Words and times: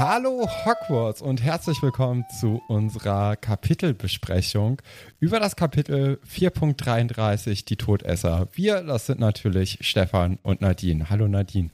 Hallo 0.00 0.48
Hogwarts 0.64 1.20
und 1.20 1.42
herzlich 1.42 1.82
willkommen 1.82 2.24
zu 2.40 2.62
unserer 2.68 3.36
Kapitelbesprechung 3.36 4.80
über 5.18 5.38
das 5.40 5.56
Kapitel 5.56 6.18
4.33 6.26 7.66
Die 7.66 7.76
Todesser. 7.76 8.48
Wir, 8.54 8.80
das 8.80 9.04
sind 9.04 9.20
natürlich 9.20 9.76
Stefan 9.82 10.38
und 10.42 10.62
Nadine. 10.62 11.10
Hallo 11.10 11.28
Nadine. 11.28 11.68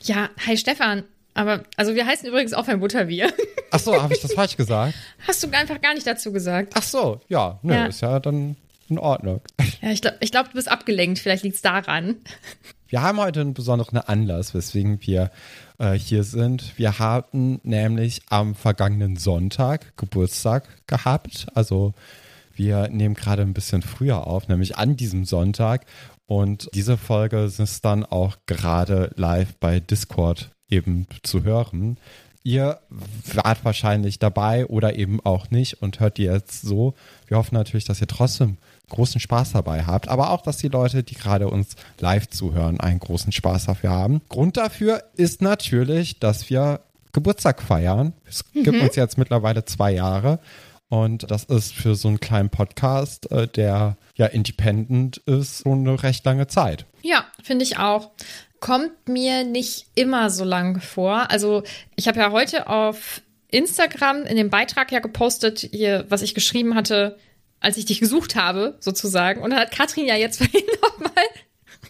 Ja, 0.00 0.28
hi 0.44 0.56
Stefan. 0.56 1.04
Aber, 1.34 1.62
also 1.76 1.94
wir 1.94 2.04
heißen 2.04 2.28
übrigens 2.28 2.52
auch 2.52 2.66
ein 2.66 2.80
Butterbier. 2.80 3.32
Ach 3.70 3.78
so, 3.78 4.02
habe 4.02 4.12
ich 4.12 4.20
das 4.20 4.32
falsch 4.34 4.56
gesagt? 4.56 4.94
Hast 5.28 5.44
du 5.44 5.48
einfach 5.52 5.80
gar 5.80 5.94
nicht 5.94 6.04
dazu 6.08 6.32
gesagt. 6.32 6.72
Ach 6.76 6.82
so, 6.82 7.20
ja, 7.28 7.60
nö, 7.62 7.74
Ja. 7.74 7.86
ist 7.86 8.00
ja 8.00 8.18
dann 8.18 8.56
in 8.88 8.98
Ordnung. 8.98 9.40
Ja, 9.80 9.92
ich 9.92 10.02
glaube, 10.02 10.16
ich 10.18 10.32
glaub, 10.32 10.48
du 10.48 10.54
bist 10.54 10.68
abgelenkt. 10.68 11.20
Vielleicht 11.20 11.44
liegt's 11.44 11.62
daran. 11.62 12.16
Wir 12.92 13.00
haben 13.00 13.18
heute 13.20 13.40
einen 13.40 13.54
besonderen 13.54 13.96
Anlass, 13.96 14.52
weswegen 14.52 14.98
wir 15.00 15.30
äh, 15.78 15.92
hier 15.94 16.24
sind. 16.24 16.76
Wir 16.76 16.98
hatten 16.98 17.58
nämlich 17.62 18.20
am 18.28 18.54
vergangenen 18.54 19.16
Sonntag 19.16 19.96
Geburtstag 19.96 20.68
gehabt. 20.86 21.46
Also 21.54 21.94
wir 22.52 22.88
nehmen 22.90 23.14
gerade 23.14 23.40
ein 23.40 23.54
bisschen 23.54 23.80
früher 23.80 24.26
auf, 24.26 24.46
nämlich 24.48 24.76
an 24.76 24.94
diesem 24.94 25.24
Sonntag. 25.24 25.86
Und 26.26 26.68
diese 26.74 26.98
Folge 26.98 27.44
ist 27.44 27.82
dann 27.82 28.04
auch 28.04 28.36
gerade 28.44 29.10
live 29.16 29.54
bei 29.58 29.80
Discord 29.80 30.50
eben 30.68 31.06
zu 31.22 31.44
hören. 31.44 31.96
Ihr 32.42 32.78
wart 33.32 33.64
wahrscheinlich 33.64 34.18
dabei 34.18 34.66
oder 34.66 34.96
eben 34.96 35.18
auch 35.24 35.50
nicht 35.50 35.80
und 35.80 35.98
hört 35.98 36.18
die 36.18 36.24
jetzt 36.24 36.60
so. 36.60 36.92
Wir 37.26 37.38
hoffen 37.38 37.54
natürlich, 37.54 37.84
dass 37.84 38.02
ihr 38.02 38.06
trotzdem 38.06 38.58
großen 38.92 39.20
Spaß 39.20 39.52
dabei 39.52 39.84
habt, 39.84 40.08
aber 40.08 40.30
auch, 40.30 40.42
dass 40.42 40.58
die 40.58 40.68
Leute, 40.68 41.02
die 41.02 41.14
gerade 41.14 41.48
uns 41.48 41.76
live 41.98 42.28
zuhören, 42.28 42.78
einen 42.78 43.00
großen 43.00 43.32
Spaß 43.32 43.66
dafür 43.66 43.90
haben. 43.90 44.22
Grund 44.28 44.56
dafür 44.56 45.02
ist 45.16 45.42
natürlich, 45.42 46.20
dass 46.20 46.48
wir 46.48 46.80
Geburtstag 47.12 47.60
feiern. 47.60 48.12
Es 48.26 48.44
gibt 48.52 48.80
uns 48.80 48.96
jetzt 48.96 49.18
mittlerweile 49.18 49.64
zwei 49.64 49.92
Jahre 49.92 50.38
und 50.92 51.30
das 51.30 51.44
ist 51.44 51.72
für 51.72 51.94
so 51.94 52.08
einen 52.08 52.20
kleinen 52.20 52.50
Podcast, 52.50 53.32
äh, 53.32 53.48
der 53.48 53.96
ja 54.14 54.26
independent 54.26 55.16
ist, 55.24 55.62
schon 55.62 55.88
eine 55.88 56.02
recht 56.02 56.22
lange 56.26 56.48
Zeit. 56.48 56.84
Ja, 57.00 57.24
finde 57.42 57.64
ich 57.64 57.78
auch. 57.78 58.10
Kommt 58.60 59.08
mir 59.08 59.42
nicht 59.44 59.86
immer 59.94 60.28
so 60.28 60.44
lang 60.44 60.82
vor. 60.82 61.30
Also, 61.30 61.62
ich 61.96 62.08
habe 62.08 62.20
ja 62.20 62.30
heute 62.30 62.68
auf 62.68 63.22
Instagram 63.48 64.24
in 64.24 64.36
dem 64.36 64.50
Beitrag 64.50 64.92
ja 64.92 65.00
gepostet, 65.00 65.60
hier, 65.60 66.04
was 66.10 66.20
ich 66.20 66.34
geschrieben 66.34 66.74
hatte, 66.74 67.18
als 67.62 67.76
ich 67.76 67.86
dich 67.86 68.00
gesucht 68.00 68.34
habe, 68.34 68.76
sozusagen. 68.80 69.40
Und 69.40 69.50
dann 69.50 69.60
hat 69.60 69.70
Katrin 69.70 70.06
ja 70.06 70.16
jetzt 70.16 70.38
vorhin 70.38 70.66
nochmal 70.82 71.24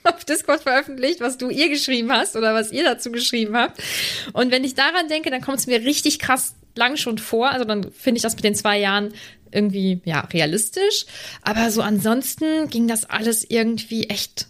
auf 0.05 0.25
Discord 0.25 0.62
veröffentlicht, 0.62 1.21
was 1.21 1.38
du 1.38 1.49
ihr 1.49 1.69
geschrieben 1.69 2.12
hast 2.12 2.37
oder 2.37 2.55
was 2.55 2.72
ihr 2.72 2.84
dazu 2.84 3.10
geschrieben 3.10 3.56
habt. 3.56 3.83
Und 4.33 4.50
wenn 4.50 4.65
ich 4.65 4.75
daran 4.75 5.09
denke, 5.09 5.31
dann 5.31 5.41
kommt 5.41 5.59
es 5.59 5.66
mir 5.66 5.81
richtig 5.81 6.19
krass 6.19 6.55
lang 6.75 6.97
schon 6.97 7.19
vor. 7.19 7.50
Also 7.50 7.65
dann 7.65 7.91
finde 7.93 8.19
ich 8.19 8.22
das 8.22 8.34
mit 8.34 8.44
den 8.44 8.55
zwei 8.55 8.78
Jahren 8.78 9.12
irgendwie, 9.50 10.00
ja, 10.05 10.21
realistisch. 10.21 11.06
Aber 11.43 11.71
so 11.71 11.83
ansonsten 11.83 12.69
ging 12.69 12.89
das 12.89 13.09
alles 13.09 13.44
irgendwie 13.49 14.04
echt 14.09 14.49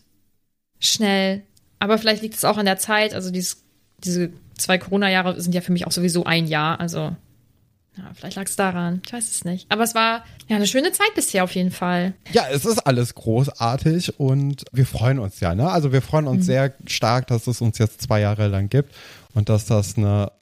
schnell. 0.79 1.43
Aber 1.79 1.99
vielleicht 1.99 2.23
liegt 2.23 2.35
es 2.35 2.45
auch 2.45 2.57
an 2.57 2.67
der 2.67 2.79
Zeit. 2.79 3.15
Also 3.15 3.31
dieses, 3.31 3.65
diese 3.99 4.33
zwei 4.57 4.79
Corona-Jahre 4.79 5.41
sind 5.41 5.55
ja 5.55 5.61
für 5.61 5.73
mich 5.73 5.87
auch 5.87 5.93
sowieso 5.93 6.25
ein 6.25 6.47
Jahr. 6.47 6.81
Also 6.81 7.17
ja, 7.97 8.11
vielleicht 8.15 8.37
lag 8.37 8.47
es 8.47 8.57
daran. 8.57 9.03
Ich 9.05 9.13
weiß 9.13 9.31
es 9.31 9.45
nicht. 9.45 9.71
Aber 9.71 9.83
es 9.83 9.95
war 9.95 10.25
ja 10.49 10.57
eine 10.57 10.67
schöne 10.67 10.93
Zeit 10.93 11.15
bisher 11.15 11.45
auf 11.45 11.55
jeden 11.55 11.71
Fall. 11.71 12.15
Ja, 12.33 12.45
es 12.51 12.65
ist 12.65 12.79
alles 12.79 13.15
großartig 13.15 14.19
und 14.19 14.65
wir 14.73 14.87
freuen 14.87 15.19
uns 15.19 15.41
ja, 15.41 15.55
ne? 15.55 15.71
Also 15.71 15.93
wir 15.93 16.01
freuen 16.01 16.27
uns 16.27 16.47
sehr 16.47 16.75
stark, 16.87 17.27
dass 17.27 17.47
es 17.47 17.61
uns 17.61 17.79
jetzt 17.79 18.01
zwei 18.01 18.21
Jahre 18.21 18.49
lang 18.49 18.71
gibt 18.71 18.95
und 19.35 19.49
dass 19.49 19.67
das 19.67 19.99
eine 19.99 20.33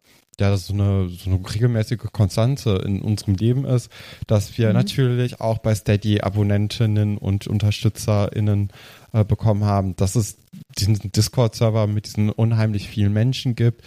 ja, 0.40 0.56
so 0.56 0.72
eine, 0.72 1.10
so 1.10 1.30
eine 1.30 1.38
regelmäßige 1.54 1.98
Konstante 2.12 2.82
in 2.86 3.02
unserem 3.02 3.34
Leben 3.34 3.66
ist, 3.66 3.90
dass 4.26 4.56
wir 4.56 4.72
natürlich 4.72 5.38
auch 5.40 5.58
bei 5.58 5.74
Steady 5.74 6.22
Abonnentinnen 6.22 7.18
und 7.18 7.46
UnterstützerInnen 7.46 8.70
äh, 9.12 9.22
bekommen 9.22 9.64
haben, 9.64 9.96
dass 9.96 10.16
es 10.16 10.38
diesen 10.78 11.12
Discord-Server 11.12 11.86
mit 11.86 12.06
diesen 12.06 12.30
unheimlich 12.30 12.88
vielen 12.88 13.12
Menschen 13.12 13.54
gibt, 13.54 13.82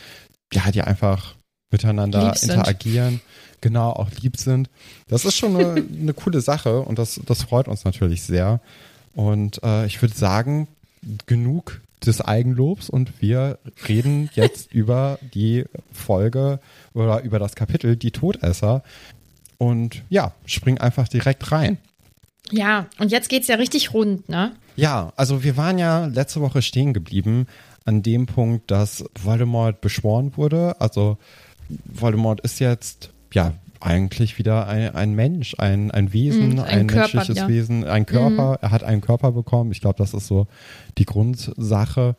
ja, 0.53 0.69
die 0.69 0.83
einfach 0.83 1.35
miteinander 1.71 2.35
interagieren, 2.41 3.19
genau, 3.63 3.91
auch 3.91 4.11
lieb 4.21 4.37
sind. 4.37 4.69
Das 5.07 5.25
ist 5.25 5.35
schon 5.35 5.55
eine, 5.55 5.83
eine 6.01 6.13
coole 6.13 6.41
Sache 6.41 6.81
und 6.81 6.99
das, 6.99 7.19
das 7.25 7.43
freut 7.43 7.67
uns 7.67 7.85
natürlich 7.85 8.21
sehr. 8.21 8.59
Und 9.15 9.63
äh, 9.63 9.87
ich 9.87 9.99
würde 10.01 10.13
sagen, 10.13 10.67
genug 11.25 11.81
des 12.05 12.21
Eigenlobs 12.21 12.89
und 12.89 13.21
wir 13.21 13.57
reden 13.87 14.29
jetzt 14.35 14.71
über 14.73 15.17
die 15.33 15.63
Folge 15.91 16.59
oder 16.93 17.23
über 17.23 17.39
das 17.39 17.55
Kapitel 17.55 17.95
Die 17.95 18.11
Todesser. 18.11 18.83
Und 19.57 20.03
ja, 20.09 20.33
spring 20.45 20.77
einfach 20.77 21.07
direkt 21.07 21.51
rein. 21.51 21.77
Ja, 22.51 22.87
und 22.99 23.11
jetzt 23.11 23.29
geht's 23.29 23.47
ja 23.47 23.55
richtig 23.55 23.93
rund, 23.93 24.27
ne? 24.27 24.51
Ja, 24.75 25.13
also 25.15 25.43
wir 25.43 25.55
waren 25.55 25.77
ja 25.77 26.07
letzte 26.07 26.41
Woche 26.41 26.61
stehen 26.61 26.93
geblieben 26.93 27.47
an 27.85 28.03
dem 28.03 28.25
Punkt, 28.25 28.69
dass 28.69 29.05
Voldemort 29.15 29.79
beschworen 29.79 30.33
wurde. 30.35 30.75
Also 30.81 31.17
Voldemort 31.85 32.41
ist 32.41 32.59
jetzt 32.59 33.12
ja 33.33 33.53
eigentlich 33.83 34.37
wieder 34.37 34.67
ein, 34.67 34.95
ein 34.95 35.13
Mensch, 35.13 35.55
ein, 35.57 35.91
ein 35.91 36.13
Wesen, 36.13 36.53
Mhm, 36.53 36.59
ein 36.59 36.65
ein, 36.65 36.87
Körper, 36.87 37.17
menschliches 37.17 37.37
ja. 37.37 37.47
Wesen, 37.47 37.83
ein 37.83 38.05
Körper. 38.05 38.59
Er 38.61 38.71
hat 38.71 38.83
einen 38.83 39.01
Körper 39.01 39.31
bekommen. 39.31 39.71
Ich 39.71 39.81
glaube, 39.81 39.97
das 39.97 40.13
ist 40.13 40.27
so 40.27 40.47
die 40.97 41.05
Grundsache. 41.05 42.15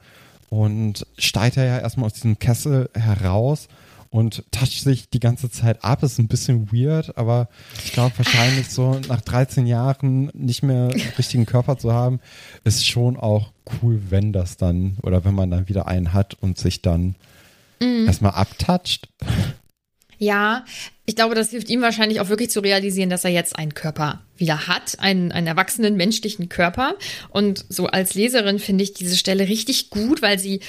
Und 0.50 1.06
steigt 1.19 1.56
er 1.56 1.64
ja 1.64 1.78
erstmal 1.78 2.06
aus 2.06 2.12
diesem 2.14 2.38
Kessel 2.38 2.90
heraus 2.94 3.69
und 4.11 4.44
toucht 4.52 4.81
sich 4.81 5.08
die 5.08 5.19
ganze 5.19 5.50
Zeit 5.50 5.82
ab. 5.82 6.05
Ist 6.05 6.20
ein 6.20 6.28
bisschen 6.28 6.70
weird, 6.70 7.19
aber 7.19 7.49
ich 7.84 7.93
glaube 7.93 8.16
wahrscheinlich 8.16 8.69
so 8.69 9.00
nach 9.08 9.20
13 9.20 9.66
Jahren 9.66 10.31
nicht 10.34 10.62
mehr 10.62 10.90
einen 10.90 11.00
richtigen 11.19 11.46
Körper 11.46 11.78
zu 11.78 11.93
haben, 11.93 12.20
ist 12.62 12.87
schon 12.87 13.16
auch 13.16 13.50
cool, 13.82 14.00
wenn 14.11 14.32
das 14.32 14.56
dann 14.56 14.99
oder 15.02 15.25
wenn 15.25 15.34
man 15.34 15.50
dann 15.50 15.69
wieder 15.69 15.88
einen 15.88 16.12
hat 16.12 16.34
und 16.34 16.58
sich 16.58 16.81
dann 16.82 17.16
mhm. 17.81 18.06
erstmal 18.06 18.32
abtatscht. 18.32 19.08
Ja, 20.25 20.65
ich 21.05 21.17
glaube, 21.17 21.35
das 21.35 21.50
hilft 21.50 21.69
ihm 21.69 21.82
wahrscheinlich 21.82 22.21
auch 22.21 22.31
wirklich 22.31 22.50
zu 22.50 22.61
realisieren, 22.61 23.11
dass 23.11 23.25
er 23.25 23.31
jetzt 23.31 23.59
einen 23.59 23.75
Körper 23.75 24.23
wieder 24.38 24.67
hat, 24.69 24.99
einen, 25.00 25.32
einen 25.32 25.47
erwachsenen 25.47 25.97
menschlichen 25.97 26.49
Körper. 26.49 26.97
Und 27.29 27.67
so 27.69 27.88
als 27.88 28.15
Leserin 28.15 28.59
finde 28.59 28.85
ich 28.85 28.94
diese 28.94 29.19
Stelle 29.19 29.49
richtig 29.49 29.91
gut, 29.91 30.23
weil 30.23 30.38
sie, 30.38 30.61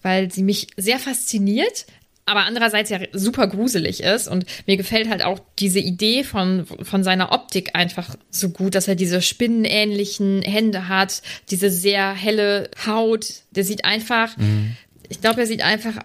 weil 0.00 0.32
sie 0.32 0.42
mich 0.42 0.68
sehr 0.78 0.98
fasziniert, 0.98 1.84
aber 2.24 2.46
andererseits 2.46 2.88
ja 2.88 2.98
super 3.12 3.46
gruselig 3.46 4.02
ist. 4.02 4.26
Und 4.26 4.46
mir 4.66 4.78
gefällt 4.78 5.10
halt 5.10 5.22
auch 5.22 5.38
diese 5.58 5.80
Idee 5.80 6.24
von, 6.24 6.64
von 6.64 7.04
seiner 7.04 7.32
Optik 7.32 7.70
einfach 7.74 8.16
so 8.30 8.48
gut, 8.48 8.74
dass 8.74 8.88
er 8.88 8.94
diese 8.94 9.20
spinnenähnlichen 9.20 10.40
Hände 10.40 10.88
hat, 10.88 11.20
diese 11.50 11.70
sehr 11.70 12.14
helle 12.14 12.70
Haut. 12.86 13.42
Der 13.50 13.64
sieht 13.64 13.84
einfach, 13.84 14.34
mhm. 14.38 14.76
ich 15.10 15.20
glaube, 15.20 15.40
er 15.40 15.46
sieht 15.46 15.62
einfach 15.62 15.98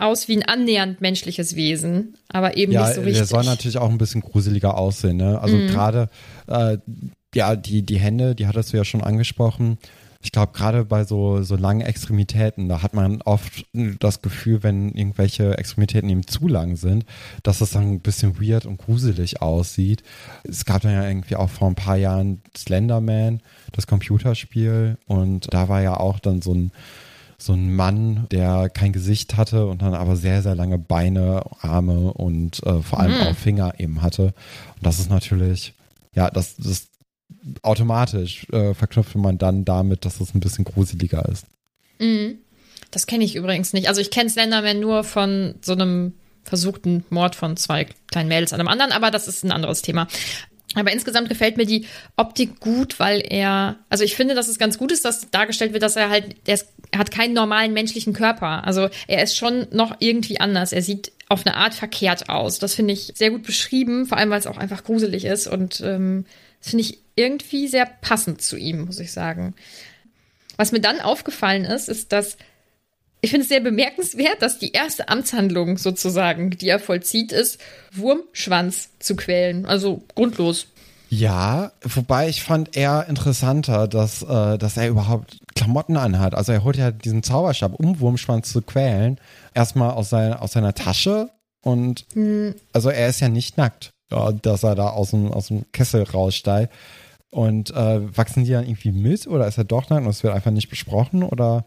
aus 0.00 0.28
wie 0.28 0.36
ein 0.36 0.42
annähernd 0.42 1.00
menschliches 1.00 1.56
Wesen, 1.56 2.14
aber 2.28 2.56
eben 2.56 2.72
ja, 2.72 2.86
nicht 2.86 2.94
so 2.94 3.00
richtig. 3.02 3.18
Der 3.18 3.26
soll 3.26 3.44
natürlich 3.44 3.78
auch 3.78 3.90
ein 3.90 3.98
bisschen 3.98 4.20
gruseliger 4.20 4.76
aussehen, 4.76 5.16
ne? 5.16 5.40
Also 5.40 5.56
mhm. 5.56 5.68
gerade, 5.68 6.08
äh, 6.46 6.78
ja, 7.34 7.56
die, 7.56 7.82
die 7.82 7.98
Hände, 7.98 8.34
die 8.34 8.46
hattest 8.46 8.72
du 8.72 8.76
ja 8.76 8.84
schon 8.84 9.02
angesprochen. 9.02 9.78
Ich 10.22 10.32
glaube, 10.32 10.52
gerade 10.52 10.84
bei 10.84 11.04
so, 11.04 11.42
so 11.42 11.56
langen 11.56 11.80
Extremitäten, 11.80 12.68
da 12.68 12.82
hat 12.82 12.92
man 12.92 13.22
oft 13.22 13.64
das 13.72 14.20
Gefühl, 14.20 14.62
wenn 14.62 14.90
irgendwelche 14.90 15.56
Extremitäten 15.56 16.10
eben 16.10 16.26
zu 16.26 16.46
lang 16.46 16.76
sind, 16.76 17.06
dass 17.42 17.62
es 17.62 17.70
dann 17.70 17.90
ein 17.90 18.00
bisschen 18.00 18.38
weird 18.38 18.66
und 18.66 18.76
gruselig 18.76 19.40
aussieht. 19.40 20.02
Es 20.44 20.66
gab 20.66 20.82
dann 20.82 20.92
ja 20.92 21.08
irgendwie 21.08 21.36
auch 21.36 21.48
vor 21.48 21.68
ein 21.68 21.74
paar 21.74 21.96
Jahren 21.96 22.42
Slenderman, 22.54 23.40
das 23.72 23.86
Computerspiel, 23.86 24.98
und 25.06 25.54
da 25.54 25.70
war 25.70 25.80
ja 25.80 25.98
auch 25.98 26.18
dann 26.18 26.42
so 26.42 26.52
ein 26.52 26.70
so 27.42 27.52
ein 27.54 27.74
Mann, 27.74 28.26
der 28.30 28.70
kein 28.70 28.92
Gesicht 28.92 29.36
hatte 29.36 29.66
und 29.66 29.82
dann 29.82 29.94
aber 29.94 30.16
sehr, 30.16 30.42
sehr 30.42 30.54
lange 30.54 30.78
Beine, 30.78 31.42
Arme 31.60 32.12
und 32.12 32.62
äh, 32.64 32.82
vor 32.82 33.00
allem 33.00 33.12
mhm. 33.12 33.26
auch 33.26 33.36
Finger 33.36 33.74
eben 33.78 34.02
hatte. 34.02 34.34
Und 34.76 34.86
das 34.86 34.98
ist 34.98 35.10
natürlich, 35.10 35.74
ja, 36.14 36.30
das, 36.30 36.56
das 36.56 36.88
automatisch 37.62 38.46
äh, 38.52 38.74
verknüpft 38.74 39.14
man 39.16 39.38
dann 39.38 39.64
damit, 39.64 40.04
dass 40.04 40.20
es 40.20 40.34
ein 40.34 40.40
bisschen 40.40 40.64
gruseliger 40.64 41.26
ist. 41.28 41.46
Mhm. 41.98 42.38
Das 42.90 43.06
kenne 43.06 43.24
ich 43.24 43.36
übrigens 43.36 43.72
nicht. 43.72 43.88
Also 43.88 44.00
ich 44.00 44.10
kenne 44.10 44.30
Slenderman 44.30 44.80
nur 44.80 45.04
von 45.04 45.54
so 45.62 45.72
einem 45.72 46.14
versuchten 46.42 47.04
Mord 47.10 47.36
von 47.36 47.56
zwei 47.56 47.86
kleinen 48.10 48.28
Mädels 48.28 48.52
an 48.52 48.60
einem 48.60 48.68
anderen, 48.68 48.92
aber 48.92 49.10
das 49.10 49.28
ist 49.28 49.44
ein 49.44 49.52
anderes 49.52 49.82
Thema. 49.82 50.08
Aber 50.74 50.92
insgesamt 50.92 51.28
gefällt 51.28 51.56
mir 51.56 51.66
die 51.66 51.86
Optik 52.16 52.60
gut, 52.60 53.00
weil 53.00 53.22
er, 53.28 53.76
also 53.88 54.04
ich 54.04 54.14
finde, 54.14 54.34
dass 54.34 54.46
es 54.46 54.58
ganz 54.58 54.78
gut 54.78 54.92
ist, 54.92 55.04
dass 55.04 55.30
dargestellt 55.30 55.72
wird, 55.72 55.82
dass 55.82 55.96
er 55.96 56.10
halt, 56.10 56.36
er, 56.46 56.60
hat 56.96 57.10
keinen 57.10 57.34
normalen 57.34 57.72
menschlichen 57.72 58.12
Körper. 58.12 58.64
Also 58.64 58.88
er 59.08 59.22
ist 59.22 59.36
schon 59.36 59.66
noch 59.72 59.96
irgendwie 59.98 60.38
anders. 60.38 60.72
Er 60.72 60.82
sieht 60.82 61.12
auf 61.28 61.44
eine 61.44 61.56
Art 61.56 61.74
verkehrt 61.74 62.28
aus. 62.28 62.58
Das 62.58 62.74
finde 62.74 62.92
ich 62.92 63.12
sehr 63.14 63.30
gut 63.30 63.42
beschrieben, 63.42 64.06
vor 64.06 64.18
allem 64.18 64.30
weil 64.30 64.40
es 64.40 64.46
auch 64.46 64.58
einfach 64.58 64.84
gruselig 64.84 65.24
ist. 65.24 65.48
Und 65.48 65.80
ähm, 65.80 66.24
das 66.60 66.70
finde 66.70 66.84
ich 66.84 66.98
irgendwie 67.16 67.66
sehr 67.66 67.86
passend 67.86 68.40
zu 68.40 68.56
ihm, 68.56 68.82
muss 68.82 69.00
ich 69.00 69.12
sagen. 69.12 69.54
Was 70.56 70.72
mir 70.72 70.80
dann 70.80 71.00
aufgefallen 71.00 71.64
ist, 71.64 71.88
ist, 71.88 72.12
dass 72.12 72.36
ich 73.20 73.30
finde 73.30 73.42
es 73.42 73.48
sehr 73.48 73.60
bemerkenswert, 73.60 74.40
dass 74.40 74.58
die 74.58 74.72
erste 74.72 75.08
Amtshandlung 75.08 75.78
sozusagen, 75.78 76.50
die 76.50 76.68
er 76.68 76.78
vollzieht, 76.78 77.32
ist, 77.32 77.60
Wurmschwanz 77.92 78.90
zu 78.98 79.16
quälen. 79.16 79.66
Also 79.66 80.02
grundlos. 80.14 80.66
Ja, 81.10 81.72
wobei 81.82 82.28
ich 82.28 82.42
fand 82.42 82.76
eher 82.76 83.06
interessanter, 83.08 83.88
dass, 83.88 84.22
äh, 84.22 84.58
dass 84.58 84.76
er 84.76 84.88
überhaupt 84.88 85.38
Klamotten 85.56 85.96
anhat. 85.96 86.34
Also 86.34 86.52
er 86.52 86.62
holt 86.62 86.76
ja 86.76 86.92
diesen 86.92 87.24
Zauberstab, 87.24 87.74
um 87.74 87.98
Wurmschwanz 87.98 88.52
zu 88.52 88.62
quälen, 88.62 89.18
erstmal 89.52 89.90
aus, 89.90 90.08
sein, 90.08 90.32
aus 90.32 90.52
seiner 90.52 90.72
Tasche 90.72 91.30
und 91.62 92.06
hm. 92.14 92.54
also 92.72 92.90
er 92.90 93.08
ist 93.08 93.20
ja 93.20 93.28
nicht 93.28 93.58
nackt, 93.58 93.90
dass 94.08 94.62
er 94.62 94.74
da 94.74 94.90
aus 94.90 95.10
dem, 95.10 95.32
aus 95.32 95.48
dem 95.48 95.70
Kessel 95.72 96.04
raussteigt. 96.04 96.72
Und 97.32 97.70
äh, 97.70 98.16
wachsen 98.16 98.44
die 98.44 98.50
dann 98.50 98.64
irgendwie 98.64 98.90
mit 98.90 99.28
oder 99.28 99.46
ist 99.46 99.56
er 99.56 99.62
doch 99.62 99.88
nackt 99.88 100.04
und 100.04 100.10
es 100.10 100.24
wird 100.24 100.34
einfach 100.34 100.50
nicht 100.50 100.68
besprochen 100.68 101.22
oder 101.22 101.64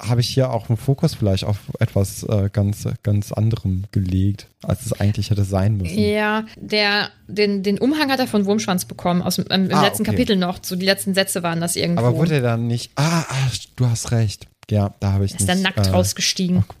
habe 0.00 0.20
ich 0.20 0.28
hier 0.28 0.52
auch 0.52 0.68
einen 0.68 0.76
Fokus 0.76 1.14
vielleicht 1.14 1.44
auf 1.44 1.56
etwas 1.78 2.22
äh, 2.24 2.50
ganz, 2.52 2.86
ganz 3.02 3.32
anderem 3.32 3.84
gelegt, 3.90 4.46
als 4.62 4.84
es 4.84 4.92
eigentlich 4.92 5.30
hätte 5.30 5.44
sein 5.44 5.76
müssen. 5.76 5.98
Ja, 5.98 6.44
der, 6.56 7.08
den, 7.26 7.62
den 7.62 7.78
Umhang 7.78 8.10
hat 8.10 8.20
er 8.20 8.26
von 8.26 8.44
Wurmschwanz 8.44 8.84
bekommen, 8.84 9.22
aus, 9.22 9.38
ähm, 9.38 9.46
im 9.48 9.74
ah, 9.74 9.82
letzten 9.82 10.02
okay. 10.02 10.12
Kapitel 10.12 10.36
noch. 10.36 10.58
So 10.62 10.76
die 10.76 10.86
letzten 10.86 11.14
Sätze 11.14 11.42
waren 11.42 11.60
das 11.60 11.76
irgendwo. 11.76 12.04
Aber 12.04 12.16
wurde 12.16 12.36
er 12.36 12.42
dann 12.42 12.66
nicht, 12.66 12.92
ah, 12.96 13.24
ah 13.28 13.50
du 13.76 13.86
hast 13.86 14.12
recht. 14.12 14.46
Ja, 14.70 14.94
da 15.00 15.12
habe 15.12 15.24
ich 15.24 15.30
ist 15.30 15.40
nicht. 15.40 15.48
Ist 15.48 15.54
dann 15.54 15.62
nackt 15.62 15.86
äh, 15.86 15.90
rausgestiegen. 15.90 16.58
Oh, 16.58 16.74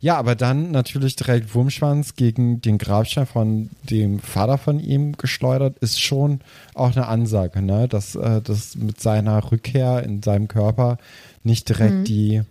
ja, 0.00 0.16
aber 0.16 0.36
dann 0.36 0.70
natürlich 0.70 1.16
direkt 1.16 1.54
Wurmschwanz 1.54 2.14
gegen 2.14 2.60
den 2.60 2.78
Grabstein 2.78 3.26
von 3.26 3.70
dem 3.82 4.20
Vater 4.20 4.58
von 4.58 4.78
ihm 4.78 5.16
geschleudert, 5.16 5.78
ist 5.78 6.00
schon 6.00 6.40
auch 6.74 6.94
eine 6.94 7.08
Ansage, 7.08 7.60
ne? 7.62 7.88
Dass 7.88 8.14
äh, 8.14 8.40
das 8.42 8.76
mit 8.76 9.00
seiner 9.00 9.50
Rückkehr 9.50 10.04
in 10.04 10.22
seinem 10.22 10.46
Körper 10.46 10.98
nicht 11.42 11.68
direkt 11.68 11.94
mhm. 11.94 12.04
die, 12.04 12.42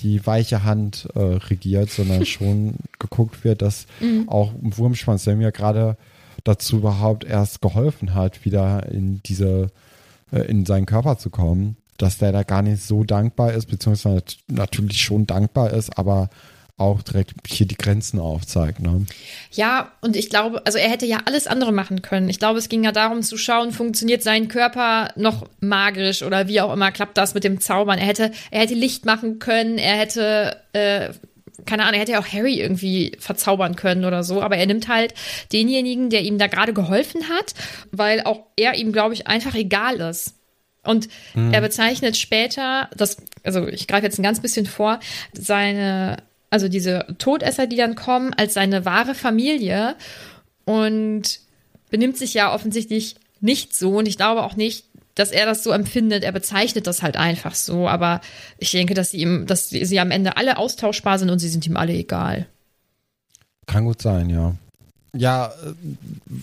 die 0.00 0.26
weiche 0.26 0.64
Hand 0.64 1.08
äh, 1.14 1.20
regiert, 1.20 1.90
sondern 1.90 2.26
schon 2.26 2.74
geguckt 2.98 3.44
wird, 3.44 3.62
dass 3.62 3.86
mhm. 4.00 4.28
auch 4.28 4.52
Wurmschwanz, 4.60 5.24
der 5.24 5.36
mir 5.36 5.52
gerade 5.52 5.96
dazu 6.44 6.78
überhaupt 6.78 7.24
erst 7.24 7.60
geholfen 7.60 8.14
hat, 8.14 8.44
wieder 8.44 8.88
in 8.90 9.20
diese, 9.24 9.68
äh, 10.32 10.42
in 10.42 10.64
seinen 10.64 10.86
Körper 10.86 11.18
zu 11.18 11.30
kommen, 11.30 11.76
dass 11.98 12.18
der 12.18 12.32
da 12.32 12.42
gar 12.42 12.62
nicht 12.62 12.82
so 12.82 13.04
dankbar 13.04 13.52
ist, 13.52 13.66
beziehungsweise 13.66 14.22
natürlich 14.48 15.00
schon 15.00 15.26
dankbar 15.26 15.72
ist, 15.72 15.98
aber 15.98 16.28
auch 16.78 17.02
direkt 17.02 17.32
hier 17.46 17.66
die 17.66 17.76
Grenzen 17.76 18.20
aufzeigt. 18.20 18.80
Ne? 18.80 19.06
Ja, 19.50 19.92
und 20.02 20.14
ich 20.14 20.28
glaube, 20.28 20.64
also 20.66 20.76
er 20.76 20.90
hätte 20.90 21.06
ja 21.06 21.20
alles 21.24 21.46
andere 21.46 21.72
machen 21.72 22.02
können. 22.02 22.28
Ich 22.28 22.38
glaube, 22.38 22.58
es 22.58 22.68
ging 22.68 22.84
ja 22.84 22.92
darum 22.92 23.22
zu 23.22 23.38
schauen, 23.38 23.72
funktioniert 23.72 24.22
sein 24.22 24.48
Körper 24.48 25.08
noch 25.16 25.48
magisch 25.60 26.22
oder 26.22 26.48
wie 26.48 26.60
auch 26.60 26.72
immer 26.72 26.92
klappt 26.92 27.16
das 27.16 27.32
mit 27.32 27.44
dem 27.44 27.60
Zaubern. 27.60 27.98
Er 27.98 28.06
hätte, 28.06 28.30
er 28.50 28.60
hätte 28.60 28.74
Licht 28.74 29.06
machen 29.06 29.38
können, 29.38 29.78
er 29.78 29.96
hätte, 29.96 30.58
äh, 30.74 31.14
keine 31.64 31.84
Ahnung, 31.84 31.94
er 31.94 32.00
hätte 32.00 32.12
ja 32.12 32.20
auch 32.20 32.30
Harry 32.30 32.60
irgendwie 32.60 33.12
verzaubern 33.18 33.74
können 33.74 34.04
oder 34.04 34.22
so, 34.22 34.42
aber 34.42 34.58
er 34.58 34.66
nimmt 34.66 34.88
halt 34.88 35.14
denjenigen, 35.54 36.10
der 36.10 36.22
ihm 36.22 36.36
da 36.36 36.46
gerade 36.46 36.74
geholfen 36.74 37.30
hat, 37.30 37.54
weil 37.90 38.22
auch 38.24 38.40
er 38.56 38.74
ihm, 38.74 38.92
glaube 38.92 39.14
ich, 39.14 39.26
einfach 39.26 39.54
egal 39.54 39.96
ist. 39.96 40.34
Und 40.84 41.08
mhm. 41.34 41.54
er 41.54 41.62
bezeichnet 41.62 42.18
später, 42.18 42.90
das, 42.94 43.16
also 43.42 43.66
ich 43.66 43.88
greife 43.88 44.04
jetzt 44.04 44.18
ein 44.18 44.22
ganz 44.22 44.40
bisschen 44.40 44.66
vor, 44.66 45.00
seine 45.32 46.18
also 46.50 46.68
diese 46.68 47.06
Todesser, 47.18 47.66
die 47.66 47.76
dann 47.76 47.94
kommen, 47.94 48.32
als 48.34 48.54
seine 48.54 48.84
wahre 48.84 49.14
Familie 49.14 49.96
und 50.64 51.40
benimmt 51.90 52.16
sich 52.16 52.34
ja 52.34 52.52
offensichtlich 52.54 53.16
nicht 53.40 53.74
so. 53.76 53.98
Und 53.98 54.08
ich 54.08 54.16
glaube 54.16 54.42
auch 54.42 54.56
nicht, 54.56 54.84
dass 55.14 55.30
er 55.30 55.46
das 55.46 55.64
so 55.64 55.70
empfindet. 55.70 56.24
Er 56.24 56.32
bezeichnet 56.32 56.86
das 56.86 57.02
halt 57.02 57.16
einfach 57.16 57.54
so. 57.54 57.88
Aber 57.88 58.20
ich 58.58 58.70
denke, 58.70 58.94
dass 58.94 59.10
sie 59.10 59.18
ihm, 59.18 59.46
dass 59.46 59.70
sie 59.70 60.00
am 60.00 60.10
Ende 60.10 60.36
alle 60.36 60.58
austauschbar 60.58 61.18
sind 61.18 61.30
und 61.30 61.38
sie 61.38 61.48
sind 61.48 61.66
ihm 61.66 61.76
alle 61.76 61.94
egal. 61.94 62.46
Kann 63.66 63.84
gut 63.84 64.00
sein, 64.00 64.30
ja. 64.30 64.54
Ja, 65.14 65.52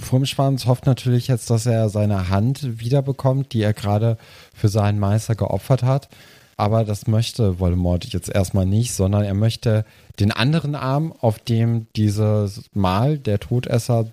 Furmschwanz 0.01 0.65
hofft 0.65 0.87
natürlich 0.87 1.27
jetzt, 1.27 1.49
dass 1.51 1.67
er 1.67 1.89
seine 1.89 2.29
Hand 2.29 2.79
wiederbekommt, 2.79 3.53
die 3.53 3.61
er 3.61 3.73
gerade 3.73 4.17
für 4.55 4.67
seinen 4.67 4.99
Meister 4.99 5.35
geopfert 5.35 5.83
hat. 5.83 6.09
Aber 6.57 6.83
das 6.83 7.07
möchte 7.07 7.59
Voldemort 7.59 8.05
jetzt 8.05 8.29
erstmal 8.29 8.65
nicht, 8.65 8.93
sondern 8.93 9.23
er 9.23 9.33
möchte 9.33 9.85
den 10.19 10.31
anderen 10.31 10.75
Arm, 10.75 11.13
auf 11.19 11.39
dem 11.39 11.87
dieses 11.95 12.63
Mal 12.73 13.17
der 13.17 13.39
Todesser 13.39 14.07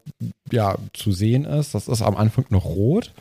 ja 0.51 0.77
zu 0.93 1.13
sehen 1.13 1.45
ist. 1.45 1.75
Das 1.75 1.89
ist 1.89 2.03
am 2.03 2.17
Anfang 2.17 2.47
noch 2.49 2.65
rot 2.65 3.13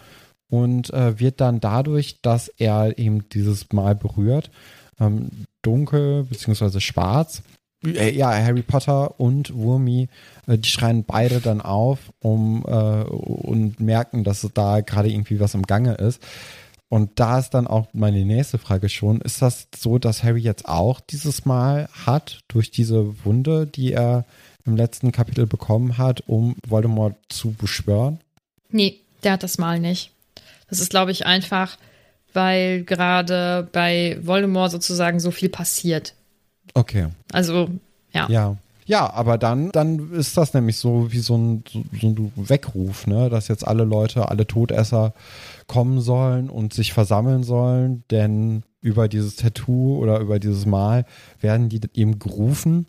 und 0.50 0.94
äh, 0.94 1.20
wird 1.20 1.42
dann 1.42 1.60
dadurch, 1.60 2.22
dass 2.22 2.48
er 2.48 2.98
eben 2.98 3.28
dieses 3.30 3.72
Mal 3.72 3.96
berührt, 3.96 4.50
ähm, 5.00 5.30
dunkel 5.62 6.24
bzw. 6.24 6.80
schwarz. 6.80 7.44
Äh, 7.86 8.12
ja, 8.12 8.32
Harry 8.32 8.62
Potter 8.62 9.20
und 9.20 9.54
Wurmi, 9.56 10.10
äh, 10.48 10.58
die 10.58 10.70
schreien 10.70 11.06
beide 11.06 11.40
dann 11.40 11.62
auf 11.62 12.00
um, 12.20 12.66
äh, 12.68 13.04
und 13.04 13.80
merken, 13.80 14.24
dass 14.24 14.48
da 14.54 14.82
gerade 14.82 15.10
irgendwie 15.10 15.40
was 15.40 15.54
im 15.54 15.64
Gange 15.64 15.94
ist. 15.94 16.22
Und 16.90 17.20
da 17.20 17.38
ist 17.38 17.52
dann 17.52 17.68
auch 17.68 17.88
meine 17.94 18.26
nächste 18.26 18.58
Frage 18.58 18.90
schon, 18.90 19.22
ist 19.22 19.44
das 19.44 19.68
so, 19.76 20.00
dass 20.00 20.24
Harry 20.24 20.42
jetzt 20.42 20.68
auch 20.68 21.00
dieses 21.00 21.46
Mal 21.46 21.88
hat, 22.06 22.40
durch 22.48 22.72
diese 22.72 23.24
Wunde, 23.24 23.68
die 23.68 23.94
er 23.94 24.26
im 24.66 24.76
letzten 24.76 25.12
Kapitel 25.12 25.46
bekommen 25.46 26.00
hat, 26.00 26.24
um 26.28 26.56
Voldemort 26.68 27.16
zu 27.30 27.52
beschwören? 27.52 28.20
Nee, 28.72 29.00
der 29.24 29.34
hat 29.34 29.44
das 29.44 29.60
Mal 29.60 29.80
nicht. 29.80 30.12
Das 30.70 30.80
ist, 30.80 30.90
glaube 30.90 31.12
ich, 31.12 31.28
einfach, 31.28 31.78
weil 32.34 32.84
gerade 32.84 33.68
bei 33.72 34.18
Voldemort 34.22 34.72
sozusagen 34.72 35.20
so 35.20 35.30
viel 35.30 35.50
passiert. 35.50 36.16
Okay. 36.74 37.08
Also, 37.32 37.70
ja. 38.14 38.28
Ja. 38.30 38.58
Ja, 38.90 39.14
aber 39.14 39.38
dann, 39.38 39.70
dann 39.72 40.14
ist 40.14 40.36
das 40.36 40.56
nämlich 40.56 40.78
so 40.78 41.12
wie 41.12 41.20
so 41.20 41.38
ein, 41.38 41.64
so, 41.72 41.84
so 42.02 42.08
ein 42.08 42.50
Weckruf, 42.50 43.06
ne? 43.06 43.30
dass 43.30 43.48
jetzt 43.48 43.68
alle 43.68 43.84
Leute, 43.84 44.30
alle 44.30 44.48
Todesser 44.48 45.14
kommen 45.68 46.02
sollen 46.02 46.50
und 46.50 46.74
sich 46.74 46.92
versammeln 46.92 47.44
sollen, 47.44 48.04
denn 48.10 48.64
über 48.82 49.08
dieses 49.08 49.36
Tattoo 49.36 50.00
oder 50.00 50.20
über 50.20 50.40
dieses 50.40 50.66
Mal 50.66 51.06
werden 51.40 51.70
die 51.70 51.82
eben 51.94 52.18
gerufen 52.18 52.88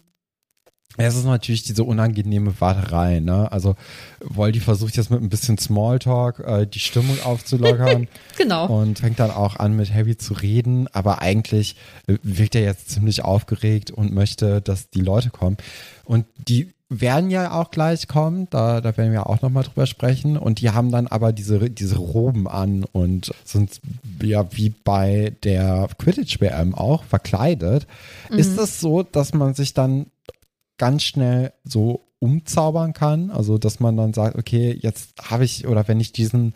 es 1.07 1.17
ist 1.17 1.25
natürlich 1.25 1.63
diese 1.63 1.85
unangenehme 1.85 2.61
Warterei, 2.61 3.21
ne? 3.21 3.51
Also 3.53 3.77
Voldy 4.21 4.61
versucht 4.61 4.97
jetzt 4.97 5.11
mit 5.11 5.23
ein 5.23 5.29
bisschen 5.29 5.59
Smalltalk 5.59 6.41
äh, 6.41 6.67
die 6.67 6.79
Stimmung 6.79 7.21
aufzulockern. 7.23 8.09
genau. 8.37 8.67
Und 8.67 8.99
fängt 8.99 9.21
dann 9.21 9.31
auch 9.31 9.57
an, 9.57 9.77
mit 9.77 9.93
Harry 9.93 10.17
zu 10.17 10.35
reden, 10.35 10.89
aber 10.93 11.23
eigentlich 11.23 11.77
äh, 12.07 12.17
wirkt 12.23 12.55
er 12.55 12.63
jetzt 12.63 12.91
ziemlich 12.91 13.25
aufgeregt 13.25 13.91
und 13.91 14.13
möchte, 14.13 14.61
dass 14.61 14.91
die 14.91 15.01
Leute 15.01 15.31
kommen. 15.31 15.57
Und 16.05 16.27
die 16.37 16.73
werden 16.91 17.31
ja 17.31 17.53
auch 17.53 17.71
gleich 17.71 18.09
kommen, 18.09 18.49
da, 18.51 18.81
da 18.81 18.97
werden 18.97 19.13
wir 19.13 19.29
auch 19.29 19.43
nochmal 19.43 19.63
drüber 19.63 19.87
sprechen. 19.87 20.37
Und 20.37 20.61
die 20.61 20.71
haben 20.71 20.91
dann 20.91 21.07
aber 21.07 21.33
diese, 21.33 21.71
diese 21.71 21.97
Roben 21.97 22.49
an 22.49 22.85
und 22.85 23.33
sind 23.45 23.81
ja 24.21 24.45
wie 24.51 24.71
bei 24.71 25.33
der 25.45 25.89
Quidditch-WM 25.99 26.75
auch 26.75 27.05
verkleidet. 27.05 27.87
Mhm. 28.29 28.39
Ist 28.39 28.59
es 28.59 28.81
so, 28.81 29.05
dass 29.05 29.33
man 29.33 29.55
sich 29.55 29.73
dann 29.73 30.07
ganz 30.81 31.03
schnell 31.03 31.53
so 31.63 32.07
umzaubern 32.21 32.95
kann. 32.95 33.31
Also, 33.31 33.59
dass 33.59 33.81
man 33.81 33.99
dann 33.99 34.15
sagt, 34.15 34.37
okay, 34.37 34.77
jetzt 34.81 35.13
habe 35.23 35.45
ich, 35.45 35.67
oder 35.67 35.87
wenn 35.89 36.01
ich 36.01 36.13
diesen 36.13 36.55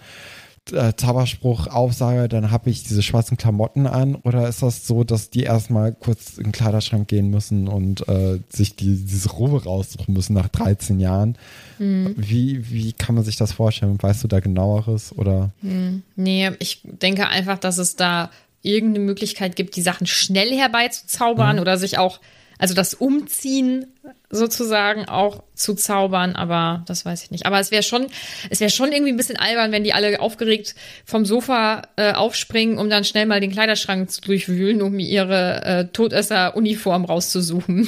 äh, 0.73 0.95
Zauberspruch 0.97 1.67
aufsage, 1.67 2.27
dann 2.29 2.51
habe 2.51 2.71
ich 2.71 2.85
diese 2.85 3.03
schwarzen 3.03 3.37
Klamotten 3.37 3.87
an? 3.87 4.15
Oder 4.15 4.49
ist 4.49 4.63
das 4.63 4.87
so, 4.87 5.05
dass 5.05 5.29
die 5.29 5.43
erstmal 5.43 5.93
kurz 5.93 6.39
in 6.39 6.45
den 6.45 6.53
Kleiderschrank 6.53 7.07
gehen 7.07 7.29
müssen 7.29 7.69
und 7.69 8.09
äh, 8.09 8.41
sich 8.49 8.77
die, 8.77 9.05
diese 9.05 9.31
Robe 9.31 9.63
raussuchen 9.63 10.15
müssen 10.15 10.33
nach 10.33 10.49
13 10.49 11.01
Jahren? 11.01 11.37
Mhm. 11.79 12.15
Wie, 12.17 12.71
wie 12.71 12.95
kann 12.95 13.15
man 13.15 13.25
sich 13.25 13.37
das 13.37 13.53
vorstellen? 13.53 14.03
Weißt 14.03 14.25
du 14.25 14.29
da 14.29 14.41
genaueres? 14.41 15.17
Oder? 15.19 15.51
Mhm. 15.61 16.03
Nee, 16.17 16.51
ich 16.61 16.81
denke 16.83 17.29
einfach, 17.29 17.59
dass 17.59 17.77
es 17.77 17.97
da 17.97 18.31
irgendeine 18.63 19.05
Möglichkeit 19.05 19.57
gibt, 19.57 19.77
die 19.77 19.83
Sachen 19.83 20.07
schnell 20.07 20.51
herbeizuzaubern 20.57 21.57
mhm. 21.57 21.63
oder 21.63 21.77
sich 21.77 21.99
auch 21.99 22.21
also 22.65 22.73
das 22.73 22.95
Umziehen 22.95 23.89
sozusagen 24.31 25.05
auch 25.05 25.43
zu 25.55 25.75
zaubern, 25.75 26.35
aber 26.35 26.83
das 26.87 27.05
weiß 27.05 27.23
ich 27.23 27.31
nicht. 27.31 27.45
Aber 27.45 27.61
es 27.61 27.71
wäre 27.71 27.83
schon, 27.83 28.07
es 28.49 28.61
wäre 28.61 28.71
schon 28.71 28.91
irgendwie 28.91 29.13
ein 29.13 29.19
bisschen 29.19 29.37
albern, 29.37 29.71
wenn 29.71 29.85
die 29.85 29.93
alle 29.93 30.19
aufgeregt 30.19 30.75
vom 31.05 31.27
Sofa 31.27 31.83
äh, 31.97 32.15
aufspringen, 32.15 32.79
um 32.79 32.89
dann 32.89 33.05
schnell 33.05 33.27
mal 33.27 33.39
den 33.39 33.53
Kleiderschrank 33.53 34.11
zu 34.11 34.23
durchwühlen, 34.23 34.81
um 34.81 34.99
ihre 34.99 35.63
äh, 35.63 35.85
Todesser-Uniform 35.89 37.05
rauszusuchen. 37.05 37.87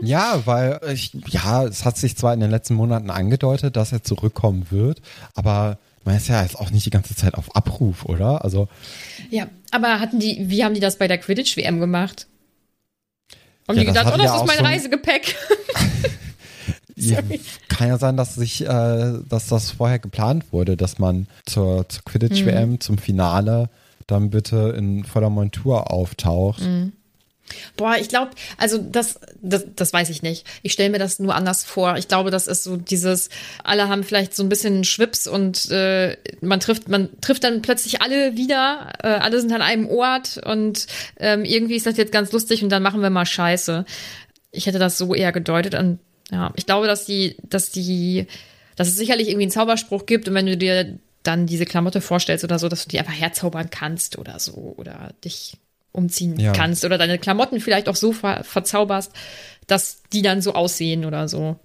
Ja, 0.00 0.42
weil 0.46 0.80
ich, 0.92 1.12
ja, 1.28 1.64
es 1.64 1.84
hat 1.84 1.96
sich 1.96 2.16
zwar 2.16 2.34
in 2.34 2.40
den 2.40 2.50
letzten 2.50 2.74
Monaten 2.74 3.10
angedeutet, 3.10 3.76
dass 3.76 3.92
er 3.92 4.02
zurückkommen 4.02 4.66
wird, 4.70 5.00
aber 5.36 5.78
man 6.04 6.16
ist 6.16 6.26
ja 6.26 6.42
jetzt 6.42 6.58
auch 6.58 6.72
nicht 6.72 6.86
die 6.86 6.90
ganze 6.90 7.14
Zeit 7.14 7.34
auf 7.34 7.54
Abruf, 7.54 8.04
oder? 8.04 8.42
Also. 8.42 8.66
Ja, 9.30 9.46
aber 9.70 10.00
hatten 10.00 10.18
die, 10.18 10.50
wie 10.50 10.64
haben 10.64 10.74
die 10.74 10.80
das 10.80 10.96
bei 10.96 11.06
der 11.06 11.18
Quidditch-WM 11.18 11.78
gemacht? 11.78 12.26
Haben 13.70 13.76
ja, 13.76 13.82
die 13.82 13.86
gedacht, 13.86 14.12
oh, 14.12 14.16
das 14.16 14.26
ja 14.26 14.36
ist 14.40 14.46
mein 14.46 14.58
so 14.58 14.64
Reisegepäck. 14.64 15.36
ja, 16.96 17.18
kann 17.68 17.88
ja 17.88 17.98
sein, 17.98 18.16
dass 18.16 18.34
sich, 18.34 18.62
äh, 18.62 19.12
dass 19.28 19.46
das 19.46 19.70
vorher 19.70 20.00
geplant 20.00 20.52
wurde, 20.52 20.76
dass 20.76 20.98
man 20.98 21.28
zur, 21.46 21.88
zur 21.88 22.02
Quidditch-WM, 22.04 22.70
mhm. 22.70 22.80
zum 22.80 22.98
Finale, 22.98 23.70
dann 24.08 24.30
bitte 24.30 24.74
in 24.76 25.04
voller 25.04 25.30
Montur 25.30 25.92
auftaucht. 25.92 26.62
Mhm. 26.62 26.92
Boah, 27.76 27.96
ich 27.96 28.08
glaube, 28.08 28.32
also 28.56 28.78
das, 28.78 29.20
das, 29.40 29.64
das 29.74 29.92
weiß 29.92 30.10
ich 30.10 30.22
nicht. 30.22 30.46
Ich 30.62 30.72
stelle 30.72 30.90
mir 30.90 30.98
das 30.98 31.18
nur 31.18 31.34
anders 31.34 31.64
vor. 31.64 31.96
Ich 31.96 32.08
glaube, 32.08 32.30
das 32.30 32.46
ist 32.46 32.64
so 32.64 32.76
dieses, 32.76 33.28
alle 33.64 33.88
haben 33.88 34.04
vielleicht 34.04 34.34
so 34.34 34.42
ein 34.42 34.48
bisschen 34.48 34.84
Schwips 34.84 35.26
und 35.26 35.70
äh, 35.70 36.16
man 36.40 36.60
trifft, 36.60 36.88
man 36.88 37.08
trifft 37.20 37.44
dann 37.44 37.62
plötzlich 37.62 38.02
alle 38.02 38.36
wieder, 38.36 38.92
äh, 39.02 39.08
alle 39.08 39.40
sind 39.40 39.52
an 39.52 39.62
einem 39.62 39.88
Ort 39.88 40.40
und 40.44 40.86
ähm, 41.18 41.44
irgendwie 41.44 41.76
ist 41.76 41.86
das 41.86 41.96
jetzt 41.96 42.12
ganz 42.12 42.32
lustig 42.32 42.62
und 42.62 42.70
dann 42.70 42.82
machen 42.82 43.02
wir 43.02 43.10
mal 43.10 43.26
Scheiße. 43.26 43.84
Ich 44.52 44.66
hätte 44.66 44.78
das 44.78 44.98
so 44.98 45.14
eher 45.14 45.32
gedeutet 45.32 45.74
und 45.74 45.98
ja, 46.30 46.52
ich 46.56 46.66
glaube, 46.66 46.86
dass 46.86 47.04
die, 47.04 47.36
dass 47.42 47.70
die, 47.70 48.26
dass 48.76 48.88
es 48.88 48.96
sicherlich 48.96 49.28
irgendwie 49.28 49.44
einen 49.44 49.52
Zauberspruch 49.52 50.06
gibt 50.06 50.28
und 50.28 50.34
wenn 50.34 50.46
du 50.46 50.56
dir 50.56 50.98
dann 51.22 51.46
diese 51.46 51.66
Klamotte 51.66 52.00
vorstellst 52.00 52.44
oder 52.44 52.58
so, 52.58 52.68
dass 52.68 52.84
du 52.84 52.88
die 52.88 52.98
einfach 52.98 53.18
herzaubern 53.18 53.70
kannst 53.70 54.18
oder 54.18 54.38
so 54.38 54.74
oder 54.76 55.12
dich 55.24 55.58
umziehen 55.92 56.38
ja. 56.38 56.52
kannst 56.52 56.84
oder 56.84 56.98
deine 56.98 57.18
Klamotten 57.18 57.60
vielleicht 57.60 57.88
auch 57.88 57.96
so 57.96 58.12
ver 58.12 58.44
verzauberst, 58.44 59.12
dass 59.66 60.02
die 60.12 60.22
dann 60.22 60.42
so 60.42 60.54
aussehen 60.54 61.04
oder 61.04 61.28
so. 61.28 61.56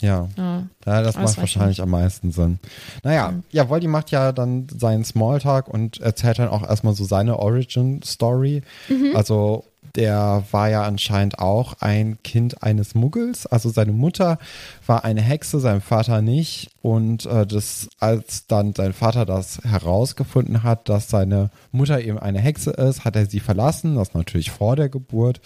Ja. 0.00 0.28
ja. 0.36 0.66
ja 0.86 1.02
das 1.02 1.16
macht 1.16 1.36
wahrscheinlich 1.36 1.78
nicht. 1.78 1.82
am 1.82 1.90
meisten 1.90 2.32
Sinn. 2.32 2.58
Naja, 3.02 3.32
mhm. 3.32 3.44
ja, 3.50 3.68
Voldy 3.68 3.86
macht 3.86 4.10
ja 4.10 4.32
dann 4.32 4.66
seinen 4.74 5.04
Smalltalk 5.04 5.68
und 5.68 6.00
erzählt 6.00 6.38
dann 6.38 6.48
auch 6.48 6.62
erstmal 6.62 6.94
so 6.94 7.04
seine 7.04 7.38
Origin-Story. 7.38 8.62
Mhm. 8.88 9.14
Also 9.14 9.64
der 9.96 10.44
war 10.50 10.68
ja 10.68 10.82
anscheinend 10.82 11.38
auch 11.38 11.74
ein 11.80 12.22
Kind 12.22 12.62
eines 12.62 12.94
Muggels. 12.94 13.46
Also 13.46 13.70
seine 13.70 13.92
Mutter 13.92 14.38
war 14.86 15.04
eine 15.04 15.20
Hexe, 15.20 15.60
sein 15.60 15.80
Vater 15.80 16.22
nicht. 16.22 16.70
Und 16.82 17.26
äh, 17.26 17.46
das, 17.46 17.88
als 17.98 18.46
dann 18.46 18.74
sein 18.74 18.92
Vater 18.92 19.26
das 19.26 19.60
herausgefunden 19.62 20.62
hat, 20.62 20.88
dass 20.88 21.08
seine 21.08 21.50
Mutter 21.72 22.00
eben 22.00 22.18
eine 22.18 22.40
Hexe 22.40 22.70
ist, 22.70 23.04
hat 23.04 23.16
er 23.16 23.26
sie 23.26 23.40
verlassen. 23.40 23.96
Das 23.96 24.14
natürlich 24.14 24.50
vor 24.50 24.76
der 24.76 24.88
Geburt. 24.88 25.40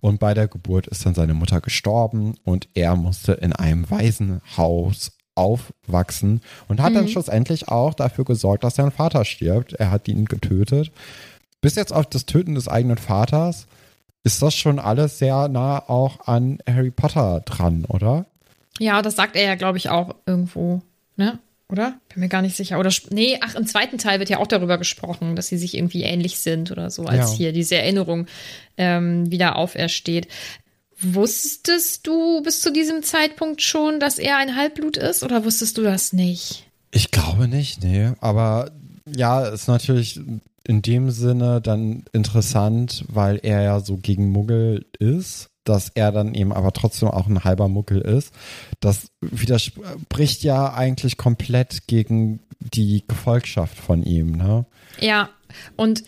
Und 0.00 0.20
bei 0.20 0.34
der 0.34 0.48
Geburt 0.48 0.86
ist 0.86 1.04
dann 1.04 1.14
seine 1.14 1.34
Mutter 1.34 1.60
gestorben 1.60 2.34
und 2.44 2.68
er 2.74 2.96
musste 2.96 3.32
in 3.32 3.52
einem 3.52 3.90
Waisenhaus 3.90 5.12
aufwachsen 5.34 6.40
und 6.66 6.82
hat 6.82 6.90
mhm. 6.90 6.96
dann 6.96 7.08
schlussendlich 7.08 7.68
auch 7.68 7.94
dafür 7.94 8.24
gesorgt, 8.24 8.64
dass 8.64 8.74
sein 8.74 8.90
Vater 8.90 9.24
stirbt. 9.24 9.72
Er 9.72 9.90
hat 9.90 10.08
ihn 10.08 10.24
getötet. 10.24 10.90
Bis 11.60 11.76
jetzt 11.76 11.92
auf 11.92 12.06
das 12.06 12.26
Töten 12.26 12.54
des 12.54 12.68
eigenen 12.68 12.98
Vaters 12.98 13.66
ist 14.28 14.42
das 14.42 14.54
schon 14.54 14.78
alles 14.78 15.18
sehr 15.18 15.48
nah 15.48 15.78
auch 15.88 16.28
an 16.28 16.58
Harry 16.68 16.90
Potter 16.90 17.40
dran, 17.46 17.86
oder? 17.86 18.26
Ja, 18.78 19.00
das 19.00 19.16
sagt 19.16 19.36
er 19.36 19.44
ja, 19.44 19.54
glaube 19.54 19.78
ich, 19.78 19.88
auch 19.88 20.14
irgendwo, 20.26 20.82
ne? 21.16 21.38
Oder? 21.70 21.98
Bin 22.12 22.20
mir 22.20 22.28
gar 22.28 22.42
nicht 22.42 22.54
sicher. 22.54 22.78
Oder 22.78 22.92
nee, 23.08 23.38
ach, 23.40 23.54
im 23.54 23.66
zweiten 23.66 23.96
Teil 23.96 24.18
wird 24.18 24.28
ja 24.28 24.36
auch 24.36 24.46
darüber 24.46 24.76
gesprochen, 24.76 25.34
dass 25.34 25.48
sie 25.48 25.56
sich 25.56 25.74
irgendwie 25.74 26.02
ähnlich 26.02 26.40
sind 26.40 26.70
oder 26.70 26.90
so, 26.90 27.04
als 27.06 27.30
ja. 27.30 27.36
hier 27.38 27.52
diese 27.52 27.76
Erinnerung 27.76 28.26
ähm, 28.76 29.30
wieder 29.30 29.56
aufersteht. 29.56 30.28
Wusstest 31.00 32.06
du 32.06 32.42
bis 32.42 32.60
zu 32.60 32.70
diesem 32.70 33.02
Zeitpunkt 33.02 33.62
schon, 33.62 33.98
dass 33.98 34.18
er 34.18 34.36
ein 34.36 34.56
Halbblut 34.56 34.98
ist 34.98 35.22
oder 35.22 35.46
wusstest 35.46 35.78
du 35.78 35.82
das 35.82 36.12
nicht? 36.12 36.66
Ich 36.90 37.10
glaube 37.10 37.48
nicht, 37.48 37.82
nee. 37.82 38.12
Aber 38.20 38.72
ja, 39.06 39.46
ist 39.46 39.68
natürlich 39.68 40.20
in 40.68 40.82
dem 40.82 41.10
Sinne 41.10 41.62
dann 41.62 42.04
interessant, 42.12 43.04
weil 43.08 43.40
er 43.42 43.62
ja 43.62 43.80
so 43.80 43.96
gegen 43.96 44.30
Muggel 44.30 44.84
ist, 44.98 45.48
dass 45.64 45.88
er 45.94 46.12
dann 46.12 46.34
eben 46.34 46.52
aber 46.52 46.72
trotzdem 46.72 47.08
auch 47.08 47.26
ein 47.26 47.42
halber 47.42 47.68
Muggel 47.68 48.02
ist. 48.02 48.34
Das 48.80 49.08
widerspricht 49.22 50.44
ja 50.44 50.74
eigentlich 50.74 51.16
komplett 51.16 51.86
gegen 51.86 52.40
die 52.60 53.02
Gefolgschaft 53.08 53.78
von 53.78 54.02
ihm, 54.02 54.32
ne? 54.32 54.66
Ja, 55.00 55.30
und 55.76 56.04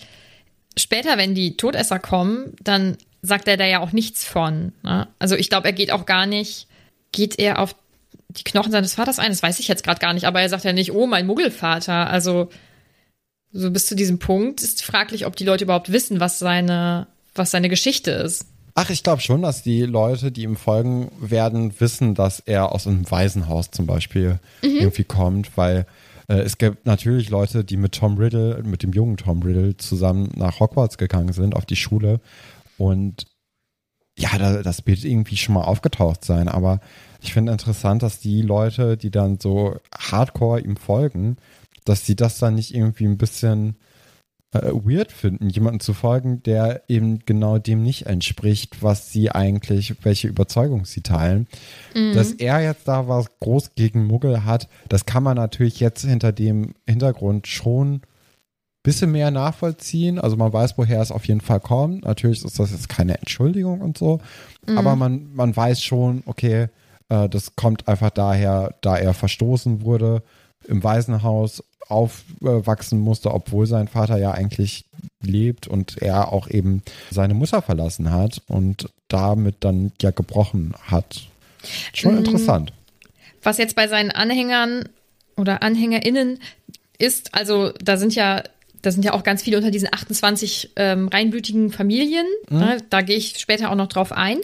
später, 0.77 1.17
wenn 1.17 1.35
die 1.35 1.57
Todesser 1.57 1.99
kommen, 1.99 2.55
dann 2.63 2.99
sagt 3.23 3.49
er 3.49 3.57
da 3.57 3.65
ja 3.65 3.81
auch 3.81 3.93
nichts 3.93 4.25
von. 4.25 4.73
Ne? 4.83 5.09
Also 5.19 5.37
ich 5.37 5.49
glaube, 5.49 5.69
er 5.69 5.73
geht 5.73 5.91
auch 5.91 6.05
gar 6.05 6.27
nicht, 6.27 6.67
geht 7.13 7.39
er 7.39 7.61
auf 7.61 7.75
die 8.29 8.45
Knochen 8.45 8.73
seines 8.73 8.95
Vaters 8.95 9.19
ein? 9.19 9.31
Das 9.31 9.43
weiß 9.43 9.59
ich 9.59 9.69
jetzt 9.69 9.85
gerade 9.85 10.01
gar 10.01 10.13
nicht, 10.13 10.25
aber 10.25 10.43
er 10.43 10.51
sagt 10.51 10.65
ja 10.65 10.75
nicht, 10.75 10.93
oh, 10.93 11.07
mein 11.07 11.27
Muggelvater. 11.27 12.11
Also 12.11 12.51
so 13.53 13.71
bis 13.71 13.87
zu 13.87 13.97
diesem 13.97 14.19
Punkt 14.19 14.63
ist 14.63 14.83
fraglich, 14.85 15.27
ob 15.27 15.37
die 15.37 15.45
Leute 15.45 15.65
überhaupt 15.65 15.93
wissen, 15.93 16.21
was 16.21 16.39
seine, 16.39 17.07
was 17.35 17.51
seine 17.51 17.69
Geschichte 17.69 18.11
ist. 18.11 18.47
Ach, 18.75 18.91
ich 18.91 19.03
glaube 19.03 19.21
schon, 19.21 19.43
dass 19.43 19.63
die 19.63 19.83
Leute, 19.83 20.31
die 20.31 20.45
ihm 20.45 20.57
folgen 20.57 21.11
werden, 21.21 21.75
wissen, 21.81 22.15
dass 22.15 22.41
er 22.41 22.73
aus 22.73 22.87
einem 22.87 23.11
Waisenhaus 23.11 23.71
zum 23.71 23.87
Beispiel 23.87 24.39
mhm. 24.63 24.77
irgendwie 24.77 25.05
kommt, 25.05 25.57
weil 25.57 25.87
äh, 26.29 26.41
es 26.41 26.59
gibt 26.59 26.87
natürlich 26.87 27.31
Leute, 27.31 27.65
die 27.65 27.77
mit 27.77 27.93
Tom 27.93 28.17
Riddle, 28.17 28.63
mit 28.63 28.83
dem 28.83 28.93
jungen 28.93 29.17
Tom 29.17 29.43
Riddle 29.43 29.77
zusammen 29.77 30.31
nach 30.37 30.61
Hogwarts 30.61 30.99
gegangen 30.99 31.33
sind, 31.33 31.57
auf 31.57 31.67
die 31.67 31.77
Schule. 31.77 32.21
Und 32.79 33.27
ja, 34.17 34.31
da, 34.39 34.63
das 34.63 34.87
wird 34.87 35.05
irgendwie 35.05 35.37
schon 35.37 35.55
mal 35.55 35.65
aufgetaucht 35.65 36.25
sein, 36.25 36.49
aber 36.49 36.81
ich 37.21 37.33
finde 37.33 37.53
interessant, 37.53 38.03
dass 38.03 38.21
die 38.21 38.43
Leute, 38.43 38.97
die 38.97 39.11
dann 39.11 39.39
so 39.39 39.77
hardcore 39.97 40.61
ihm 40.61 40.77
folgen, 40.77 41.37
dass 41.85 42.07
sie 42.07 42.17
das 42.17 42.39
dann 42.39 42.55
nicht 42.55 42.75
irgendwie 42.75 43.05
ein 43.05 43.19
bisschen 43.19 43.77
äh, 44.53 44.73
weird 44.73 45.13
finden, 45.13 45.49
jemanden 45.49 45.81
zu 45.81 45.95
folgen, 45.95 46.43
der 46.43 46.83
eben 46.89 47.21
genau 47.21 47.59
dem 47.59 47.83
nicht 47.83 48.07
entspricht, 48.07 48.83
was 48.83 49.13
sie 49.13 49.31
eigentlich, 49.31 49.95
welche 50.03 50.29
Überzeugung 50.29 50.85
sie 50.85 51.03
teilen. 51.03 51.47
Mhm. 51.95 52.15
Dass 52.15 52.33
er 52.33 52.61
jetzt 52.61 52.89
da 52.89 53.07
was 53.07 53.27
groß 53.39 53.75
gegen 53.77 54.07
Muggel 54.07 54.45
hat, 54.45 54.69
das 54.89 55.07
kann 55.07 55.23
man 55.23 55.37
natürlich 55.37 55.79
jetzt 55.81 56.05
hinter 56.05 56.33
dem 56.33 56.75
Hintergrund 56.87 57.47
schon 57.47 58.03
bisschen 58.83 59.13
mehr 59.13 59.31
nachvollziehen. 59.31 60.19
Also 60.19 60.37
man 60.37 60.53
weiß, 60.53 60.79
woher 60.79 61.01
es 61.01 61.13
auf 61.13 61.27
jeden 61.27 61.43
Fall 61.43 61.61
kommt. 61.61 62.05
Natürlich 62.05 62.45
ist 62.45 62.59
das 62.59 62.71
jetzt 62.71 62.89
keine 62.89 63.19
Entschuldigung 63.19 63.81
und 63.81 63.99
so, 63.99 64.21
mhm. 64.67 64.79
aber 64.79 64.97
man, 64.97 65.33
man 65.35 65.55
weiß 65.55 65.83
schon, 65.83 66.23
okay, 66.27 66.69
äh, 67.09 67.29
das 67.29 67.57
kommt 67.57 67.89
einfach 67.89 68.11
daher, 68.11 68.75
da 68.81 68.97
er 68.97 69.15
verstoßen 69.15 69.83
wurde, 69.83 70.23
im 70.67 70.83
Waisenhaus 70.83 71.63
aufwachsen 71.89 73.01
musste, 73.01 73.33
obwohl 73.33 73.67
sein 73.67 73.89
Vater 73.89 74.17
ja 74.17 74.31
eigentlich 74.31 74.85
lebt 75.21 75.67
und 75.67 76.01
er 76.01 76.33
auch 76.33 76.49
eben 76.49 76.83
seine 77.11 77.35
Mutter 77.35 77.63
verlassen 77.63 78.13
hat 78.13 78.43
und 78.47 78.89
damit 79.09 79.57
dann 79.61 79.93
ja 80.01 80.11
gebrochen 80.13 80.75
hat. 80.83 81.29
Schon 81.93 82.13
mhm. 82.13 82.19
interessant. 82.19 82.73
Was 83.43 83.59
jetzt 83.59 83.75
bei 83.75 83.89
seinen 83.89 84.11
Anhängern 84.11 84.89
oder 85.37 85.63
AnhängerInnen 85.63 86.39
ist, 86.99 87.35
also 87.35 87.73
da 87.83 87.97
sind 87.97 88.15
ja 88.15 88.43
da 88.83 88.91
sind 88.91 89.05
ja 89.05 89.13
auch 89.13 89.25
ganz 89.25 89.43
viele 89.43 89.59
unter 89.59 89.71
diesen 89.71 89.93
28 89.93 90.73
ähm, 90.77 91.09
reinblütigen 91.09 91.71
Familien. 91.71 92.27
Mhm. 92.49 92.59
Ne? 92.59 92.77
Da 92.89 93.03
gehe 93.03 93.17
ich 93.17 93.39
später 93.39 93.71
auch 93.71 93.75
noch 93.75 93.89
drauf 93.89 94.13
ein. 94.13 94.39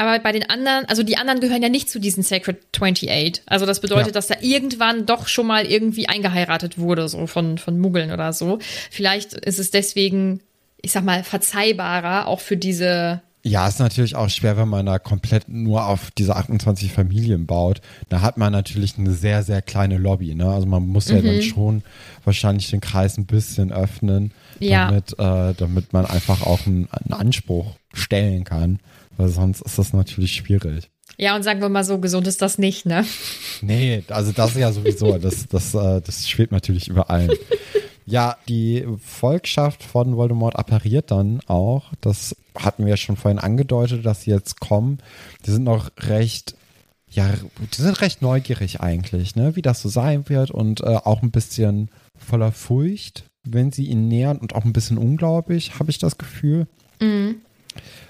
Aber 0.00 0.18
bei 0.18 0.32
den 0.32 0.48
anderen, 0.48 0.86
also 0.86 1.02
die 1.02 1.18
anderen 1.18 1.40
gehören 1.40 1.60
ja 1.62 1.68
nicht 1.68 1.90
zu 1.90 1.98
diesen 1.98 2.22
Sacred 2.22 2.56
28. 2.74 3.42
Also 3.44 3.66
das 3.66 3.80
bedeutet, 3.80 4.06
ja. 4.06 4.12
dass 4.12 4.28
da 4.28 4.36
irgendwann 4.40 5.04
doch 5.04 5.28
schon 5.28 5.46
mal 5.46 5.66
irgendwie 5.66 6.08
eingeheiratet 6.08 6.78
wurde, 6.78 7.06
so 7.06 7.26
von, 7.26 7.58
von 7.58 7.78
Muggeln 7.78 8.10
oder 8.10 8.32
so. 8.32 8.60
Vielleicht 8.90 9.34
ist 9.34 9.58
es 9.58 9.70
deswegen, 9.70 10.40
ich 10.80 10.92
sag 10.92 11.04
mal, 11.04 11.22
verzeihbarer, 11.22 12.28
auch 12.28 12.40
für 12.40 12.56
diese 12.56 13.20
ja, 13.42 13.66
ist 13.66 13.78
natürlich 13.78 14.16
auch 14.16 14.28
schwer, 14.28 14.58
wenn 14.58 14.68
man 14.68 14.84
da 14.84 14.98
komplett 14.98 15.48
nur 15.48 15.86
auf 15.86 16.10
diese 16.10 16.36
28 16.36 16.92
Familien 16.92 17.46
baut. 17.46 17.80
Da 18.10 18.20
hat 18.20 18.36
man 18.36 18.52
natürlich 18.52 18.98
eine 18.98 19.12
sehr, 19.12 19.42
sehr 19.42 19.62
kleine 19.62 19.96
Lobby. 19.96 20.34
Ne? 20.34 20.46
Also 20.46 20.66
man 20.66 20.86
muss 20.86 21.08
mhm. 21.08 21.16
ja 21.16 21.22
dann 21.22 21.36
mhm. 21.36 21.42
schon 21.42 21.82
wahrscheinlich 22.24 22.70
den 22.70 22.82
Kreis 22.82 23.16
ein 23.16 23.24
bisschen 23.24 23.72
öffnen, 23.72 24.32
ja. 24.58 24.88
damit, 24.88 25.12
äh, 25.18 25.54
damit 25.56 25.92
man 25.94 26.04
einfach 26.04 26.42
auch 26.42 26.66
einen, 26.66 26.88
einen 26.90 27.18
Anspruch 27.18 27.76
stellen 27.94 28.44
kann. 28.44 28.78
Weil 29.20 29.28
sonst 29.28 29.60
ist 29.60 29.78
das 29.78 29.92
natürlich 29.92 30.32
schwierig. 30.32 30.90
Ja, 31.18 31.36
und 31.36 31.42
sagen 31.42 31.60
wir 31.60 31.68
mal 31.68 31.84
so, 31.84 31.98
gesund 31.98 32.26
ist 32.26 32.40
das 32.40 32.56
nicht, 32.56 32.86
ne? 32.86 33.04
Nee, 33.60 34.02
also 34.08 34.32
das 34.32 34.52
ist 34.52 34.56
ja 34.56 34.72
sowieso, 34.72 35.18
das, 35.18 35.46
das, 35.46 35.74
äh, 35.74 36.00
das 36.00 36.26
schwebt 36.26 36.52
natürlich 36.52 36.88
über 36.88 37.10
allen. 37.10 37.30
Ja, 38.06 38.38
die 38.48 38.86
Volkschaft 39.04 39.82
von 39.82 40.16
Voldemort 40.16 40.56
appariert 40.56 41.10
dann 41.10 41.40
auch. 41.48 41.92
Das 42.00 42.34
hatten 42.58 42.84
wir 42.84 42.90
ja 42.92 42.96
schon 42.96 43.16
vorhin 43.16 43.38
angedeutet, 43.38 44.06
dass 44.06 44.22
sie 44.22 44.30
jetzt 44.30 44.58
kommen. 44.58 45.02
Die 45.44 45.50
sind 45.50 45.64
noch 45.64 45.90
recht, 45.98 46.54
ja, 47.10 47.28
die 47.76 47.82
sind 47.82 48.00
recht 48.00 48.22
neugierig 48.22 48.80
eigentlich, 48.80 49.36
ne, 49.36 49.54
wie 49.54 49.62
das 49.62 49.82
so 49.82 49.90
sein 49.90 50.30
wird 50.30 50.50
und 50.50 50.80
äh, 50.80 50.96
auch 51.04 51.20
ein 51.20 51.30
bisschen 51.30 51.90
voller 52.16 52.52
Furcht, 52.52 53.24
wenn 53.44 53.70
sie 53.70 53.84
ihn 53.84 54.08
nähern 54.08 54.38
und 54.38 54.54
auch 54.54 54.64
ein 54.64 54.72
bisschen 54.72 54.96
unglaublich, 54.96 55.78
habe 55.78 55.90
ich 55.90 55.98
das 55.98 56.16
Gefühl. 56.16 56.68
Mhm. 57.02 57.42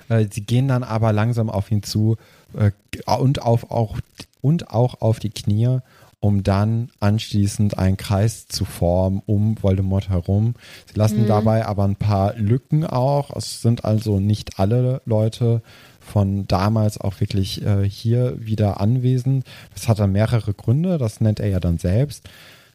Äh, 0.09 0.27
sie 0.31 0.43
gehen 0.43 0.69
dann 0.69 0.83
aber 0.83 1.13
langsam 1.13 1.51
auf 1.51 1.71
ihn 1.71 1.83
zu 1.83 2.17
äh, 2.57 2.71
und 3.07 3.43
auf 3.43 3.71
auch 3.71 3.99
und 4.41 4.71
auch 4.71 5.01
auf 5.01 5.19
die 5.19 5.31
Knie 5.31 5.81
um 6.23 6.43
dann 6.43 6.91
anschließend 7.01 7.79
einen 7.79 7.97
Kreis 7.97 8.47
zu 8.47 8.67
formen 8.67 9.23
um 9.25 9.57
Voldemort 9.63 10.11
herum. 10.11 10.55
Sie 10.93 10.99
lassen 10.99 11.23
mhm. 11.23 11.29
dabei 11.29 11.65
aber 11.67 11.85
ein 11.85 11.97
paar 11.97 12.35
Lücken 12.35 12.85
auch. 12.85 13.35
Es 13.35 13.63
sind 13.63 13.87
also 13.87 14.21
nicht 14.21 14.59
alle 14.59 15.01
Leute 15.07 15.63
von 15.99 16.47
damals 16.47 17.01
auch 17.01 17.21
wirklich 17.21 17.65
äh, 17.65 17.89
hier 17.89 18.37
wieder 18.39 18.81
anwesend. 18.81 19.47
Das 19.73 19.89
hat 19.89 19.99
dann 19.99 20.13
mehrere 20.13 20.53
Gründe, 20.53 20.99
das 20.99 21.23
nennt 21.23 21.41
er 21.41 21.49
ja 21.49 21.59
dann 21.59 21.79
selbst 21.79 22.29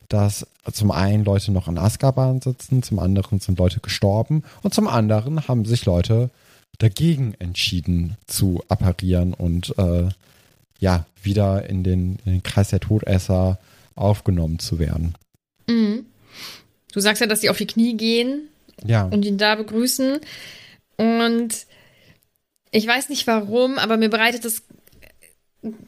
dass 0.10 0.46
zum 0.72 0.92
einen 0.92 1.25
Leute 1.25 1.51
noch 1.51 1.68
in 1.68 1.80
Azkaban 1.80 2.39
sitzen, 2.39 2.84
zum 2.84 3.00
anderen 3.00 3.39
sind 3.39 3.58
Leute 3.58 3.80
gestorben 3.80 4.44
und 4.62 4.74
zum 4.74 4.88
anderen 4.88 5.48
haben 5.48 5.65
sich 5.65 5.86
Leute 5.86 6.30
dagegen 6.77 7.36
entschieden 7.39 8.17
zu 8.27 8.63
apparieren 8.67 9.34
und 9.34 9.77
äh, 9.77 10.10
ja, 10.79 11.05
wieder 11.22 11.70
in 11.70 11.84
den, 11.84 12.20
in 12.25 12.34
den 12.34 12.44
Kreis 12.44 12.70
der 12.70 12.79
Todesser 12.79 13.60
aufgenommen 13.96 14.60
zu 14.60 14.79
werden. 14.79 15.15
Mhm. 15.67 16.05
Du 16.91 17.00
sagst 17.00 17.22
ja, 17.22 17.27
dass 17.27 17.41
sie 17.41 17.50
auf 17.50 17.58
die 17.58 17.67
Knie 17.67 17.96
gehen 17.96 18.50
ja. 18.86 19.05
und 19.05 19.25
ihn 19.25 19.38
da 19.38 19.55
begrüßen. 19.55 20.20
Und 20.98 21.65
ich 22.72 22.88
weiß 22.88 23.10
nicht 23.10 23.25
warum, 23.27 23.77
aber 23.77 23.98
mir 23.98 24.10
bereitet 24.10 24.46
das 24.46 24.64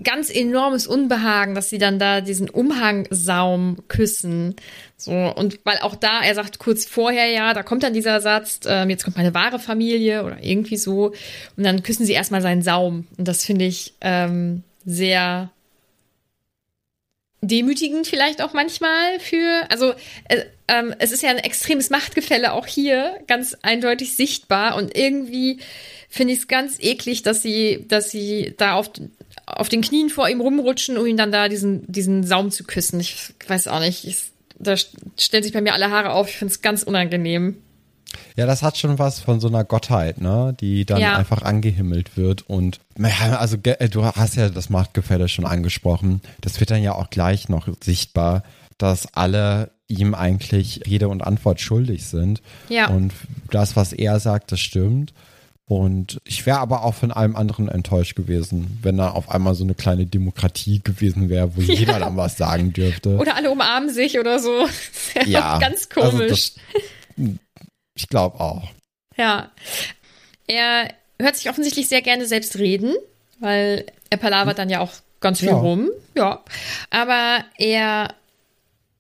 ganz 0.03 0.29
enormes 0.29 0.87
Unbehagen, 0.87 1.55
dass 1.55 1.69
sie 1.69 1.77
dann 1.77 1.99
da 1.99 2.21
diesen 2.21 2.49
Umhangsaum 2.49 3.77
küssen. 3.87 4.55
So, 4.97 5.11
und 5.11 5.59
weil 5.63 5.79
auch 5.79 5.95
da, 5.95 6.21
er 6.21 6.35
sagt 6.35 6.59
kurz 6.59 6.85
vorher 6.85 7.27
ja, 7.27 7.53
da 7.53 7.63
kommt 7.63 7.83
dann 7.83 7.93
dieser 7.93 8.21
Satz, 8.21 8.61
äh, 8.65 8.85
jetzt 8.85 9.03
kommt 9.03 9.17
meine 9.17 9.33
wahre 9.33 9.59
Familie 9.59 10.23
oder 10.23 10.43
irgendwie 10.43 10.77
so. 10.77 11.13
Und 11.55 11.63
dann 11.63 11.83
küssen 11.83 12.05
sie 12.05 12.13
erstmal 12.13 12.41
seinen 12.41 12.61
Saum. 12.61 13.07
Und 13.17 13.27
das 13.27 13.45
finde 13.45 13.65
ich 13.65 13.93
ähm, 14.01 14.63
sehr 14.85 15.49
demütigend 17.41 18.07
vielleicht 18.07 18.41
auch 18.41 18.53
manchmal 18.53 19.19
für, 19.19 19.65
also 19.69 19.93
äh, 20.27 20.43
ähm, 20.67 20.93
es 20.99 21.11
ist 21.11 21.21
ja 21.21 21.29
ein 21.29 21.37
extremes 21.37 21.89
Machtgefälle 21.89 22.53
auch 22.53 22.65
hier 22.65 23.19
ganz 23.27 23.55
eindeutig 23.61 24.15
sichtbar 24.15 24.75
und 24.75 24.97
irgendwie 24.97 25.59
finde 26.09 26.33
ich 26.33 26.39
es 26.39 26.47
ganz 26.47 26.77
eklig, 26.79 27.21
dass 27.23 27.41
sie, 27.41 27.85
dass 27.87 28.11
sie 28.11 28.55
da 28.57 28.73
auf, 28.73 28.91
auf 29.47 29.69
den 29.69 29.81
Knien 29.81 30.09
vor 30.09 30.29
ihm 30.29 30.41
rumrutschen, 30.41 30.97
um 30.97 31.05
ihn 31.05 31.17
dann 31.17 31.31
da 31.31 31.47
diesen, 31.47 31.89
diesen 31.91 32.23
Saum 32.23 32.51
zu 32.51 32.65
küssen. 32.65 32.99
Ich 32.99 33.33
weiß 33.47 33.67
auch 33.69 33.79
nicht, 33.79 34.05
ich, 34.05 34.17
da 34.59 34.75
stellen 34.77 35.43
sich 35.43 35.53
bei 35.53 35.61
mir 35.61 35.73
alle 35.73 35.89
Haare 35.89 36.11
auf. 36.11 36.29
Ich 36.29 36.35
finde 36.35 36.53
es 36.53 36.61
ganz 36.61 36.83
unangenehm. 36.83 37.55
Ja, 38.35 38.45
das 38.45 38.61
hat 38.61 38.77
schon 38.77 38.99
was 38.99 39.19
von 39.19 39.39
so 39.39 39.47
einer 39.47 39.63
Gottheit, 39.63 40.19
ne? 40.21 40.55
Die 40.59 40.85
dann 40.85 41.01
ja. 41.01 41.17
einfach 41.17 41.41
angehimmelt 41.41 42.17
wird. 42.17 42.43
Und 42.47 42.79
also 43.01 43.57
äh, 43.63 43.89
du 43.89 44.05
hast 44.05 44.35
ja 44.35 44.49
das 44.49 44.69
Machtgefälle 44.69 45.27
schon 45.27 45.45
angesprochen. 45.45 46.21
Das 46.41 46.59
wird 46.59 46.71
dann 46.71 46.83
ja 46.83 46.93
auch 46.93 47.09
gleich 47.09 47.49
noch 47.49 47.67
sichtbar, 47.83 48.43
dass 48.77 49.13
alle 49.13 49.71
ihm 49.87 50.13
eigentlich 50.13 50.81
Rede 50.85 51.07
und 51.07 51.23
Antwort 51.23 51.61
schuldig 51.61 52.05
sind. 52.05 52.41
Ja. 52.69 52.89
Und 52.89 53.13
das, 53.51 53.75
was 53.75 53.93
er 53.93 54.19
sagt, 54.19 54.51
das 54.51 54.59
stimmt. 54.59 55.13
Und 55.69 56.21
ich 56.23 56.45
wäre 56.45 56.59
aber 56.59 56.83
auch 56.83 56.93
von 56.93 57.11
allem 57.11 57.35
anderen 57.35 57.67
enttäuscht 57.67 58.15
gewesen, 58.15 58.79
wenn 58.83 58.97
da 58.97 59.09
auf 59.09 59.29
einmal 59.29 59.53
so 59.53 59.65
eine 59.65 59.75
kleine 59.75 60.05
Demokratie 60.05 60.79
gewesen 60.81 61.29
wäre, 61.29 61.57
wo 61.57 61.61
ja. 61.67 61.73
jeder 61.73 61.99
dann 61.99 62.15
was 62.15 62.37
sagen 62.37 62.71
dürfte. 62.71 63.17
Oder 63.17 63.35
alle 63.35 63.51
umarmen 63.51 63.89
sich 63.89 64.17
oder 64.17 64.39
so. 64.39 64.65
ja, 65.25 65.59
ganz 65.59 65.89
komisch. 65.89 66.13
Also 66.13 66.27
das, 66.27 66.55
ich 67.95 68.07
glaube 68.07 68.39
auch. 68.39 68.69
Ja. 69.17 69.51
Er 70.47 70.93
hört 71.19 71.35
sich 71.35 71.49
offensichtlich 71.49 71.89
sehr 71.89 72.01
gerne 72.01 72.27
selbst 72.27 72.57
reden, 72.57 72.93
weil 73.39 73.85
er 74.09 74.17
palavert 74.17 74.59
dann 74.59 74.69
ja 74.69 74.79
auch 74.79 74.93
ganz 75.19 75.39
viel 75.39 75.49
ja. 75.49 75.55
rum. 75.55 75.89
Ja. 76.15 76.43
Aber 76.91 77.43
er 77.57 78.13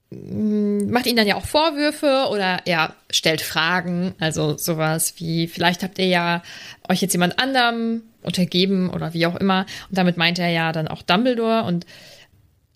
macht 0.09 1.05
ihnen 1.05 1.17
dann 1.17 1.27
ja 1.27 1.35
auch 1.35 1.45
Vorwürfe 1.45 2.27
oder 2.29 2.59
er 2.65 2.95
stellt 3.09 3.41
Fragen, 3.41 4.15
also 4.19 4.57
sowas 4.57 5.15
wie, 5.17 5.47
vielleicht 5.47 5.83
habt 5.83 5.99
ihr 5.99 6.07
ja 6.07 6.43
euch 6.87 7.01
jetzt 7.01 7.13
jemand 7.13 7.39
anderem 7.39 8.03
untergeben 8.23 8.89
oder 8.89 9.13
wie 9.13 9.25
auch 9.25 9.35
immer. 9.35 9.65
Und 9.89 9.97
damit 9.97 10.15
meint 10.15 10.39
er 10.39 10.49
ja 10.49 10.71
dann 10.71 10.87
auch 10.87 11.01
Dumbledore 11.01 11.63
und 11.63 11.85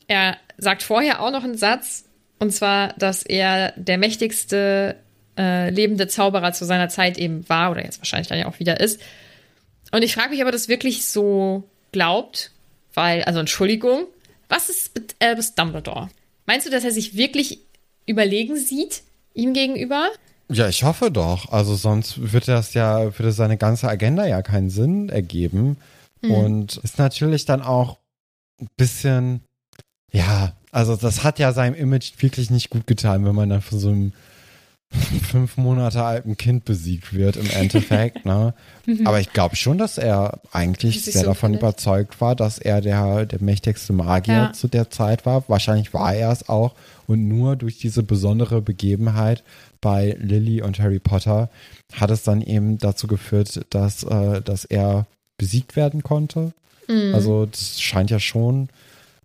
er 0.08 0.38
sagt 0.58 0.84
vorher 0.84 1.22
auch 1.22 1.32
noch 1.32 1.44
einen 1.44 1.58
Satz, 1.58 2.06
und 2.38 2.52
zwar, 2.52 2.94
dass 2.94 3.24
er 3.24 3.72
der 3.78 3.98
mächtigste 3.98 4.98
äh, 5.38 5.70
lebende 5.70 6.08
Zauberer 6.08 6.54
zu 6.54 6.66
seiner 6.66 6.90
Zeit 6.90 7.18
eben 7.18 7.48
war 7.48 7.72
oder 7.72 7.86
jetzt 7.86 8.00
wahrscheinlich 8.00 8.28
dann 8.28 8.40
ja 8.40 8.48
auch 8.48 8.60
wieder 8.60 8.80
ist. 8.80 9.00
Und 9.92 10.02
ich 10.04 10.16
frage 10.16 10.32
mich, 10.32 10.42
ob 10.42 10.48
er 10.48 10.52
das 10.52 10.68
wirklich 10.68 11.06
so 11.06 11.70
glaubt, 11.92 12.52
weil, 12.94 13.24
also 13.24 13.40
Entschuldigung, 13.40 14.08
was 14.50 14.70
ist 14.70 14.96
mit 14.96 15.16
Albus 15.20 15.56
Dumbledore? 15.56 16.10
Meinst 16.46 16.66
du, 16.66 16.72
dass 16.72 16.84
er 16.84 16.92
sich 16.92 17.16
wirklich 17.16 17.60
überlegen 18.06 18.58
sieht 18.58 19.04
ihm 19.34 19.54
gegenüber? 19.54 20.10
Ja, 20.50 20.68
ich 20.68 20.84
hoffe 20.84 21.12
doch. 21.12 21.52
Also 21.52 21.76
sonst 21.76 22.34
wird 22.34 22.48
das 22.48 22.74
ja, 22.74 23.18
würde 23.18 23.32
seine 23.32 23.58
ganze 23.58 23.88
Agenda 23.88 24.26
ja 24.26 24.42
keinen 24.42 24.70
Sinn 24.70 25.10
ergeben. 25.10 25.78
Mhm. 26.22 26.32
Und 26.32 26.78
ist 26.78 26.98
natürlich 26.98 27.46
dann 27.46 27.62
auch 27.62 27.98
ein 28.60 28.68
bisschen, 28.76 29.42
ja, 30.12 30.54
also 30.72 30.96
das 30.96 31.24
hat 31.24 31.40
ja 31.40 31.54
seinem 31.54 31.76
Image 31.76 32.14
wirklich 32.20 32.50
nicht 32.50 32.70
gut 32.70 32.86
getan, 32.86 33.26
wenn 33.26 33.36
man 33.36 33.50
dann 33.50 33.62
von 33.62 33.80
so 33.80 33.90
einem 33.90 34.14
fünf 34.92 35.58
Monate 35.58 36.04
alten 36.04 36.36
Kind 36.38 36.66
besiegt 36.66 37.14
wird 37.14 37.38
im 37.38 37.50
Endeffekt. 37.50 38.26
ne? 38.26 38.54
Mhm. 38.86 39.08
Aber 39.08 39.20
ich 39.20 39.32
glaube 39.32 39.56
schon, 39.56 39.78
dass 39.78 39.98
er 39.98 40.40
eigentlich 40.52 41.04
sehr 41.04 41.22
so 41.22 41.28
davon 41.28 41.52
findet. 41.52 41.62
überzeugt 41.62 42.20
war, 42.22 42.36
dass 42.36 42.58
er 42.60 42.82
der, 42.82 43.26
der 43.26 43.42
mächtigste 43.42 43.94
Magier 43.94 44.34
ja. 44.34 44.54
zu 44.54 44.68
der 44.68 44.90
Zeit 44.90 45.26
war. 45.26 45.44
Wahrscheinlich 45.48 45.94
war 45.94 46.14
er 46.14 46.32
es 46.32 46.50
auch. 46.50 46.74
Und 47.08 47.28
nur 47.28 47.56
durch 47.56 47.78
diese 47.78 48.04
besondere 48.04 48.62
Begebenheit 48.62 49.44
bei 49.80 50.16
Lily 50.20 50.62
und 50.62 50.80
Harry 50.80 51.00
Potter 51.00 51.50
hat 51.94 52.12
es 52.12 52.24
dann 52.24 52.42
eben 52.42 52.78
dazu 52.78 53.08
geführt, 53.08 53.66
dass, 53.70 54.04
äh, 54.04 54.42
dass 54.42 54.66
er 54.66 55.08
besiegt 55.38 55.76
werden 55.76 56.04
konnte. 56.04 56.54
Mhm. 56.88 57.16
Also 57.16 57.46
das 57.46 57.82
scheint 57.82 58.12
ja 58.12 58.20
schon 58.20 58.70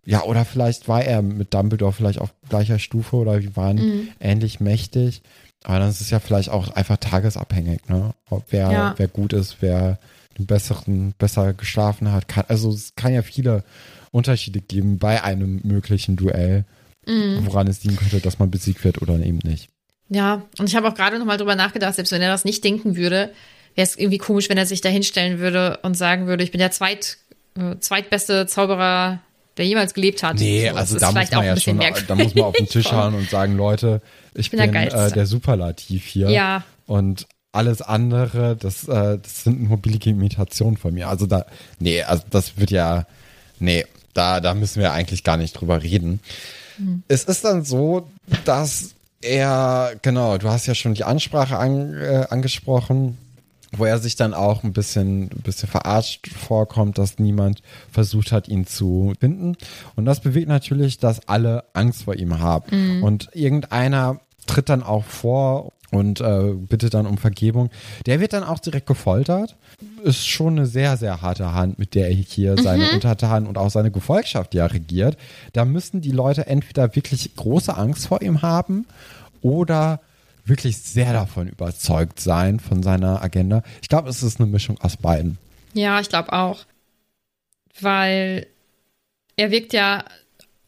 ja, 0.09 0.23
oder 0.23 0.45
vielleicht 0.45 0.87
war 0.87 1.03
er 1.03 1.21
mit 1.21 1.53
Dumbledore 1.53 1.91
vielleicht 1.91 2.19
auf 2.21 2.33
gleicher 2.47 2.79
Stufe 2.79 3.17
oder 3.17 3.41
die 3.41 3.57
waren 3.57 3.75
Mhm. 3.75 4.07
ähnlich 4.21 4.61
mächtig. 4.61 5.21
Aber 5.63 5.79
dann 5.79 5.89
ist 5.89 6.01
es 6.01 6.09
ja 6.09 6.19
vielleicht 6.19 6.49
auch 6.49 6.69
einfach 6.71 6.97
tagesabhängig, 6.97 7.87
ne? 7.89 8.13
Ob 8.29 8.45
wer, 8.51 8.71
Ja. 8.71 8.93
wer 8.97 9.07
gut 9.07 9.33
ist, 9.33 9.57
wer 9.61 9.99
den 10.37 10.45
besseren, 10.45 11.13
besser 11.17 11.53
geschlafen 11.53 12.11
hat. 12.11 12.27
Kann, 12.27 12.45
also 12.47 12.71
es 12.71 12.93
kann 12.95 13.13
ja 13.13 13.21
viele 13.23 13.63
Unterschiede 14.11 14.61
geben 14.61 14.97
bei 14.99 15.23
einem 15.23 15.61
möglichen 15.63 16.15
Duell, 16.15 16.65
Mhm. 17.05 17.45
woran 17.45 17.67
es 17.67 17.83
liegen 17.83 17.97
könnte, 17.97 18.19
dass 18.19 18.39
man 18.39 18.51
besiegt 18.51 18.83
wird 18.83 19.01
oder 19.01 19.15
eben 19.19 19.39
nicht. 19.43 19.69
Ja, 20.09 20.43
und 20.59 20.69
ich 20.69 20.75
habe 20.75 20.87
auch 20.87 20.93
gerade 20.95 21.17
noch 21.19 21.25
mal 21.25 21.37
drüber 21.37 21.55
nachgedacht, 21.55 21.95
selbst 21.95 22.11
wenn 22.11 22.21
er 22.21 22.29
das 22.29 22.45
nicht 22.45 22.63
denken 22.63 22.95
würde, 22.95 23.33
wäre 23.75 23.85
es 23.87 23.97
irgendwie 23.97 24.17
komisch, 24.19 24.49
wenn 24.49 24.57
er 24.57 24.65
sich 24.65 24.81
da 24.81 24.89
hinstellen 24.89 25.39
würde 25.39 25.79
und 25.83 25.95
sagen 25.95 26.27
würde, 26.27 26.43
ich 26.43 26.51
bin 26.51 26.59
der 26.59 26.71
zweit, 26.71 27.17
äh, 27.57 27.77
zweitbeste 27.79 28.45
Zauberer, 28.47 29.19
der 29.57 29.65
jemals 29.65 29.93
gelebt 29.93 30.23
hat. 30.23 30.35
Nee, 30.37 30.61
So, 30.61 30.67
das 30.67 30.77
also 30.77 30.95
ist 30.95 31.01
da 31.01 31.11
muss 31.11 31.31
man 31.31 31.45
ja 31.45 31.57
schon, 31.57 31.77
merkwürdig. 31.77 32.07
da 32.07 32.15
muss 32.15 32.35
man 32.35 32.43
auf 32.45 32.55
den 32.55 32.67
Tisch 32.67 32.91
hauen 32.91 33.15
und 33.15 33.29
sagen, 33.29 33.57
Leute, 33.57 34.01
ich 34.33 34.51
bin 34.51 34.59
bin, 34.59 34.71
der 34.71 34.93
äh, 34.93 35.11
der 35.11 35.25
Superlativ 35.25 36.05
hier. 36.05 36.29
Ja. 36.29 36.63
Und 36.85 37.27
alles 37.51 37.81
andere, 37.81 38.55
das, 38.55 38.87
äh, 38.87 39.17
das 39.17 39.43
sind 39.43 39.67
nur 39.67 39.77
billige 39.77 40.09
Imitationen 40.11 40.77
von 40.77 40.93
mir. 40.93 41.09
Also 41.09 41.25
da, 41.25 41.45
nee, 41.79 42.03
also 42.03 42.23
das 42.29 42.57
wird 42.57 42.71
ja, 42.71 43.05
nee, 43.59 43.85
da, 44.13 44.39
da 44.39 44.53
müssen 44.53 44.81
wir 44.81 44.91
eigentlich 44.91 45.23
gar 45.23 45.37
nicht 45.37 45.53
drüber 45.53 45.81
reden. 45.81 46.19
Es 47.07 47.23
ist 47.23 47.43
dann 47.43 47.63
so, 47.63 48.07
dass 48.45 48.91
er, 49.21 49.93
genau, 50.03 50.37
du 50.37 50.49
hast 50.49 50.67
ja 50.67 50.75
schon 50.75 50.93
die 50.93 51.03
Ansprache 51.03 51.57
an, 51.57 51.93
äh, 51.95 52.27
angesprochen, 52.29 53.17
wo 53.75 53.85
er 53.85 53.99
sich 53.99 54.15
dann 54.15 54.33
auch 54.33 54.63
ein 54.63 54.73
bisschen, 54.73 55.23
ein 55.23 55.41
bisschen 55.43 55.69
verarscht 55.69 56.27
vorkommt, 56.27 56.97
dass 56.97 57.19
niemand 57.19 57.61
versucht 57.91 58.31
hat, 58.31 58.47
ihn 58.47 58.65
zu 58.65 59.13
finden. 59.19 59.57
Und 59.95 60.05
das 60.05 60.21
bewegt 60.21 60.47
natürlich, 60.47 60.99
dass 60.99 61.27
alle 61.27 61.65
Angst 61.73 62.03
vor 62.03 62.15
ihm 62.15 62.39
haben. 62.39 63.03
Und 63.03 63.29
irgendeiner 63.33 64.19
tritt 64.45 64.69
dann 64.69 64.83
auch 64.83 65.03
vor 65.03 65.73
und 65.91 66.19
äh, 66.21 66.53
bittet 66.53 66.93
dann 66.93 67.05
um 67.05 67.17
Vergebung. 67.17 67.69
Der 68.05 68.19
wird 68.19 68.33
dann 68.33 68.43
auch 68.43 68.59
direkt 68.59 68.87
gefoltert. 68.87 69.55
Ist 70.03 70.27
schon 70.27 70.57
eine 70.57 70.65
sehr, 70.65 70.97
sehr 70.97 71.21
harte 71.21 71.53
Hand, 71.53 71.79
mit 71.79 71.95
der 71.95 72.09
er 72.09 72.15
hier 72.15 72.57
seine 72.61 72.91
Untertanen 72.91 73.47
und 73.47 73.57
auch 73.57 73.69
seine 73.69 73.91
Gefolgschaft 73.91 74.53
ja 74.53 74.65
regiert. 74.65 75.17
Da 75.53 75.65
müssen 75.65 76.01
die 76.01 76.11
Leute 76.11 76.47
entweder 76.47 76.95
wirklich 76.95 77.35
große 77.35 77.75
Angst 77.75 78.07
vor 78.07 78.21
ihm 78.21 78.41
haben 78.41 78.85
oder 79.41 80.01
wirklich 80.47 80.77
sehr 80.77 81.13
davon 81.13 81.47
überzeugt 81.47 82.19
sein 82.19 82.59
von 82.59 82.83
seiner 82.83 83.21
Agenda. 83.21 83.63
Ich 83.81 83.89
glaube, 83.89 84.09
es 84.09 84.23
ist 84.23 84.39
eine 84.39 84.49
Mischung 84.49 84.79
aus 84.81 84.97
beiden. 84.97 85.37
Ja, 85.73 85.99
ich 85.99 86.09
glaube 86.09 86.33
auch. 86.33 86.65
Weil 87.79 88.47
er 89.35 89.51
wirkt 89.51 89.73
ja 89.73 90.03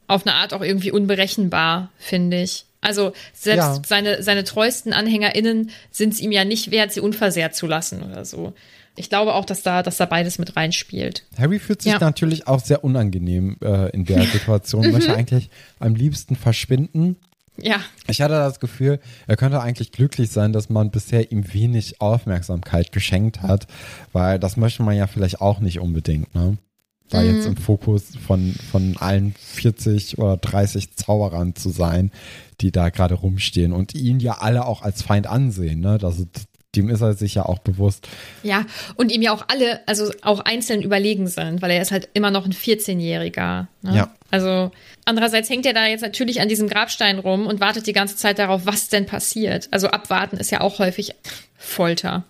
auf 0.08 0.26
eine 0.26 0.36
Art 0.36 0.54
auch 0.54 0.62
irgendwie 0.62 0.92
unberechenbar, 0.92 1.92
finde 1.98 2.42
ich. 2.42 2.66
Also 2.82 3.14
selbst 3.34 3.58
Ja. 3.58 3.82
seine, 3.86 4.24
seine 4.24 4.44
treuesten 4.44 4.94
AnhängerInnen 4.94 5.72
sind 5.92 6.14
es 6.14 6.20
ihm 6.20 6.32
ja 6.32 6.46
nicht 6.46 6.72
wert, 6.72 6.92
sie 6.94 7.02
unversehrt 7.02 7.56
zu 7.56 7.68
lassen 7.68 8.04
oder 8.04 8.24
so. 8.26 8.54
Ich 8.96 9.10
glaube 9.10 9.34
auch, 9.34 9.46
dass 9.46 9.62
da, 9.64 9.84
dass 9.84 9.98
da 9.98 10.06
beides 10.06 10.40
mit 10.40 10.56
reinspielt. 10.56 11.24
Harry 11.38 11.60
fühlt 11.60 11.82
sich 11.82 11.92
Ja. 11.94 12.00
natürlich 12.00 12.48
auch 12.48 12.60
sehr 12.64 12.84
unangenehm 12.84 13.58
äh, 13.62 13.90
in 13.92 14.06
der 14.06 14.24
Situation, 14.26 14.92
möchte 14.92 15.14
eigentlich 15.16 15.50
am 15.80 15.96
liebsten 15.96 16.36
verschwinden. 16.36 17.16
Ja, 17.64 17.82
Ich 18.08 18.22
hatte 18.22 18.34
das 18.34 18.60
Gefühl, 18.60 19.00
er 19.28 19.38
könnte 19.38 19.62
eigentlich 19.62 19.92
glücklich 19.92 20.32
sein, 20.32 20.54
dass 20.54 20.70
man 20.70 20.92
bisher 20.92 21.32
ihm 21.32 21.54
wenig 21.54 22.02
Aufmerksamkeit 22.02 22.92
geschenkt 22.92 23.42
hat, 23.42 23.68
weil 24.14 24.40
das 24.40 24.58
möchte 24.58 24.84
man 24.84 24.96
ja 24.96 25.08
vielleicht 25.08 25.42
auch 25.42 25.60
nicht 25.60 25.80
unbedingt, 25.80 26.34
ne? 26.36 26.58
Da 27.12 27.24
jetzt 27.24 27.48
im 27.48 27.58
Fokus 27.58 28.16
von, 28.28 28.54
von 28.72 28.96
allen 28.98 29.34
40 29.34 30.20
oder 30.20 30.38
30 30.38 30.96
Zauberern 30.96 31.56
zu 31.56 31.70
sein, 31.70 32.12
die 32.62 32.72
da 32.72 32.90
gerade 32.90 33.16
rumstehen 33.16 33.74
und 33.74 33.96
ihn 33.96 34.20
ja 34.20 34.34
alle 34.34 34.66
auch 34.66 34.84
als 34.84 35.02
Feind 35.02 35.26
ansehen, 35.26 35.80
ne? 35.80 35.98
Das, 35.98 36.24
dem 36.76 36.90
ist 36.90 37.02
er 37.02 37.14
sich 37.14 37.36
ja 37.36 37.46
auch 37.46 37.60
bewusst. 37.60 38.08
ja. 38.44 38.66
Und 38.96 39.12
ihm 39.12 39.22
ja 39.22 39.32
auch 39.34 39.46
alle, 39.48 39.80
also 39.88 40.12
auch 40.22 40.40
einzeln 40.42 40.82
überlegen 40.82 41.28
sind, 41.28 41.62
weil 41.62 41.72
er 41.72 41.82
ist 41.82 41.92
halt 41.92 42.10
immer 42.14 42.32
noch 42.32 42.46
ein 42.46 42.54
14-Jähriger. 42.54 43.68
Ne? 43.82 43.96
Ja. 43.96 44.12
Also 44.30 44.72
andererseits 45.06 45.50
hängt 45.50 45.66
er 45.66 45.74
da 45.74 45.88
jetzt 45.88 46.02
natürlich 46.02 46.42
an 46.42 46.50
diesem 46.50 46.70
Grabstein 46.70 47.18
rum 47.20 47.48
und 47.48 47.60
wartet 47.60 47.88
die 47.88 47.94
ganze 47.94 48.16
Zeit 48.16 48.38
darauf, 48.38 48.66
was 48.66 48.90
denn 48.90 49.08
passiert. 49.08 49.68
Also 49.72 49.88
abwarten 49.88 50.38
ist 50.38 50.52
ja 50.52 50.62
auch 50.62 50.78
häufig 50.80 51.16
Folter. 51.58 52.24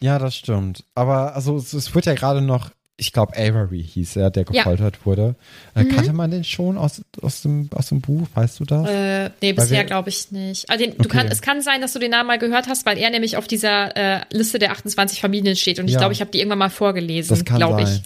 Ja, 0.00 0.20
das 0.20 0.36
stimmt. 0.36 0.84
Aber 0.94 1.34
also 1.34 1.56
es, 1.56 1.72
es 1.72 1.94
wird 1.94 2.06
ja 2.06 2.14
gerade 2.14 2.40
noch, 2.40 2.70
ich 3.00 3.12
glaube 3.12 3.32
Avery 3.36 3.82
hieß 3.82 4.16
er, 4.16 4.30
der 4.30 4.42
Ja. 4.42 4.48
Mhm. 4.50 4.54
gefoltert 4.56 5.06
wurde. 5.06 5.36
Äh, 5.74 5.84
Kannte 5.84 6.12
man 6.12 6.30
den 6.32 6.42
schon 6.42 6.76
aus, 6.76 7.00
aus, 7.22 7.42
dem, 7.42 7.70
aus 7.72 7.88
dem 7.90 8.00
Buch, 8.00 8.26
weißt 8.34 8.58
du 8.58 8.64
das? 8.64 8.88
Äh, 8.90 9.30
nee, 9.40 9.52
bisher 9.52 9.84
glaube 9.84 10.08
ich 10.08 10.32
nicht. 10.32 10.68
Also 10.68 10.84
den, 10.84 10.94
du 10.96 11.04
Okay. 11.04 11.16
kann, 11.18 11.28
es 11.28 11.40
kann 11.40 11.62
sein, 11.62 11.80
dass 11.80 11.92
du 11.92 12.00
den 12.00 12.10
Namen 12.10 12.26
mal 12.26 12.38
gehört 12.38 12.66
hast, 12.66 12.84
weil 12.86 12.98
er 12.98 13.10
nämlich 13.10 13.36
auf 13.36 13.46
dieser 13.46 13.96
äh, 13.96 14.20
Liste 14.32 14.58
der 14.58 14.72
28 14.72 15.20
Familien 15.20 15.54
steht. 15.54 15.78
Und 15.78 15.86
ich 15.86 15.92
Ja. 15.94 16.00
glaube, 16.00 16.12
ich 16.12 16.20
habe 16.20 16.32
die 16.32 16.38
irgendwann 16.38 16.58
mal 16.58 16.70
vorgelesen, 16.70 17.30
Das 17.36 17.44
kann 17.44 17.58
glaube 17.58 17.82
ich. 17.82 18.02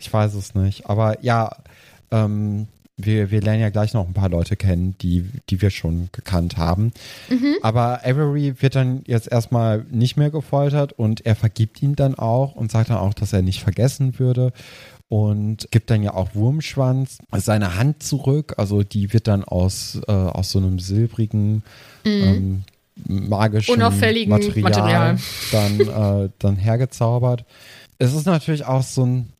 Ich 0.00 0.12
weiß 0.12 0.34
es 0.34 0.54
nicht. 0.56 0.86
Aber 0.86 1.22
ja, 1.22 1.56
ähm, 2.10 2.66
wir, 2.96 3.30
wir 3.30 3.40
lernen 3.40 3.60
ja 3.60 3.70
gleich 3.70 3.92
noch 3.92 4.06
ein 4.06 4.14
paar 4.14 4.28
Leute 4.28 4.56
kennen, 4.56 4.96
die, 5.00 5.24
die 5.50 5.60
wir 5.60 5.70
schon 5.70 6.08
gekannt 6.12 6.56
haben. 6.56 6.92
Mhm. 7.28 7.56
Aber 7.62 8.00
Avery 8.04 8.54
wird 8.60 8.76
dann 8.76 9.02
jetzt 9.06 9.30
erstmal 9.30 9.84
nicht 9.90 10.16
mehr 10.16 10.30
gefoltert 10.30 10.92
und 10.92 11.26
er 11.26 11.34
vergibt 11.34 11.82
ihn 11.82 11.96
dann 11.96 12.14
auch 12.14 12.54
und 12.54 12.70
sagt 12.70 12.90
dann 12.90 12.98
auch, 12.98 13.14
dass 13.14 13.32
er 13.32 13.42
nicht 13.42 13.62
vergessen 13.62 14.18
würde. 14.18 14.52
Und 15.08 15.68
gibt 15.70 15.90
dann 15.90 16.02
ja 16.02 16.14
auch 16.14 16.34
Wurmschwanz 16.34 17.18
seine 17.32 17.76
Hand 17.76 18.02
zurück. 18.02 18.54
Also 18.56 18.82
die 18.82 19.12
wird 19.12 19.28
dann 19.28 19.44
aus, 19.44 20.00
äh, 20.08 20.12
aus 20.12 20.50
so 20.50 20.58
einem 20.58 20.78
silbrigen, 20.78 21.62
ähm, 22.04 22.64
magischen 23.06 23.74
Mhm. 23.74 23.80
Unauffälligen 23.82 24.30
Material, 24.30 24.62
Material. 24.62 25.18
Dann, 25.52 26.24
äh, 26.24 26.30
dann 26.38 26.56
hergezaubert. 26.56 27.44
Es 27.98 28.14
ist 28.14 28.26
natürlich 28.26 28.64
auch 28.64 28.82
so 28.82 29.04
ein 29.04 29.33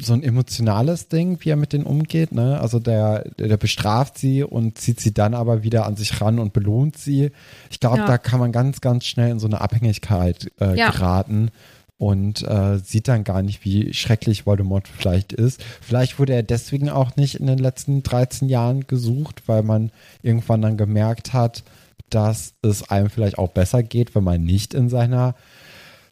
so 0.00 0.12
ein 0.12 0.22
emotionales 0.22 1.08
Ding, 1.08 1.38
wie 1.40 1.50
er 1.50 1.56
mit 1.56 1.72
denen 1.72 1.84
umgeht. 1.84 2.32
Ne? 2.32 2.60
Also 2.60 2.78
der, 2.78 3.24
der 3.38 3.56
bestraft 3.56 4.18
sie 4.18 4.42
und 4.42 4.78
zieht 4.78 5.00
sie 5.00 5.12
dann 5.14 5.34
aber 5.34 5.62
wieder 5.62 5.86
an 5.86 5.96
sich 5.96 6.20
ran 6.20 6.38
und 6.38 6.52
belohnt 6.52 6.96
sie. 6.98 7.30
Ich 7.70 7.80
glaube, 7.80 7.98
Ja. 7.98 8.06
da 8.06 8.18
kann 8.18 8.40
man 8.40 8.52
ganz, 8.52 8.80
ganz 8.80 9.04
schnell 9.06 9.30
in 9.30 9.38
so 9.38 9.46
eine 9.46 9.60
Abhängigkeit 9.60 10.50
äh, 10.60 10.76
Ja. 10.78 10.90
geraten 10.90 11.50
und 11.98 12.42
äh, 12.42 12.78
sieht 12.78 13.08
dann 13.08 13.24
gar 13.24 13.42
nicht, 13.42 13.64
wie 13.64 13.94
schrecklich 13.94 14.44
Voldemort 14.46 14.86
vielleicht 14.88 15.32
ist. 15.32 15.62
Vielleicht 15.80 16.18
wurde 16.18 16.34
er 16.34 16.42
deswegen 16.42 16.90
auch 16.90 17.16
nicht 17.16 17.36
in 17.36 17.46
den 17.46 17.58
letzten 17.58 18.02
13 18.02 18.48
Jahren 18.48 18.86
gesucht, 18.86 19.42
weil 19.46 19.62
man 19.62 19.90
irgendwann 20.22 20.60
dann 20.62 20.76
gemerkt 20.76 21.32
hat, 21.32 21.62
dass 22.10 22.52
es 22.62 22.88
einem 22.90 23.08
vielleicht 23.10 23.38
auch 23.38 23.48
besser 23.50 23.82
geht, 23.82 24.14
wenn 24.14 24.24
man 24.24 24.44
nicht 24.44 24.74
in 24.74 24.88
seiner 24.88 25.34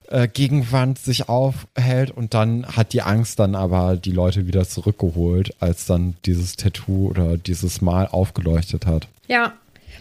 äh, 0.09 0.29
Gegenwand 0.29 0.99
sich 0.99 1.29
aufhält 1.29 2.11
und 2.11 2.35
dann 2.35 2.67
hat 2.67 2.93
die 2.93 3.03
Angst 3.03 3.39
dann 3.39 3.55
aber 3.55 3.97
die 3.97 4.11
Leute 4.13 4.47
wieder 4.47 4.67
zurückgeholt, 4.69 5.55
als 5.61 5.87
dann 5.87 6.15
dieses 6.27 6.57
Tattoo 6.57 7.09
oder 7.09 7.37
dieses 7.37 7.81
Mal 7.81 8.07
aufgeleuchtet 8.09 8.87
hat. 8.87 9.09
Ja, 9.29 9.55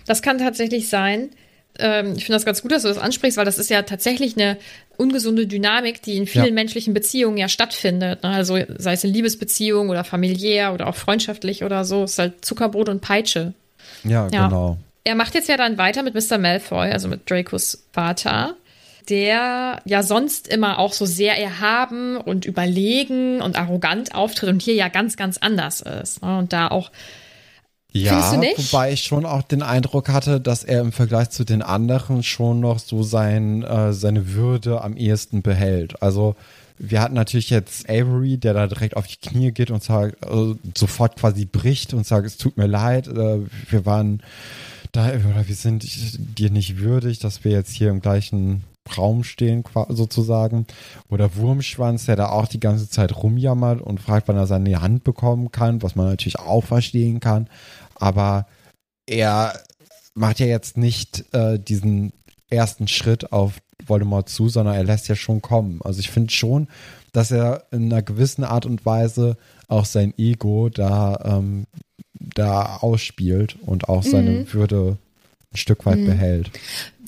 das 0.06 0.22
kann 0.22 0.38
tatsächlich 0.39 0.89
sein. 0.89 1.30
Ähm, 1.80 2.13
ich 2.18 2.26
finde 2.26 2.36
das 2.36 2.46
ganz 2.46 2.62
gut, 2.62 2.72
dass 2.72 2.84
du 2.84 2.88
das 2.89 2.98
ansprichst, 2.98 3.38
weil 3.38 3.46
das 3.46 3.58
ist 3.58 3.70
ja 3.70 3.82
tatsächlich 3.82 4.36
eine 4.38 4.58
ungesunde 4.98 5.48
Dynamik, 5.48 6.02
die 6.04 6.18
in 6.18 6.28
vielen 6.28 6.46
Ja. 6.48 6.52
menschlichen 6.52 6.94
Beziehungen 6.94 7.38
ja 7.38 7.48
stattfindet. 7.50 8.22
Ne? 8.22 8.30
Also 8.30 8.60
sei 8.78 8.94
es 8.94 9.04
in 9.04 9.12
Liebesbeziehungen 9.12 9.89
oder 9.89 10.04
familiär 10.04 10.74
oder 10.74 10.88
auch 10.88 10.96
freundschaftlich 10.96 11.63
oder 11.63 11.84
so. 11.86 12.04
Es 12.04 12.12
ist 12.13 12.20
halt 12.20 12.46
Zuckerbrot 12.46 12.89
und 12.89 13.02
Peitsche. 13.02 13.54
Ja, 14.04 14.28
Ja. 14.32 14.48
genau. 14.48 14.78
Er 15.06 15.16
macht 15.16 15.34
jetzt 15.34 15.50
ja 15.50 15.58
dann 15.58 15.78
weiter 15.80 16.04
mit 16.04 16.13
Mr. 16.13 16.38
Malfoy, 16.38 16.92
also 16.92 17.08
mit 17.08 17.30
Dracos 17.30 17.84
Vater, 17.92 18.56
der 19.10 19.82
ja 19.86 20.04
sonst 20.04 20.48
immer 20.48 20.80
auch 20.80 20.94
so 20.94 21.06
sehr 21.06 21.39
erhaben 21.39 22.18
und 22.18 22.46
überlegen 22.46 23.42
und 23.42 23.58
arrogant 23.58 24.16
auftritt 24.16 24.50
und 24.50 24.62
hier 24.62 24.76
ja 24.76 24.88
ganz, 24.88 25.18
ganz 25.18 25.38
anders 25.38 25.82
ist. 25.82 26.22
Ne? 26.22 26.38
Und 26.38 26.54
da 26.54 26.70
auch 26.70 26.92
Ja, 27.92 28.32
wobei 28.32 28.92
ich 28.92 29.04
schon 29.04 29.26
auch 29.26 29.44
den 29.44 29.62
Eindruck 29.62 30.10
hatte, 30.10 30.42
dass 30.42 30.63
er 30.63 30.82
im 30.82 30.92
Vergleich 30.92 31.30
zu 31.30 31.44
den 31.44 31.62
anderen 31.62 32.24
schon 32.24 32.60
noch 32.60 32.80
so 32.80 33.04
sein, 33.04 33.63
äh, 33.63 33.94
seine 33.94 34.34
Würde 34.34 34.82
am 34.82 34.98
ehesten 34.98 35.42
behält. 35.44 36.02
Also 36.02 36.36
wir 36.80 37.02
hatten 37.02 37.13
natürlich 37.13 37.50
jetzt 37.50 37.88
Avery, 37.89 38.38
der 38.38 38.54
da 38.54 38.68
direkt 38.68 38.98
auf 38.98 39.08
die 39.08 39.18
Knie 39.18 39.52
geht 39.52 39.72
und 39.72 39.84
sagt, 39.84 40.26
äh, 40.26 40.56
sofort 40.76 41.18
quasi 41.18 41.46
bricht 41.46 41.94
und 41.94 42.06
sagt, 42.06 42.26
es 42.26 42.38
tut 42.38 42.58
mir 42.58 42.68
leid, 42.68 43.08
äh, 43.08 43.39
wir 43.70 43.86
waren 43.86 44.24
da, 44.92 45.08
oder 45.08 45.48
wir 45.48 45.56
sind 45.56 45.86
dir 46.38 46.50
nicht 46.50 46.80
würdig, 46.80 47.20
dass 47.20 47.44
wir 47.44 47.52
jetzt 47.52 47.74
hier 47.74 47.89
im 47.89 48.02
gleichen 48.02 48.63
Raum 48.97 49.23
stehen, 49.23 49.63
sozusagen. 49.89 50.65
Oder 51.10 51.36
Wurmschwanz, 51.36 52.06
der 52.06 52.15
da 52.15 52.29
auch 52.29 52.47
die 52.47 52.60
ganze 52.60 52.89
Zeit 52.89 53.15
rumjammert 53.15 53.82
und 53.82 53.99
fragt, 53.99 54.27
wann 54.27 54.38
er 54.38 54.47
seine 54.47 54.82
Hand 54.82 55.03
bekommen 55.03 55.51
kann, 55.51 55.82
was 55.82 55.95
man 55.95 56.08
natürlich 56.08 56.39
auch 56.39 56.63
verstehen 56.63 57.19
kann. 57.19 57.47
Aber 57.95 58.47
er 59.06 59.53
macht 60.13 60.39
ja 60.39 60.45
jetzt 60.45 60.77
nicht 60.77 61.25
äh, 61.34 61.60
diesen 61.60 62.13
ersten 62.49 62.88
Schritt 62.88 63.32
auf 63.32 63.60
Voldemort 63.86 64.29
zu, 64.29 64.49
sondern 64.49 64.75
er 64.75 64.84
lässt 64.84 65.08
ja 65.08 65.15
schon 65.15 65.41
kommen. 65.41 65.82
Also 65.84 65.99
ich 65.99 66.10
finde 66.10 66.32
schon, 66.32 66.67
dass 67.12 67.32
er 67.32 67.65
in 67.71 67.91
einer 67.91 68.01
gewissen 68.01 68.43
Art 68.43 68.65
und 68.65 68.86
Weise 68.86 69.38
auch 69.67 69.86
sein 69.86 70.13
Ego 70.17 70.69
da, 70.69 71.19
ähm, 71.23 71.65
da 72.19 72.77
ausspielt 72.77 73.58
und 73.62 73.89
auch 73.89 74.03
seine 74.03 74.32
Mhm. 74.32 74.53
Würde 74.53 74.97
ein 75.53 75.58
Stück 75.58 75.86
weit 75.86 76.06
behält. 76.06 76.51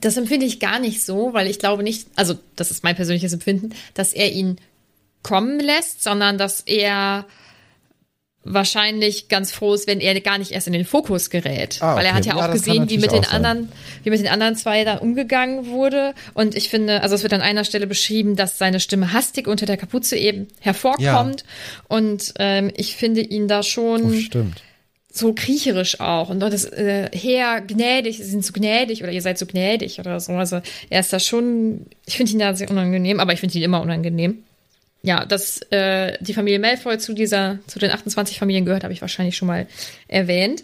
Das 0.06 0.18
empfinde 0.18 0.46
ich 0.46 0.60
gar 0.60 0.78
nicht 0.78 1.04
so, 1.04 1.34
weil 1.34 1.48
ich 1.48 1.58
glaube 1.58 1.82
nicht, 1.82 2.08
also 2.16 2.36
das 2.56 2.70
ist 2.70 2.84
mein 2.84 2.96
persönliches 2.96 3.34
Empfinden, 3.34 3.74
dass 3.96 4.14
er 4.14 4.32
ihn 4.32 4.58
kommen 5.24 5.60
lässt, 5.60 6.04
sondern 6.04 6.38
dass 6.38 6.62
er 6.62 7.26
wahrscheinlich 8.44 9.28
ganz 9.28 9.52
froh 9.52 9.74
ist, 9.74 9.88
wenn 9.88 10.00
er 10.00 10.22
gar 10.22 10.38
nicht 10.38 10.52
erst 10.52 10.68
in 10.68 10.74
den 10.74 10.86
Fokus 10.86 11.32
gerät. 11.32 11.80
Ah, 11.82 11.96
Weil 11.96 12.06
er 12.06 12.12
okay. 12.12 12.18
hat 12.18 12.26
ja 12.28 12.38
Ja, 12.38 12.46
auch 12.48 12.52
gesehen, 12.52 12.88
wie 12.88 13.00
mit 13.00 13.12
den 13.12 13.26
anderen, 13.26 13.72
wie 14.04 14.12
mit 14.12 14.20
den 14.20 14.28
anderen 14.28 14.56
zwei 14.56 14.84
da 14.84 14.98
umgegangen 14.98 15.66
wurde. 15.66 16.14
Und 16.36 16.54
ich 16.54 16.70
finde, 16.70 17.02
also 17.02 17.16
es 17.16 17.24
wird 17.24 17.34
an 17.34 17.42
einer 17.42 17.64
Stelle 17.66 17.88
beschrieben, 17.88 18.36
dass 18.36 18.60
seine 18.60 18.80
Stimme 18.80 19.12
hastig 19.12 19.48
unter 19.48 19.66
der 19.66 19.78
Kapuze 19.78 20.16
eben 20.18 20.48
hervorkommt. 20.60 21.44
Und 21.88 22.36
ähm, 22.38 22.72
ich 22.78 22.96
finde 22.96 23.22
ihn 23.22 23.48
da 23.48 23.64
schon 23.64 24.04
Oh, 24.04 24.14
stimmt. 24.14 24.62
So 25.18 25.34
kriecherisch 25.34 26.00
auch 26.00 26.30
und 26.30 26.40
das 26.40 26.66
äh, 26.66 27.10
Herr 27.14 27.62
gnädig, 27.62 28.18
sie 28.18 28.24
sind 28.24 28.46
so 28.46 28.52
gnädig 28.54 29.02
oder 29.02 29.12
ihr 29.12 29.22
seid 29.22 29.38
so 29.38 29.46
gnädig 29.46 30.00
oder 30.00 30.20
so. 30.20 30.34
Also 30.34 30.62
er 30.90 31.00
ist 31.00 31.14
da 31.14 31.20
schon, 31.20 31.86
ich 32.06 32.18
finde 32.18 32.34
ihn 32.34 32.40
da 32.40 32.54
sehr 32.54 32.70
unangenehm, 32.70 33.20
aber 33.20 33.34
ich 33.34 33.40
finde 33.40 33.58
ihn 33.58 33.64
immer 33.64 33.82
unangenehm. 33.82 34.44
Ja, 35.04 35.24
dass 35.24 35.62
äh, 35.72 36.18
die 36.20 36.34
Familie 36.34 36.60
Malfoy 36.60 36.98
zu 36.98 37.14
dieser, 37.14 37.60
zu 37.68 37.80
den 37.80 37.92
28 37.92 38.40
Familien 38.40 38.66
gehört, 38.66 38.84
habe 38.84 38.94
ich 38.94 39.02
wahrscheinlich 39.02 39.38
schon 39.38 39.48
mal 39.48 39.68
erwähnt. 40.08 40.64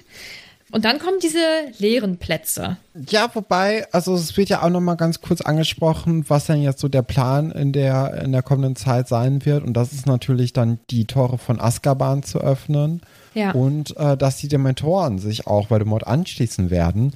Und 0.71 0.85
dann 0.85 0.99
kommen 0.99 1.19
diese 1.21 1.37
leeren 1.79 2.17
Plätze. 2.17 2.77
Ja, 3.09 3.29
wobei, 3.33 3.85
also 3.91 4.15
es 4.15 4.35
wird 4.37 4.49
ja 4.49 4.63
auch 4.63 4.69
noch 4.69 4.79
mal 4.79 4.95
ganz 4.95 5.21
kurz 5.21 5.41
angesprochen, 5.41 6.25
was 6.27 6.47
denn 6.47 6.61
jetzt 6.61 6.79
so 6.79 6.87
der 6.87 7.03
Plan 7.03 7.51
in 7.51 7.71
der 7.71 8.21
in 8.23 8.31
der 8.31 8.41
kommenden 8.41 8.75
Zeit 8.75 9.07
sein 9.07 9.45
wird 9.45 9.63
und 9.63 9.73
das 9.73 9.91
ist 9.91 10.07
natürlich 10.07 10.53
dann 10.53 10.79
die 10.89 11.05
Tore 11.05 11.37
von 11.37 11.59
Azkaban 11.59 12.23
zu 12.23 12.39
öffnen 12.39 13.01
Ja. 13.33 13.51
und 13.51 13.95
äh, 13.97 14.17
dass 14.17 14.37
die 14.37 14.47
Dementoren 14.47 15.19
sich 15.19 15.47
auch 15.47 15.69
Voldemort 15.69 16.05
anschließen 16.07 16.69
werden 16.69 17.13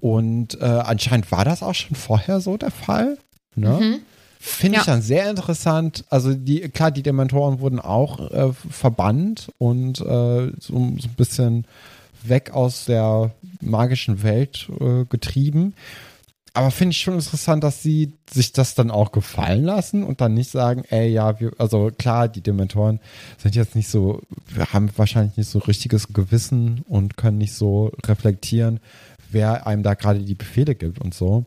und 0.00 0.60
äh, 0.60 0.64
anscheinend 0.64 1.30
war 1.30 1.44
das 1.44 1.62
auch 1.62 1.74
schon 1.74 1.96
vorher 1.96 2.40
so 2.40 2.56
der 2.56 2.70
Fall, 2.70 3.18
ne? 3.54 4.00
Finde 4.42 4.78
ich 4.78 4.86
Ja. 4.86 4.92
dann 4.94 5.02
sehr 5.02 5.28
interessant. 5.28 6.04
Also 6.08 6.32
die, 6.32 6.60
klar, 6.70 6.90
die 6.90 7.02
Dementoren 7.02 7.60
wurden 7.60 7.78
auch 7.78 8.30
äh, 8.30 8.52
verbannt 8.70 9.52
und 9.58 10.00
äh, 10.00 10.04
so, 10.04 10.52
so 10.60 10.76
ein 10.78 10.98
bisschen 11.18 11.66
weg 12.24 12.52
aus 12.54 12.86
der 12.86 13.32
magischen 13.60 14.22
Welt 14.22 14.66
äh, 14.80 15.04
getrieben. 15.04 15.74
Aber 16.52 16.70
finde 16.70 16.92
ich 16.92 16.98
schon 16.98 17.14
interessant, 17.14 17.62
dass 17.62 17.82
sie 17.82 18.14
sich 18.28 18.52
das 18.52 18.74
dann 18.74 18.90
auch 18.90 19.12
gefallen 19.12 19.64
lassen 19.64 20.02
und 20.02 20.20
dann 20.20 20.34
nicht 20.34 20.50
sagen, 20.50 20.82
ey, 20.90 21.08
ja, 21.08 21.38
wir, 21.38 21.52
also 21.58 21.90
klar, 21.96 22.28
die 22.28 22.40
Dementoren 22.40 23.00
sind 23.38 23.54
jetzt 23.54 23.76
nicht 23.76 23.88
so, 23.88 24.20
wir 24.48 24.72
haben 24.72 24.90
wahrscheinlich 24.96 25.36
nicht 25.36 25.48
so 25.48 25.60
richtiges 25.60 26.08
Gewissen 26.12 26.84
und 26.88 27.16
können 27.16 27.38
nicht 27.38 27.54
so 27.54 27.92
reflektieren, 28.04 28.80
wer 29.30 29.66
einem 29.66 29.82
da 29.82 29.94
gerade 29.94 30.20
die 30.20 30.34
Befehle 30.34 30.74
gibt 30.74 31.00
und 31.00 31.14
so. 31.14 31.44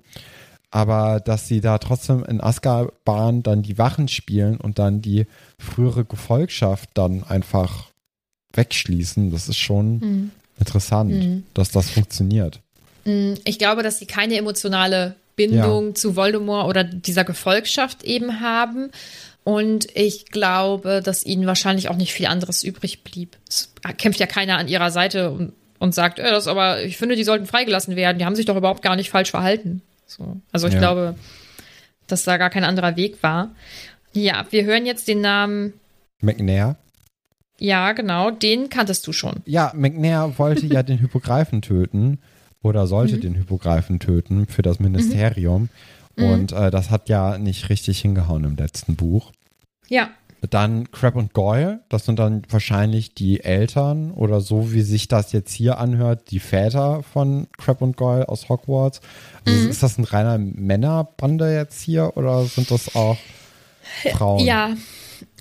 Aber 0.71 1.19
dass 1.19 1.47
sie 1.47 1.61
da 1.61 1.77
trotzdem 1.77 2.23
in 2.23 2.41
Azkaban 2.41 3.43
dann 3.43 3.61
die 3.61 3.77
Wachen 3.77 4.07
spielen 4.07 4.57
und 4.57 4.79
dann 4.79 5.01
die 5.01 5.27
frühere 5.59 6.05
Gefolgschaft 6.05 6.89
dann 6.95 7.23
einfach 7.23 7.91
wegschließen, 8.53 9.31
das 9.31 9.49
ist 9.49 9.57
schon 9.57 10.31
interessant, 10.57 11.43
dass 11.53 11.69
das 11.69 11.89
funktioniert. 11.91 12.62
Mm, 13.05 13.33
Ich 13.45 13.59
glaube, 13.59 13.83
dass 13.83 13.99
sie 13.99 14.05
keine 14.05 14.35
emotionale 14.37 15.15
Bindung 15.35 15.95
zu 15.95 16.15
Voldemort 16.15 16.67
oder 16.69 16.83
dieser 16.83 17.23
Gefolgschaft 17.23 18.03
eben 18.03 18.39
haben. 18.41 18.91
Und 19.43 19.87
ich 19.95 20.27
glaube, 20.27 21.01
dass 21.03 21.25
ihnen 21.25 21.47
wahrscheinlich 21.47 21.89
auch 21.89 21.95
nicht 21.97 22.13
viel 22.13 22.27
anderes 22.27 22.63
übrig 22.63 23.03
blieb. 23.03 23.35
Es 23.49 23.73
kämpft 23.97 24.19
ja 24.19 24.27
keiner 24.27 24.57
an 24.57 24.67
ihrer 24.69 24.89
Seite 24.91 25.31
und, 25.31 25.53
und 25.79 25.93
sagt, 25.93 26.19
äh, 26.19 26.29
das 26.29 26.47
aber, 26.47 26.83
ich 26.83 26.97
finde, 26.97 27.15
die 27.15 27.23
sollten 27.25 27.45
freigelassen 27.45 27.95
werden. 27.95 28.19
Die 28.19 28.25
haben 28.25 28.35
sich 28.35 28.45
doch 28.45 28.55
überhaupt 28.55 28.83
gar 28.83 28.95
nicht 28.95 29.09
falsch 29.09 29.31
verhalten. 29.31 29.81
So. 30.05 30.39
Also 30.53 30.67
ich 30.67 30.73
Ja. 30.75 30.79
glaube, 30.79 31.15
dass 32.07 32.23
da 32.23 32.37
gar 32.37 32.49
kein 32.51 32.63
anderer 32.63 32.95
Weg 32.95 33.21
war. 33.23 33.49
Ja, 34.13 34.45
wir 34.51 34.63
hören 34.65 34.85
jetzt 34.85 35.07
den 35.07 35.19
Namen. 35.21 35.73
McNair. 36.21 36.77
Ja, 37.59 37.91
genau, 37.93 38.31
den 38.31 38.69
kanntest 38.69 39.05
du 39.07 39.13
schon. 39.13 39.37
Ja, 39.45 39.71
McNair 39.75 40.33
wollte 40.37 40.65
ja 40.67 40.83
den 40.83 40.99
Hypogreifen 40.99 41.61
töten 41.61 42.19
oder 42.63 42.83
Mhm. 42.83 42.87
sollte 42.87 43.17
den 43.19 43.35
Hypogreifen 43.35 43.99
töten 43.99 44.47
für 44.47 44.63
das 44.63 44.79
Ministerium. 44.79 45.69
Mhm. 46.15 46.23
Und 46.25 46.51
äh, 46.53 46.71
das 46.71 46.89
hat 46.89 47.09
ja 47.09 47.37
nicht 47.37 47.69
richtig 47.69 47.99
hingehauen 48.01 48.43
im 48.45 48.55
letzten 48.55 48.95
Buch. 48.95 49.31
Ja, 49.89 50.09
Dann 50.49 50.91
Crab 50.91 51.15
und 51.15 51.31
Goyle, 51.33 51.79
das 51.87 52.03
sind 52.05 52.19
dann 52.19 52.41
wahrscheinlich 52.49 53.13
die 53.13 53.39
Eltern 53.45 54.11
oder 54.11 54.41
so 54.41 54.73
wie 54.73 54.81
sich 54.81 55.07
das 55.07 55.31
jetzt 55.31 55.53
hier 55.53 55.77
anhört, 55.77 56.31
die 56.31 56.39
Väter 56.41 57.01
von 57.01 57.47
Crab 57.57 57.81
und 57.81 57.95
Goyle 57.95 58.27
aus 58.27 58.49
Hogwarts. 58.49 58.99
Also 59.45 59.57
Mhm. 59.63 59.69
Ist 59.69 59.81
das 59.83 59.97
ein 59.97 60.03
reiner 60.03 60.37
Männerbande 60.37 61.53
jetzt 61.55 61.81
hier 61.81 62.17
oder 62.17 62.43
sind 62.43 62.71
das 62.71 62.93
auch 62.93 63.17
Frauen? 64.11 64.45
Ja, 64.45 64.75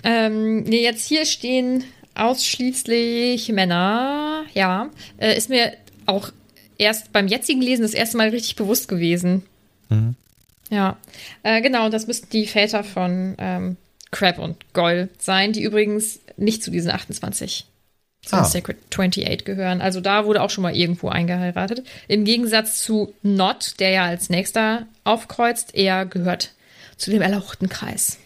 ähm, 0.04 0.62
nee, 0.62 0.82
jetzt 0.84 1.08
hier 1.08 1.24
stehen 1.26 1.82
ausschließlich 2.14 3.50
Männer. 3.52 4.44
Ja, 4.54 4.88
äh, 5.18 5.36
ist 5.36 5.48
mir 5.48 5.72
auch 6.06 6.30
erst 6.82 7.12
beim 7.12 7.26
jetzigen 7.28 7.62
Lesen 7.62 7.82
das 7.82 7.94
erste 7.94 8.16
Mal 8.16 8.28
richtig 8.28 8.56
bewusst 8.56 8.88
gewesen. 8.88 9.42
Ja, 10.70 10.96
äh, 11.42 11.60
genau, 11.60 11.88
das 11.90 12.06
müssten 12.06 12.30
die 12.30 12.46
Väter 12.46 12.82
von 12.82 13.34
ähm, 13.38 13.76
Crab 14.10 14.38
und 14.38 14.56
Goyle 14.72 15.08
sein, 15.18 15.52
die 15.52 15.62
übrigens 15.62 16.20
nicht 16.36 16.62
zu 16.62 16.70
diesen 16.70 16.90
28 16.90 17.66
zu 18.24 18.36
Ah. 18.36 18.42
den 18.42 18.50
Sacred 18.50 18.76
28 18.90 19.44
gehören. 19.44 19.80
Also 19.80 20.00
da 20.00 20.24
wurde 20.24 20.42
auch 20.42 20.50
schon 20.50 20.62
mal 20.62 20.74
irgendwo 20.76 21.08
eingeheiratet. 21.08 21.84
Im 22.08 22.24
Gegensatz 22.24 22.82
zu 22.82 23.12
Not, 23.22 23.80
der 23.80 23.90
ja 23.90 24.04
als 24.04 24.30
nächster 24.30 24.86
aufkreuzt, 25.04 25.74
er 25.74 26.06
gehört 26.06 26.52
zu 26.96 27.10
dem 27.10 27.20
erlauchten 27.20 27.68
Kreis. 27.68 28.18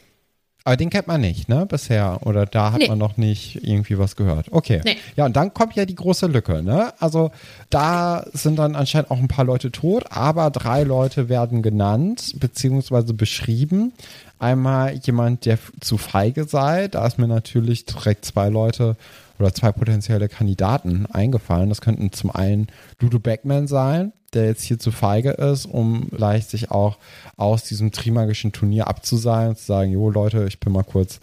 Aber 0.67 0.77
den 0.77 0.91
kennt 0.91 1.07
man 1.07 1.21
nicht, 1.21 1.49
ne, 1.49 1.65
bisher. 1.65 2.19
Oder 2.27 2.45
da 2.45 2.73
hat 2.73 2.81
Nee. 2.81 2.89
man 2.89 2.99
noch 2.99 3.17
nicht 3.17 3.63
irgendwie 3.63 3.99
was 4.01 4.17
gehört. 4.17 4.49
Okay. 4.51 4.81
Nee. 4.85 4.97
Ja, 5.15 5.25
und 5.27 5.37
dann 5.37 5.55
kommt 5.55 5.77
ja 5.77 5.85
die 5.87 5.95
große 5.95 6.27
Lücke, 6.27 6.61
ne? 6.61 6.93
Also 6.99 7.31
da 7.71 8.25
sind 8.33 8.59
dann 8.59 8.75
anscheinend 8.75 9.13
auch 9.13 9.19
ein 9.19 9.29
paar 9.29 9.45
Leute 9.45 9.71
tot, 9.71 10.07
aber 10.11 10.51
drei 10.51 10.83
Leute 10.83 11.29
werden 11.29 11.63
genannt, 11.63 12.33
beziehungsweise 12.41 13.15
beschrieben. 13.15 13.93
Einmal 14.41 14.95
jemand, 14.97 15.47
der 15.47 15.59
zu 15.81 15.99
feige 15.99 16.45
sei. 16.45 16.89
Da 16.89 17.07
ist 17.07 17.17
mir 17.17 17.29
natürlich 17.29 17.85
direkt 17.85 18.25
zwei 18.25 18.49
Leute 18.49 18.97
oder 19.39 19.53
zwei 19.53 19.73
potenzielle 19.73 20.29
Kandidaten 20.29 21.07
eingefallen. 21.07 21.69
Das 21.69 21.81
könnten 21.81 22.13
zum 22.13 22.31
einen 22.31 22.69
Ludo 23.01 23.19
Beckman 23.19 23.67
sein, 23.67 24.13
der 24.33 24.47
jetzt 24.47 24.63
hier 24.63 24.79
zu 24.79 24.91
feige 24.91 25.31
ist, 25.31 25.67
um 25.67 26.09
leicht 26.11 26.51
sich 26.51 26.71
auch 26.71 26.99
aus 27.37 27.65
diesem 27.65 27.93
trimagischen 27.93 28.53
Turnier 28.53 28.87
abzuseilen 28.89 29.51
und 29.51 29.59
zu 29.59 29.67
sagen, 29.67 29.93
jo 29.93 30.11
Leute, 30.11 30.47
ich 30.47 30.61
bin 30.61 30.73
mal 30.73 30.85
kurz 30.85 31.21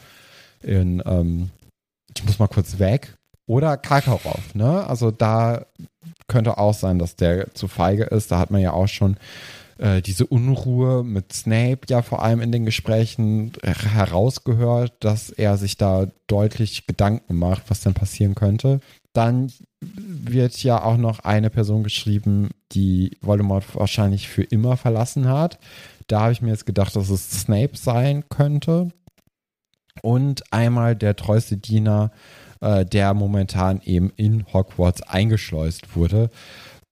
in, 0.62 1.02
ähm, 1.06 1.50
ich 2.16 2.24
muss 2.24 2.40
mal 2.40 2.48
kurz 2.48 2.80
weg. 2.80 3.16
Oder 3.46 3.76
Karkaroff, 3.76 4.56
ne? 4.56 4.88
Also 4.88 5.12
da 5.12 5.66
könnte 6.28 6.58
auch 6.58 6.74
sein, 6.74 6.98
dass 6.98 7.18
der 7.18 7.54
zu 7.54 7.68
feige 7.68 8.04
ist. 8.06 8.32
Da 8.32 8.40
hat 8.40 8.52
man 8.52 8.62
ja 8.62 8.72
auch 8.72 8.88
schon 8.88 9.18
äh, 9.78 10.02
diese 10.02 10.26
Unruhe 10.26 11.04
mit 11.04 11.34
Snape 11.34 11.82
ja 11.90 12.02
vor 12.02 12.24
allem 12.24 12.42
in 12.42 12.52
den 12.52 12.66
Gesprächen 12.66 13.52
äh, 13.62 13.74
herausgehört, 13.74 14.94
dass 15.00 15.30
er 15.30 15.58
sich 15.58 15.78
da 15.78 16.08
deutlich 16.28 16.88
Gedanken 16.88 17.36
macht, 17.36 17.70
was 17.70 17.82
denn 17.82 17.94
passieren 17.94 18.36
könnte. 18.36 18.80
Dann 19.14 19.52
wird 19.82 20.62
ja 20.64 20.84
auch 20.84 20.98
noch 20.98 21.20
eine 21.20 21.50
Person 21.50 21.84
geschrieben, 21.84 22.50
die 22.72 23.18
Voldemort 23.22 23.76
wahrscheinlich 23.76 24.28
für 24.28 24.44
immer 24.44 24.78
verlassen 24.78 25.28
hat. 25.28 25.60
Da 26.08 26.22
habe 26.22 26.32
ich 26.32 26.42
mir 26.42 26.50
jetzt 26.50 26.66
gedacht, 26.66 26.96
dass 26.96 27.10
es 27.10 27.42
Snape 27.42 27.76
sein 27.78 28.28
könnte. 28.30 28.90
Und 30.02 30.42
einmal 30.52 30.96
der 30.96 31.16
treueste 31.16 31.58
Diener, 31.58 32.12
äh, 32.62 32.86
der 32.86 33.14
momentan 33.14 33.82
eben 33.84 34.12
in 34.16 34.46
Hogwarts 34.52 35.02
eingeschleust 35.04 35.96
wurde. 35.96 36.30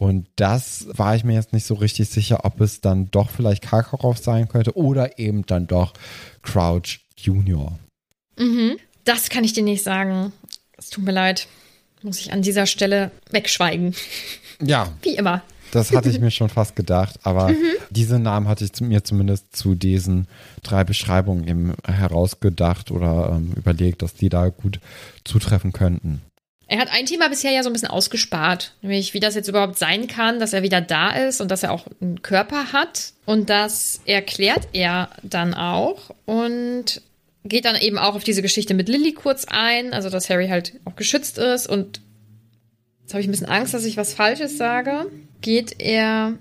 Und 0.01 0.25
das 0.35 0.87
war 0.93 1.15
ich 1.15 1.23
mir 1.23 1.35
jetzt 1.35 1.53
nicht 1.53 1.67
so 1.67 1.75
richtig 1.75 2.09
sicher, 2.09 2.43
ob 2.43 2.59
es 2.59 2.81
dann 2.81 3.11
doch 3.11 3.29
vielleicht 3.29 3.61
Karkaroff 3.61 4.17
sein 4.17 4.47
könnte 4.47 4.75
oder 4.75 5.19
eben 5.19 5.45
dann 5.45 5.67
doch 5.67 5.93
Crouch 6.41 7.01
Junior. 7.15 7.77
Das 9.03 9.29
kann 9.29 9.43
ich 9.43 9.53
dir 9.53 9.61
nicht 9.61 9.83
sagen. 9.83 10.33
Es 10.75 10.89
tut 10.89 11.03
mir 11.03 11.11
leid. 11.11 11.47
Muss 12.01 12.19
ich 12.19 12.33
an 12.33 12.41
dieser 12.41 12.65
Stelle 12.65 13.11
wegschweigen. 13.29 13.93
Ja, 14.59 14.91
Wie 15.03 15.17
immer. 15.17 15.43
das 15.69 15.91
hatte 15.91 16.09
ich 16.09 16.19
mir 16.19 16.31
schon 16.31 16.49
fast 16.49 16.75
gedacht, 16.75 17.19
aber 17.21 17.53
diese 17.91 18.17
Namen 18.17 18.47
hatte 18.47 18.65
ich 18.65 18.81
mir 18.81 19.03
zumindest 19.03 19.55
zu 19.55 19.75
diesen 19.75 20.27
drei 20.63 20.83
Beschreibungen 20.83 21.47
eben 21.47 21.75
herausgedacht 21.85 22.89
oder 22.89 23.33
ähm, 23.35 23.53
überlegt, 23.55 24.01
dass 24.01 24.15
die 24.15 24.29
da 24.29 24.49
gut 24.49 24.79
zutreffen 25.25 25.73
könnten. 25.73 26.23
Er 26.71 26.79
hat 26.79 26.87
ein 26.89 27.05
Thema 27.05 27.27
bisher 27.27 27.51
ja 27.51 27.63
so 27.63 27.69
ein 27.69 27.73
bisschen 27.73 27.89
ausgespart, 27.89 28.71
nämlich 28.81 29.13
wie 29.13 29.19
das 29.19 29.35
jetzt 29.35 29.49
überhaupt 29.49 29.77
sein 29.77 30.07
kann, 30.07 30.39
dass 30.39 30.53
er 30.53 30.63
wieder 30.63 30.79
da 30.79 31.09
ist 31.09 31.41
und 31.41 31.51
dass 31.51 31.63
er 31.63 31.73
auch 31.73 31.83
einen 31.99 32.21
Körper 32.21 32.71
hat. 32.71 33.11
Und 33.25 33.49
das 33.49 33.99
erklärt 34.05 34.69
er 34.71 35.09
dann 35.21 35.53
auch 35.53 36.11
und 36.23 37.01
geht 37.43 37.65
dann 37.65 37.75
eben 37.75 37.97
auch 37.97 38.15
auf 38.15 38.23
diese 38.23 38.41
Geschichte 38.41 38.73
mit 38.73 38.87
Lilly 38.87 39.11
kurz 39.11 39.43
ein, 39.49 39.93
also 39.93 40.09
dass 40.09 40.29
Harry 40.29 40.47
halt 40.47 40.79
auch 40.85 40.95
geschützt 40.95 41.39
ist. 41.39 41.67
Und 41.67 41.99
jetzt 43.01 43.13
habe 43.13 43.19
ich 43.19 43.27
ein 43.27 43.31
bisschen 43.31 43.49
Angst, 43.49 43.73
dass 43.73 43.83
ich 43.83 43.97
was 43.97 44.13
Falsches 44.13 44.57
sage. 44.57 45.07
Geht 45.41 45.75
er. 45.77 46.35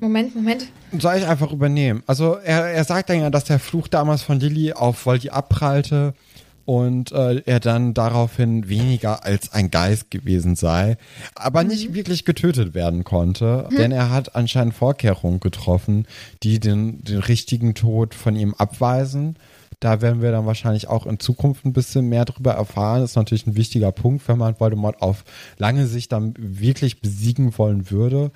Moment, 0.00 0.34
Moment. 0.34 0.66
Soll 0.98 1.18
ich 1.18 1.26
einfach 1.26 1.52
übernehmen? 1.52 2.02
Also 2.06 2.36
er, 2.36 2.70
er 2.70 2.84
sagt 2.84 3.10
dann 3.10 3.20
ja, 3.20 3.28
dass 3.28 3.44
der 3.44 3.58
Fluch 3.58 3.88
damals 3.88 4.22
von 4.22 4.40
Lilly 4.40 4.72
auf 4.72 5.04
Voldy 5.04 5.28
abprallte 5.28 6.14
und 6.64 7.12
äh, 7.12 7.42
er 7.44 7.60
dann 7.60 7.94
daraufhin 7.94 8.68
weniger 8.68 9.24
als 9.24 9.52
ein 9.52 9.70
Geist 9.70 10.10
gewesen 10.10 10.56
sei, 10.56 10.96
aber 11.34 11.62
mhm. 11.62 11.68
nicht 11.68 11.94
wirklich 11.94 12.24
getötet 12.24 12.74
werden 12.74 13.04
konnte, 13.04 13.68
mhm. 13.70 13.76
denn 13.76 13.92
er 13.92 14.10
hat 14.10 14.34
anscheinend 14.34 14.74
Vorkehrungen 14.74 15.40
getroffen, 15.40 16.06
die 16.42 16.60
den, 16.60 17.04
den 17.04 17.18
richtigen 17.18 17.74
Tod 17.74 18.14
von 18.14 18.36
ihm 18.36 18.54
abweisen. 18.54 19.36
Da 19.80 20.00
werden 20.00 20.22
wir 20.22 20.32
dann 20.32 20.46
wahrscheinlich 20.46 20.88
auch 20.88 21.04
in 21.04 21.18
Zukunft 21.18 21.66
ein 21.66 21.74
bisschen 21.74 22.08
mehr 22.08 22.24
darüber 22.24 22.52
erfahren. 22.52 23.02
Das 23.02 23.10
ist 23.10 23.16
natürlich 23.16 23.46
ein 23.46 23.56
wichtiger 23.56 23.92
Punkt, 23.92 24.26
wenn 24.28 24.38
man 24.38 24.58
Voldemort 24.58 25.02
auf 25.02 25.24
lange 25.58 25.86
Sicht 25.86 26.12
dann 26.12 26.34
wirklich 26.38 27.02
besiegen 27.02 27.58
wollen 27.58 27.90
würde. 27.90 28.30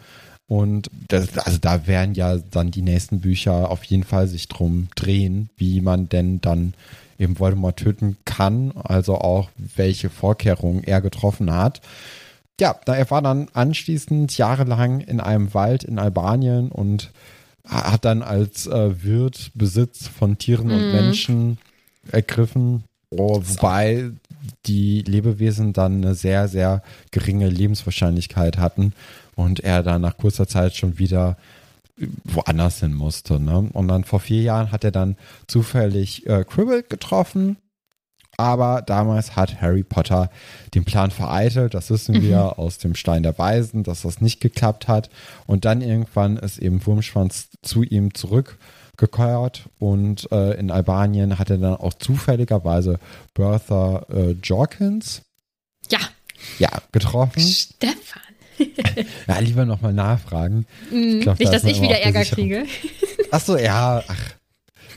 Und 0.46 0.90
das, 1.08 1.36
also 1.38 1.58
da 1.58 1.86
werden 1.86 2.14
ja 2.14 2.38
dann 2.38 2.70
die 2.70 2.82
nächsten 2.82 3.20
Bücher 3.20 3.70
auf 3.70 3.84
jeden 3.84 4.04
Fall 4.04 4.28
sich 4.28 4.48
drum 4.48 4.88
drehen, 4.94 5.50
wie 5.56 5.80
man 5.80 6.08
denn 6.08 6.40
dann 6.40 6.74
eben 7.18 7.38
Voldemort 7.38 7.76
töten 7.76 8.16
kann, 8.24 8.72
also 8.76 9.16
auch 9.16 9.50
welche 9.56 10.10
Vorkehrungen 10.10 10.84
er 10.84 11.00
getroffen 11.00 11.52
hat. 11.52 11.80
Ja, 12.60 12.76
da 12.84 12.96
er 12.96 13.10
war 13.10 13.22
dann 13.22 13.48
anschließend 13.52 14.36
jahrelang 14.36 15.00
in 15.00 15.20
einem 15.20 15.54
Wald 15.54 15.84
in 15.84 15.98
Albanien 15.98 16.70
und 16.70 17.12
hat 17.64 18.04
dann 18.04 18.22
als 18.22 18.66
äh, 18.66 19.02
Wirt 19.02 19.50
Besitz 19.54 20.08
von 20.08 20.38
Tieren 20.38 20.68
mm. 20.68 20.72
und 20.72 20.86
mhm. 20.86 20.92
Menschen 20.92 21.58
ergriffen, 22.10 22.84
oh, 23.10 23.42
wobei 23.44 24.10
die 24.66 25.02
Lebewesen 25.02 25.72
dann 25.72 26.02
eine 26.02 26.14
sehr, 26.14 26.48
sehr 26.48 26.82
geringe 27.10 27.48
Lebenswahrscheinlichkeit 27.48 28.58
hatten 28.58 28.92
und 29.34 29.60
er 29.60 29.82
dann 29.82 30.00
nach 30.00 30.16
kurzer 30.16 30.48
Zeit 30.48 30.74
schon 30.74 30.98
wieder 30.98 31.36
woanders 32.24 32.80
hin 32.80 32.94
musste. 32.94 33.40
Ne? 33.40 33.68
Und 33.72 33.88
dann 33.88 34.04
vor 34.04 34.20
vier 34.20 34.42
Jahren 34.42 34.72
hat 34.72 34.84
er 34.84 34.90
dann 34.90 35.16
zufällig 35.46 36.26
äh, 36.26 36.44
Cribble 36.44 36.82
getroffen. 36.82 37.56
Aber 38.40 38.82
damals 38.82 39.34
hat 39.34 39.60
Harry 39.60 39.82
Potter 39.82 40.30
den 40.72 40.84
Plan 40.84 41.10
vereitelt. 41.10 41.74
Das 41.74 41.90
wissen 41.90 42.18
mhm. 42.18 42.22
wir 42.22 42.58
aus 42.58 42.78
dem 42.78 42.94
Stein 42.94 43.24
der 43.24 43.36
Weisen, 43.36 43.82
dass 43.82 44.02
das 44.02 44.20
nicht 44.20 44.40
geklappt 44.40 44.86
hat. 44.86 45.10
Und 45.46 45.64
dann 45.64 45.80
irgendwann 45.80 46.36
ist 46.36 46.58
eben 46.58 46.84
Wurmschwanz 46.86 47.48
zu 47.62 47.82
ihm 47.82 48.14
zurückgekehrt. 48.14 49.68
Und 49.80 50.30
äh, 50.30 50.56
in 50.56 50.70
Albanien 50.70 51.40
hat 51.40 51.50
er 51.50 51.58
dann 51.58 51.74
auch 51.74 51.94
zufälligerweise 51.94 53.00
Bertha 53.34 54.06
äh, 54.08 54.30
Jorkins. 54.40 55.22
Ja. 55.90 55.98
Ja, 56.60 56.70
getroffen. 56.92 57.42
Stefan. 57.42 58.27
Ja, 59.26 59.38
lieber 59.38 59.64
nochmal 59.64 59.92
nachfragen. 59.92 60.66
Mm, 60.90 61.20
glaub, 61.20 61.38
nicht, 61.38 61.48
da 61.48 61.58
dass 61.58 61.64
ich 61.64 61.80
wieder 61.80 62.00
Ärger 62.00 62.24
kriege. 62.24 62.64
Ach 63.30 63.40
so, 63.40 63.56
ja, 63.56 64.02
ach. 64.06 64.34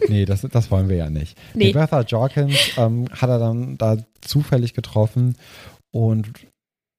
Nee, 0.07 0.25
das, 0.25 0.41
das 0.41 0.71
wollen 0.71 0.89
wir 0.89 0.95
ja 0.95 1.09
nicht. 1.09 1.37
Nee. 1.53 1.67
Die 1.67 1.73
Bertha 1.73 2.01
Jorkins 2.01 2.55
ähm, 2.77 3.07
hat 3.11 3.29
er 3.29 3.39
dann 3.39 3.77
da 3.77 3.97
zufällig 4.21 4.73
getroffen 4.73 5.35
und 5.91 6.31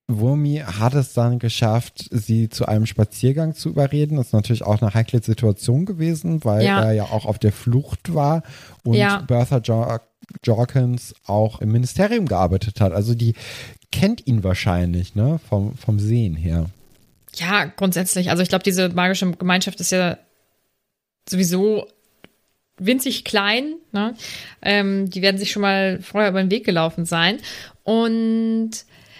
Wurmi 0.09 0.63
hat 0.65 0.95
es 0.95 1.15
dann 1.15 1.39
geschafft, 1.39 2.09
sie 2.11 2.49
zu 2.49 2.67
einem 2.67 2.87
Spaziergang 2.87 3.55
zu 3.55 3.71
überreden. 3.71 4.17
Das 4.17 4.29
ist 4.29 4.33
natürlich 4.33 4.63
auch 4.63 4.83
eine 4.83 4.95
heikle 4.95 5.23
Situation 5.23 5.87
gewesen, 5.87 6.45
weil 6.45 6.65
ja. 6.65 6.83
er 6.83 6.93
ja 6.93 7.05
auch 7.05 7.25
auf 7.25 7.39
der 7.39 7.53
Flucht 7.53 8.15
war 8.15 8.43
und 8.85 8.95
ja. 8.95 9.21
Bertha 9.21 9.59
jo 9.59 9.99
Jorkins 10.45 11.15
auch 11.27 11.61
im 11.61 11.73
Ministerium 11.73 12.27
gearbeitet 12.27 12.81
hat. 12.81 12.93
Also 12.93 13.15
die 13.15 13.35
kennt 13.93 14.27
ihn 14.27 14.43
wahrscheinlich, 14.43 15.15
ne? 15.15 15.39
Vom, 15.49 15.77
vom 15.77 16.01
Sehen 16.01 16.35
her. 16.35 16.67
Ja, 17.37 17.65
grundsätzlich. 17.65 18.31
Also 18.31 18.43
ich 18.43 18.49
glaube, 18.49 18.65
diese 18.65 18.89
magische 18.89 19.31
Gemeinschaft 19.33 19.81
ist 19.81 19.93
ja 19.93 20.19
sowieso 21.29 21.87
winzig 22.79 23.25
klein. 23.25 23.75
Ne? 23.93 24.15
Ähm, 24.61 25.09
die 25.09 25.23
werden 25.23 25.39
sich 25.39 25.53
schon 25.53 25.63
mal 25.63 26.01
vorher 26.03 26.31
über 26.31 26.43
den 26.43 26.51
Weg 26.51 26.65
gelaufen 26.65 27.05
sein. 27.05 27.39
Und 27.85 28.71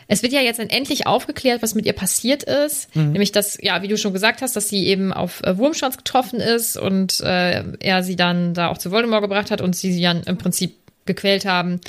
es 0.09 0.23
wird 0.23 0.33
ja 0.33 0.41
jetzt 0.41 0.59
endlich 0.59 1.07
aufgeklärt, 1.07 1.63
was 1.63 1.75
mit 1.75 1.87
ihr 1.87 1.93
passiert 1.93 2.43
ist. 2.43 2.95
Mhm. 2.95 3.13
Nämlich, 3.13 3.33
dass, 3.33 3.59
ja, 3.63 3.83
wie 3.83 3.89
du 3.89 3.97
schon 3.97 4.13
gesagt 4.13 4.43
hast, 4.43 4.57
dass 4.57 4.69
sie 4.69 4.87
eben 4.87 5.13
auf 5.13 5.43
äh, 5.43 5.57
Wurmschwanz 5.57 5.97
getroffen 5.97 6.41
ist 6.41 6.77
und 6.77 7.21
äh, 7.21 7.65
er 7.81 8.03
sie 8.03 8.17
dann 8.17 8.53
da 8.53 8.69
auch 8.69 8.79
zu 8.79 8.91
Voldemort 8.91 9.23
gebracht 9.23 9.51
hat 9.51 9.61
und 9.61 9.75
sie 9.75 9.93
sie 9.93 10.03
dann 10.03 10.23
im 10.25 10.39
Prinzip 10.39 10.77
gequält 11.07 11.47
haben, 11.47 11.81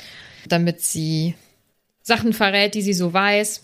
damit 0.48 0.80
sie 0.80 1.34
Sachen 2.04 2.34
verrät, 2.34 2.74
die 2.74 2.82
sie 2.82 2.92
so 2.92 3.12
weiß. 3.12 3.62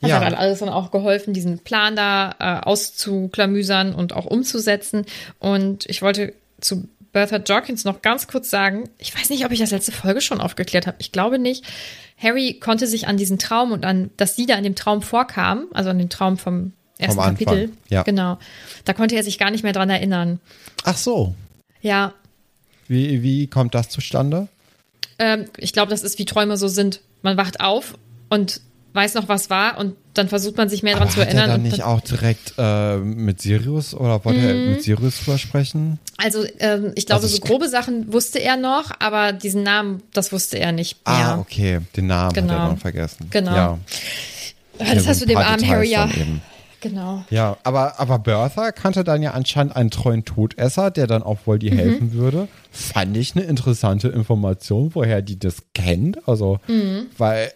Das 0.00 0.10
ja. 0.10 0.16
hat 0.16 0.24
halt 0.24 0.36
alles 0.36 0.60
dann 0.60 0.68
auch 0.68 0.90
geholfen, 0.90 1.34
diesen 1.34 1.58
Plan 1.58 1.96
da 1.96 2.34
äh, 2.38 2.66
auszuklamüsern 2.66 3.94
und 3.94 4.14
auch 4.14 4.24
umzusetzen. 4.24 5.04
Und 5.38 5.84
ich 5.86 6.00
wollte 6.00 6.32
zu 6.60 6.88
Bertha 7.12 7.36
Jorkins 7.38 7.84
noch 7.84 8.02
ganz 8.02 8.28
kurz 8.28 8.50
sagen, 8.50 8.88
ich 8.98 9.14
weiß 9.14 9.30
nicht, 9.30 9.44
ob 9.44 9.52
ich 9.52 9.58
das 9.58 9.70
letzte 9.70 9.92
Folge 9.92 10.20
schon 10.20 10.40
aufgeklärt 10.40 10.86
habe. 10.86 10.98
Ich 11.00 11.12
glaube 11.12 11.38
nicht. 11.38 11.64
Harry 12.18 12.54
konnte 12.60 12.86
sich 12.86 13.08
an 13.08 13.16
diesen 13.16 13.38
Traum 13.38 13.72
und 13.72 13.84
an, 13.84 14.10
dass 14.16 14.36
sie 14.36 14.46
da 14.46 14.56
in 14.56 14.64
dem 14.64 14.74
Traum 14.74 15.02
vorkam, 15.02 15.66
also 15.72 15.90
an 15.90 15.98
den 15.98 16.10
Traum 16.10 16.38
vom 16.38 16.72
ersten 16.98 17.20
vom 17.20 17.24
Kapitel. 17.24 17.72
Ja. 17.88 18.02
Genau. 18.04 18.38
Da 18.84 18.92
konnte 18.92 19.16
er 19.16 19.24
sich 19.24 19.38
gar 19.38 19.50
nicht 19.50 19.64
mehr 19.64 19.72
dran 19.72 19.90
erinnern. 19.90 20.40
Ach 20.84 20.96
so. 20.96 21.34
Ja. 21.80 22.14
Wie, 22.86 23.22
wie 23.22 23.46
kommt 23.48 23.74
das 23.74 23.88
zustande? 23.88 24.48
Ähm, 25.18 25.46
ich 25.56 25.72
glaube, 25.72 25.90
das 25.90 26.02
ist, 26.02 26.18
wie 26.18 26.26
Träume 26.26 26.56
so 26.56 26.68
sind 26.68 27.00
man 27.22 27.36
wacht 27.36 27.60
auf 27.60 27.94
und 28.28 28.60
weiß 28.92 29.14
noch, 29.14 29.28
was 29.28 29.50
war 29.50 29.78
und 29.78 29.94
dann 30.14 30.28
versucht 30.28 30.56
man 30.56 30.68
sich 30.68 30.82
mehr 30.82 30.94
daran 30.94 31.10
zu 31.10 31.20
erinnern. 31.20 31.42
Hat 31.42 31.48
er 31.48 31.52
dann 31.52 31.62
nicht 31.62 31.82
auch 31.82 32.00
direkt 32.00 32.54
äh, 32.56 32.96
mit 32.96 33.42
Sirius 33.42 33.94
oder 33.94 34.24
wollte 34.24 34.40
er 34.40 34.54
mhm. 34.54 34.70
mit 34.70 34.82
Sirius 34.82 35.22
drüber 35.22 35.38
sprechen? 35.38 35.98
Also 36.16 36.44
ähm, 36.58 36.92
ich 36.94 37.06
glaube, 37.06 37.22
also 37.22 37.36
so 37.36 37.42
grobe 37.42 37.68
Sachen 37.68 38.12
wusste 38.12 38.40
er 38.40 38.56
noch, 38.56 38.90
aber 38.98 39.32
diesen 39.32 39.62
Namen, 39.62 40.02
das 40.14 40.32
wusste 40.32 40.58
er 40.58 40.72
nicht 40.72 40.96
ah, 41.04 41.16
mehr. 41.16 41.28
Ah, 41.28 41.38
okay, 41.38 41.80
den 41.94 42.06
Namen 42.06 42.32
genau. 42.32 42.54
hat 42.54 42.58
er 42.58 42.68
noch 42.72 42.78
vergessen. 42.78 43.26
Genau. 43.30 43.54
Ja. 43.54 43.78
Das 44.78 45.06
hast 45.06 45.20
du 45.20 45.26
dem 45.26 45.38
armen 45.38 45.68
Harry 45.68 45.90
ja. 45.90 46.08
Genau. 46.88 47.24
Ja, 47.30 47.56
aber, 47.64 47.98
aber 47.98 48.18
Bertha 48.18 48.72
kannte 48.72 49.04
dann 49.04 49.22
ja 49.22 49.32
anscheinend 49.32 49.74
einen 49.74 49.90
treuen 49.90 50.24
Todesser, 50.24 50.90
der 50.90 51.06
dann 51.06 51.22
auch 51.22 51.38
wohl 51.46 51.58
die 51.58 51.70
mhm. 51.70 51.76
helfen 51.76 52.12
würde. 52.12 52.48
Fand 52.70 53.16
ich 53.16 53.34
eine 53.34 53.44
interessante 53.44 54.08
Information, 54.08 54.94
woher 54.94 55.22
die 55.22 55.38
das 55.38 55.62
kennt. 55.74 56.28
Also, 56.28 56.60
mhm. 56.68 57.06
weil 57.18 57.52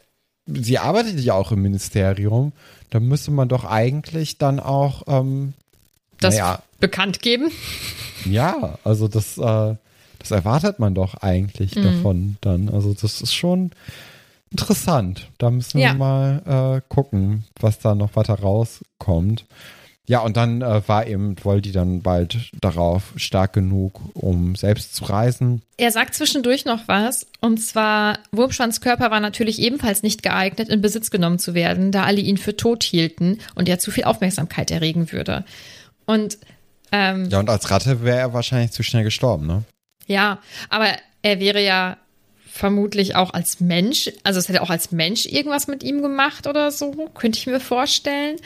sie 0.47 0.79
arbeitet 0.79 1.21
ja 1.21 1.35
auch 1.35 1.53
im 1.53 1.63
Ministerium. 1.63 2.53
Da 2.91 2.99
müsste 2.99 3.31
man 3.31 3.49
doch 3.49 3.65
eigentlich 3.65 4.39
dann 4.39 4.59
auch 4.59 5.05
ähm, 5.07 5.53
das 6.19 6.35
naja, 6.35 6.63
bekannt 6.81 7.21
geben. 7.23 7.51
Ja, 8.25 8.79
also 8.85 9.09
das, 9.09 9.39
äh, 9.39 9.77
das 10.19 10.31
erwartet 10.31 10.79
man 10.79 10.95
doch 10.95 11.15
eigentlich 11.15 11.77
mhm. 11.77 11.83
davon 11.85 12.37
dann. 12.41 12.69
Also 12.69 12.95
das 12.95 13.23
ist 13.23 13.35
schon 13.35 13.71
Interessant. 14.51 15.29
Da 15.39 15.51
müssen 15.51 15.79
ja. 15.79 15.93
wir 15.93 15.99
mal 15.99 16.79
äh, 16.79 16.93
gucken, 16.93 17.45
was 17.59 17.79
da 17.79 17.95
noch 17.95 18.17
weiter 18.17 18.35
rauskommt. 18.35 19.45
Ja, 20.11 20.21
und 20.23 20.37
dann 20.37 20.61
äh, 20.61 20.83
war 20.89 21.07
eben 21.07 21.37
Voldy 21.41 21.71
dann 21.71 22.03
bald 22.03 22.51
darauf 22.61 23.13
stark 23.15 23.53
genug, 23.53 24.01
um 24.15 24.57
selbst 24.57 24.97
zu 24.97 25.05
reisen. 25.05 25.63
Er 25.77 25.93
sagt 25.93 26.15
zwischendurch 26.15 26.65
noch 26.65 26.89
was, 26.89 27.29
und 27.41 27.59
zwar, 27.59 28.19
Wurmschwanz 28.33 28.81
Körper 28.81 29.13
war 29.13 29.21
natürlich 29.21 29.61
ebenfalls 29.61 30.03
nicht 30.03 30.25
geeignet, 30.25 30.69
in 30.69 30.81
Besitz 30.81 31.13
genommen 31.13 31.39
zu 31.39 31.55
werden, 31.55 31.93
da 31.93 32.03
alle 32.03 32.21
ihn 32.21 32.39
für 32.39 32.57
tot 32.57 32.83
hielten 32.83 33.39
und 33.55 33.69
er 33.69 33.79
zu 33.79 33.93
viel 33.93 34.03
Aufmerksamkeit 34.03 34.73
erregen 34.73 35.13
würde. 35.13 35.45
Und 36.07 36.39
ähm, 36.91 37.29
ja, 37.31 37.39
und 37.39 37.49
als 37.49 37.71
Ratte 37.71 38.03
wäre 38.03 38.19
er 38.19 38.33
wahrscheinlich 38.33 38.73
zu 38.73 38.83
schnell 38.83 39.05
gestorben, 39.05 39.47
ne? 39.47 39.63
Ja, 40.09 40.41
aber 40.71 40.89
er 41.23 41.39
wäre 41.39 41.63
ja 41.63 41.99
vermutlich 42.61 43.17
auch 43.17 43.33
als 43.33 43.59
Mensch, 43.61 44.13
also 44.23 44.39
es 44.39 44.51
hätte 44.51 44.61
auch 44.61 44.69
als 44.69 44.93
Mensch 44.93 45.25
irgendwas 45.25 45.67
mit 45.67 45.83
ihm 45.83 46.03
gemacht 46.03 46.47
oder 46.47 46.71
so, 46.71 47.09
könnte 47.15 47.39
ich 47.39 47.47
mir 47.47 47.59
vorstellen. 47.59 48.37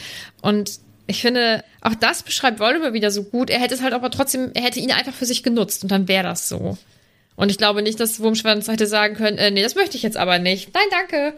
Und 0.41 0.79
ich 1.09 1.21
finde, 1.21 1.65
auch 1.81 1.97
das 1.97 2.23
beschreibt 2.23 2.61
Voldemort 2.61 2.93
wieder 2.93 3.11
so 3.11 3.25
gut. 3.25 3.51
Er 3.51 3.61
hätte 3.61 3.75
es 3.75 3.83
halt 3.83 3.93
aber 3.93 4.13
trotzdem, 4.13 4.53
er 4.55 4.63
hätte 4.63 4.79
ihn 4.79 4.93
einfach 4.93 5.13
für 5.13 5.27
sich 5.27 5.43
genutzt 5.43 5.83
und 5.83 5.91
dann 5.91 6.07
wäre 6.07 6.23
das 6.23 6.49
so. 6.49 6.79
Und 7.35 7.51
ich 7.51 7.59
glaube 7.59 7.83
nicht, 7.83 7.99
dass 7.99 8.21
Wurmschwanz 8.21 8.69
hätte 8.69 8.87
sagen 8.87 9.17
können, 9.17 9.37
äh, 9.37 9.51
nee, 9.51 9.65
das 9.65 9.75
möchte 9.75 9.97
ich 9.97 10.05
jetzt 10.05 10.17
aber 10.17 10.39
nicht. 10.39 10.73
Nein, 10.73 10.85
danke. 10.93 11.37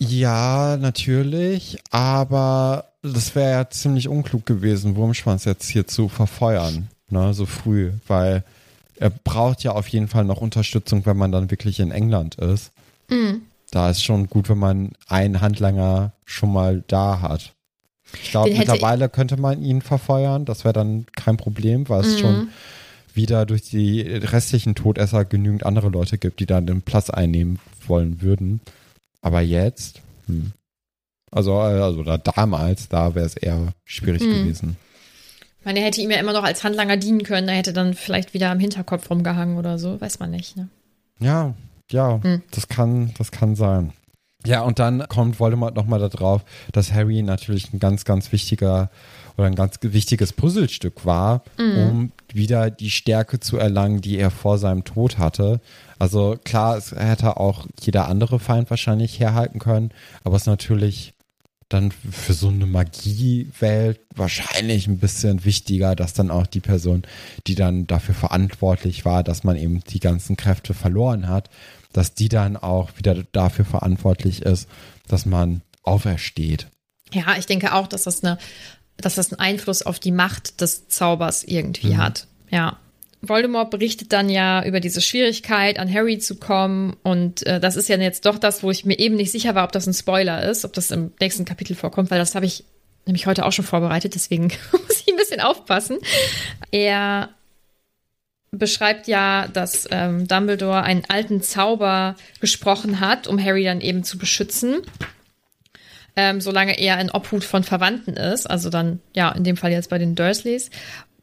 Ja, 0.00 0.76
natürlich, 0.76 1.78
aber 1.92 2.86
das 3.02 3.36
wäre 3.36 3.52
ja 3.52 3.70
ziemlich 3.70 4.08
unklug 4.08 4.44
gewesen, 4.44 4.96
Wurmschwanz 4.96 5.44
jetzt 5.44 5.68
hier 5.68 5.86
zu 5.86 6.08
verfeuern, 6.08 6.88
ne, 7.08 7.32
so 7.32 7.46
früh, 7.46 7.92
weil 8.08 8.42
er 8.98 9.10
braucht 9.10 9.62
ja 9.62 9.72
auf 9.72 9.88
jeden 9.88 10.08
Fall 10.08 10.24
noch 10.24 10.40
Unterstützung, 10.40 11.04
wenn 11.06 11.16
man 11.16 11.32
dann 11.32 11.50
wirklich 11.50 11.80
in 11.80 11.90
England 11.90 12.36
ist. 12.36 12.72
Mhm. 13.10 13.42
da 13.72 13.90
ist 13.90 14.02
schon 14.04 14.28
gut, 14.28 14.48
wenn 14.48 14.58
man 14.58 14.92
einen 15.08 15.40
Handlanger 15.40 16.12
schon 16.24 16.52
mal 16.52 16.82
da 16.86 17.20
hat. 17.20 17.52
Ich 18.22 18.30
glaube, 18.30 18.54
mittlerweile 18.54 19.08
könnte 19.08 19.36
man 19.36 19.60
ihn 19.62 19.82
verfeuern. 19.82 20.44
Das 20.44 20.64
wäre 20.64 20.72
dann 20.72 21.06
kein 21.16 21.36
Problem, 21.36 21.88
weil 21.88 22.00
es 22.02 22.14
Mhm. 22.14 22.18
schon 22.18 22.48
wieder 23.12 23.44
durch 23.44 23.62
die 23.62 24.00
restlichen 24.02 24.74
Todesser 24.76 25.24
genügend 25.24 25.66
andere 25.66 25.88
Leute 25.88 26.16
gibt, 26.16 26.38
die 26.40 26.46
dann 26.46 26.66
den 26.66 26.82
Platz 26.82 27.10
einnehmen 27.10 27.58
wollen 27.86 28.22
würden. 28.22 28.60
Aber 29.20 29.40
jetzt, 29.40 30.00
hm. 30.26 30.52
also, 31.32 31.52
äh, 31.52 31.80
also 31.80 32.02
da 32.04 32.18
damals, 32.18 32.88
da 32.88 33.14
wäre 33.16 33.26
es 33.26 33.36
eher 33.36 33.72
schwierig 33.84 34.22
Mhm. 34.22 34.32
gewesen. 34.32 34.76
Ich 35.66 35.68
meine, 35.68 35.80
er 35.80 35.86
hätte 35.86 36.00
ihm 36.00 36.12
ja 36.12 36.18
immer 36.18 36.32
noch 36.32 36.44
als 36.44 36.62
Handlanger 36.62 36.96
dienen 36.96 37.24
können. 37.24 37.48
Er 37.48 37.56
hätte 37.56 37.72
dann 37.72 37.94
vielleicht 37.94 38.34
wieder 38.34 38.52
am 38.52 38.60
Hinterkopf 38.60 39.10
rumgehangen 39.10 39.58
oder 39.58 39.80
so. 39.80 40.00
Weiß 40.00 40.20
man 40.20 40.30
nicht, 40.30 40.56
ne? 40.56 40.68
Ja, 41.18 41.54
ja, 41.90 42.20
Hm. 42.22 42.40
das 42.52 42.68
kann, 42.68 43.12
das 43.18 43.32
kann 43.32 43.56
sein. 43.56 43.92
Ja, 44.46 44.60
und 44.60 44.78
dann 44.78 45.08
kommt 45.08 45.40
Voldemort 45.40 45.74
nochmal 45.74 45.98
darauf, 45.98 46.44
dass 46.70 46.92
Harry 46.92 47.20
natürlich 47.22 47.72
ein 47.72 47.80
ganz, 47.80 48.04
ganz 48.04 48.30
wichtiger 48.30 48.90
oder 49.36 49.48
ein 49.48 49.56
ganz 49.56 49.78
wichtiges 49.82 50.32
Puzzlestück 50.32 51.04
war, 51.04 51.42
um 51.58 52.12
wieder 52.32 52.70
die 52.70 52.92
Stärke 52.92 53.40
zu 53.40 53.56
erlangen, 53.58 54.00
die 54.00 54.18
er 54.18 54.30
vor 54.30 54.58
seinem 54.58 54.84
Tod 54.84 55.18
hatte. 55.18 55.60
Also 55.98 56.36
klar, 56.44 56.76
es 56.76 56.92
hätte 56.92 57.38
auch 57.38 57.66
jeder 57.80 58.06
andere 58.06 58.38
Feind 58.38 58.70
wahrscheinlich 58.70 59.18
herhalten 59.18 59.58
können, 59.58 59.90
aber 60.22 60.36
es 60.36 60.42
ist 60.42 60.46
natürlich 60.46 61.12
dann 61.68 61.90
für 61.90 62.32
so 62.32 62.48
eine 62.48 62.66
Magiewelt 62.66 64.00
wahrscheinlich 64.14 64.86
ein 64.86 64.98
bisschen 64.98 65.44
wichtiger, 65.44 65.96
dass 65.96 66.12
dann 66.12 66.30
auch 66.30 66.46
die 66.46 66.60
Person, 66.60 67.02
die 67.46 67.54
dann 67.56 67.86
dafür 67.86 68.14
verantwortlich 68.14 69.04
war, 69.04 69.24
dass 69.24 69.42
man 69.44 69.56
eben 69.56 69.80
die 69.80 70.00
ganzen 70.00 70.36
Kräfte 70.36 70.74
verloren 70.74 71.28
hat, 71.28 71.50
dass 71.92 72.14
die 72.14 72.28
dann 72.28 72.56
auch 72.56 72.90
wieder 72.96 73.24
dafür 73.32 73.64
verantwortlich 73.64 74.42
ist, 74.42 74.68
dass 75.08 75.26
man 75.26 75.62
aufersteht. 75.82 76.68
Ja, 77.12 77.36
ich 77.38 77.46
denke 77.46 77.72
auch, 77.74 77.86
dass 77.88 78.04
das 78.04 78.22
eine, 78.22 78.38
dass 78.96 79.14
das 79.16 79.32
einen 79.32 79.40
Einfluss 79.40 79.82
auf 79.82 79.98
die 79.98 80.12
Macht 80.12 80.60
des 80.60 80.88
Zaubers 80.88 81.42
irgendwie 81.44 81.94
Mhm. 81.94 81.98
hat. 81.98 82.26
Ja. 82.50 82.78
Voldemort 83.28 83.70
berichtet 83.70 84.12
dann 84.12 84.28
ja 84.28 84.64
über 84.64 84.80
diese 84.80 85.00
Schwierigkeit, 85.00 85.78
an 85.78 85.92
Harry 85.92 86.18
zu 86.18 86.36
kommen. 86.36 86.96
Und 87.02 87.46
äh, 87.46 87.60
das 87.60 87.76
ist 87.76 87.88
ja 87.88 87.96
jetzt 87.96 88.26
doch 88.26 88.38
das, 88.38 88.62
wo 88.62 88.70
ich 88.70 88.84
mir 88.84 88.98
eben 88.98 89.16
nicht 89.16 89.32
sicher 89.32 89.54
war, 89.54 89.64
ob 89.64 89.72
das 89.72 89.86
ein 89.86 89.94
Spoiler 89.94 90.42
ist, 90.48 90.64
ob 90.64 90.72
das 90.72 90.90
im 90.90 91.12
nächsten 91.20 91.44
Kapitel 91.44 91.74
vorkommt, 91.74 92.10
weil 92.10 92.18
das 92.18 92.34
habe 92.34 92.46
ich 92.46 92.64
nämlich 93.06 93.26
heute 93.26 93.46
auch 93.46 93.52
schon 93.52 93.64
vorbereitet, 93.64 94.14
deswegen 94.14 94.48
muss 94.72 95.02
ich 95.04 95.12
ein 95.12 95.16
bisschen 95.16 95.40
aufpassen. 95.40 95.98
Er 96.70 97.30
beschreibt 98.50 99.06
ja, 99.06 99.48
dass 99.48 99.86
ähm, 99.90 100.26
Dumbledore 100.26 100.82
einen 100.82 101.04
alten 101.08 101.42
Zauber 101.42 102.16
gesprochen 102.40 103.00
hat, 103.00 103.26
um 103.26 103.42
Harry 103.42 103.64
dann 103.64 103.80
eben 103.80 104.02
zu 104.02 104.18
beschützen 104.18 104.82
ähm, 106.16 106.40
solange 106.40 106.78
er 106.78 106.98
in 106.98 107.10
Obhut 107.10 107.44
von 107.44 107.62
Verwandten 107.62 108.14
ist, 108.14 108.48
also 108.48 108.70
dann, 108.70 109.00
ja, 109.14 109.30
in 109.32 109.44
dem 109.44 109.56
Fall 109.56 109.70
jetzt 109.70 109.90
bei 109.90 109.98
den 109.98 110.14
Dursleys. 110.14 110.70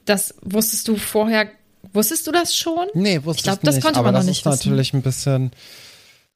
Das 0.06 0.36
wusstest 0.42 0.88
du 0.88 0.98
vorher, 0.98 1.50
wusstest 1.92 2.28
du 2.28 2.32
das 2.32 2.56
schon? 2.56 2.88
Nee, 2.94 3.24
wusste 3.24 3.40
Ich 3.40 3.44
glaub, 3.44 3.58
ich 3.58 3.66
das 3.66 3.76
nicht, 3.76 3.84
konnte 3.84 4.00
aber 4.00 4.08
man 4.08 4.14
noch 4.16 4.20
das 4.22 4.28
nicht 4.28 4.40
ist 4.40 4.46
wissen. 4.46 4.58
natürlich 4.70 4.94
ein 4.94 5.02
bisschen 5.02 5.52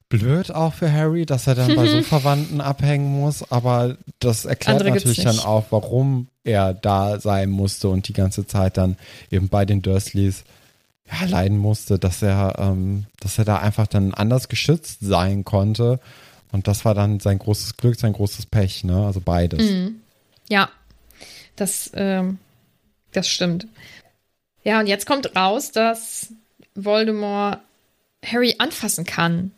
blöd 0.09 0.51
auch 0.51 0.73
für 0.73 0.91
Harry, 0.91 1.25
dass 1.25 1.47
er 1.47 1.55
dann 1.55 1.75
bei 1.75 1.87
so 1.87 2.01
Verwandten 2.03 2.61
abhängen 2.61 3.19
muss, 3.19 3.49
aber 3.51 3.97
das 4.19 4.45
erklärt 4.45 4.79
Andere 4.79 4.95
natürlich 4.95 5.23
dann 5.23 5.39
auch, 5.39 5.65
warum 5.69 6.27
er 6.43 6.73
da 6.73 7.19
sein 7.19 7.49
musste 7.49 7.89
und 7.89 8.07
die 8.07 8.13
ganze 8.13 8.47
Zeit 8.47 8.77
dann 8.77 8.97
eben 9.31 9.49
bei 9.49 9.65
den 9.65 9.81
Dursleys 9.81 10.43
ja, 11.09 11.25
leiden 11.25 11.57
musste, 11.57 11.99
dass 11.99 12.21
er, 12.21 12.55
ähm, 12.57 13.05
dass 13.19 13.37
er 13.37 13.45
da 13.45 13.57
einfach 13.57 13.87
dann 13.87 14.13
anders 14.13 14.49
geschützt 14.49 14.99
sein 15.01 15.43
konnte. 15.43 15.99
Und 16.51 16.67
das 16.67 16.85
war 16.85 16.93
dann 16.93 17.19
sein 17.19 17.39
großes 17.39 17.77
Glück, 17.77 17.99
sein 17.99 18.13
großes 18.13 18.45
Pech, 18.45 18.83
ne? 18.83 19.05
Also 19.05 19.21
beides. 19.21 19.69
Mhm. 19.69 20.01
Ja, 20.49 20.69
das, 21.55 21.91
ähm, 21.93 22.39
das 23.11 23.27
stimmt. 23.27 23.67
Ja, 24.68 24.82
und 24.82 24.88
jetzt 24.88 25.05
kommt 25.05 25.34
raus, 25.34 25.72
dass 25.72 26.34
Voldemort 26.76 27.59
Harry 28.26 28.55
anfassen 28.57 29.05
kann. 29.05 29.51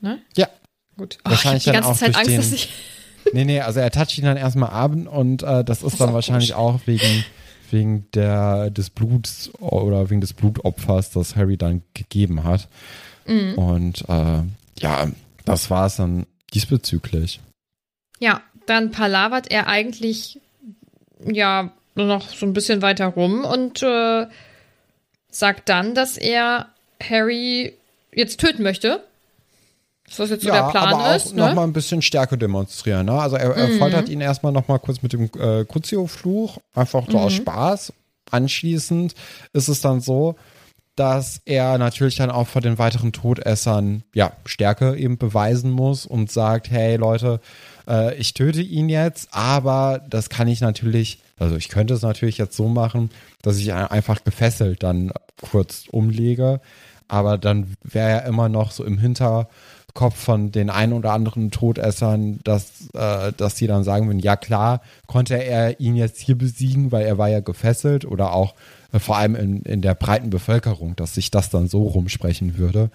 Ne? 0.00 0.18
Ja. 0.36 0.48
Gut. 0.96 1.18
Oh, 1.24 1.30
ich 1.30 1.44
habe 1.44 1.54
Wahrscheinlich 1.54 1.64
die 1.64 1.70
ganze 1.70 1.94
Zeit 1.94 2.16
Angst, 2.16 2.30
den- 2.30 2.36
dass 2.36 2.52
ich. 2.52 2.68
Nee, 3.32 3.44
nee, 3.44 3.60
also 3.60 3.80
er 3.80 3.90
toucht 3.90 4.18
ihn 4.18 4.24
dann 4.24 4.36
erstmal 4.36 4.70
ab 4.70 4.92
und 4.92 5.42
äh, 5.42 5.64
das 5.64 5.82
ist 5.82 6.00
dann 6.00 6.10
auch 6.10 6.14
wahrscheinlich 6.14 6.54
auch 6.54 6.80
wegen, 6.86 7.24
wegen 7.72 8.06
der, 8.14 8.70
des 8.70 8.88
Bluts 8.90 9.50
oder 9.58 10.10
wegen 10.10 10.20
des 10.20 10.32
Blutopfers, 10.32 11.10
das 11.10 11.34
Harry 11.34 11.56
dann 11.56 11.82
gegeben 11.94 12.44
hat. 12.44 12.68
Mhm. 13.26 13.54
Und 13.54 14.08
äh, 14.08 14.42
ja, 14.78 15.08
das 15.44 15.70
war 15.70 15.86
es 15.86 15.96
dann 15.96 16.26
diesbezüglich. 16.54 17.40
Ja, 18.20 18.42
dann 18.66 18.92
palavert 18.92 19.50
er 19.50 19.66
eigentlich 19.66 20.40
ja 21.24 21.72
noch 21.96 22.28
so 22.30 22.46
ein 22.46 22.52
bisschen 22.52 22.80
weiter 22.80 23.06
rum 23.06 23.44
und 23.44 23.82
äh, 23.82 24.26
sagt 25.38 25.68
dann, 25.68 25.94
dass 25.94 26.16
er 26.16 26.66
Harry 27.02 27.74
jetzt 28.12 28.40
töten 28.40 28.62
möchte. 28.62 29.02
Das 30.16 30.30
jetzt 30.30 30.44
so 30.44 30.50
der 30.50 30.68
Plan 30.70 30.94
aber 30.94 31.10
auch 31.10 31.16
ist. 31.16 31.34
noch 31.34 31.48
Ne? 31.48 31.54
mal 31.54 31.64
ein 31.64 31.72
bisschen 31.72 32.00
Stärke 32.00 32.38
demonstrieren. 32.38 33.06
Ne? 33.06 33.12
Also 33.20 33.36
er, 33.36 33.56
er 33.56 33.68
foltert 33.78 34.08
ihn 34.08 34.20
erstmal 34.20 34.52
noch 34.52 34.68
mal 34.68 34.78
kurz 34.78 35.02
mit 35.02 35.12
dem 35.12 35.24
äh, 35.38 35.64
Crucio-Fluch, 35.64 36.58
einfach 36.74 37.04
so 37.10 37.18
aus 37.18 37.32
Spaß. 37.32 37.92
Anschließend 38.30 39.14
ist 39.52 39.68
es 39.68 39.80
dann 39.80 40.00
so, 40.00 40.36
dass 40.94 41.40
er 41.44 41.76
natürlich 41.78 42.16
dann 42.16 42.30
auch 42.30 42.46
vor 42.46 42.62
den 42.62 42.78
weiteren 42.78 43.12
Todessern 43.12 44.04
ja 44.14 44.32
Stärke 44.44 44.96
eben 44.96 45.18
beweisen 45.18 45.70
muss 45.70 46.06
und 46.06 46.30
sagt, 46.30 46.70
hey 46.70 46.96
Leute, 46.96 47.40
äh, 47.88 48.14
ich 48.14 48.32
töte 48.32 48.62
ihn 48.62 48.88
jetzt, 48.88 49.28
aber 49.32 50.02
das 50.08 50.30
kann 50.30 50.48
ich 50.48 50.60
natürlich, 50.60 51.18
also 51.38 51.56
ich 51.56 51.68
könnte 51.68 51.94
es 51.94 52.02
natürlich 52.02 52.38
jetzt 52.38 52.56
so 52.56 52.68
machen, 52.68 53.10
dass 53.42 53.58
ich 53.58 53.72
ein- 53.72 53.86
einfach 53.86 54.24
gefesselt 54.24 54.82
dann 54.82 55.12
kurz 55.40 55.84
umlege, 55.90 56.60
aber 57.08 57.38
dann 57.38 57.76
wäre 57.82 58.08
er 58.08 58.24
immer 58.26 58.48
noch 58.48 58.70
so 58.72 58.84
im 58.84 58.98
Hinterkopf 58.98 60.16
von 60.16 60.50
den 60.50 60.70
ein 60.70 60.92
oder 60.92 61.12
anderen 61.12 61.50
Todessern, 61.50 62.40
dass, 62.44 62.88
äh, 62.94 63.32
dass 63.36 63.54
die 63.54 63.66
dann 63.66 63.84
sagen 63.84 64.06
würden, 64.08 64.18
ja 64.18 64.36
klar, 64.36 64.80
konnte 65.06 65.34
er 65.42 65.78
ihn 65.78 65.94
jetzt 65.96 66.20
hier 66.20 66.36
besiegen, 66.36 66.90
weil 66.92 67.06
er 67.06 67.18
war 67.18 67.28
ja 67.28 67.40
gefesselt 67.40 68.04
oder 68.04 68.32
auch 68.32 68.54
äh, 68.92 68.98
vor 68.98 69.16
allem 69.18 69.36
in, 69.36 69.62
in 69.62 69.82
der 69.82 69.94
breiten 69.94 70.30
Bevölkerung, 70.30 70.96
dass 70.96 71.14
sich 71.14 71.30
das 71.30 71.50
dann 71.50 71.68
so 71.68 71.82
rumsprechen 71.84 72.56
würde. 72.58 72.90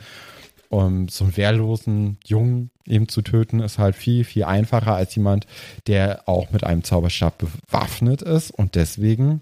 Um 0.71 1.09
so 1.09 1.25
einen 1.25 1.35
wehrlosen 1.35 2.17
Jungen 2.25 2.71
eben 2.87 3.09
zu 3.09 3.21
töten, 3.21 3.59
ist 3.59 3.77
halt 3.77 3.95
viel, 3.95 4.23
viel 4.23 4.45
einfacher 4.45 4.95
als 4.95 5.13
jemand, 5.15 5.45
der 5.87 6.29
auch 6.29 6.49
mit 6.51 6.63
einem 6.63 6.83
Zauberstab 6.85 7.37
bewaffnet 7.37 8.21
ist. 8.21 8.51
Und 8.51 8.75
deswegen 8.75 9.41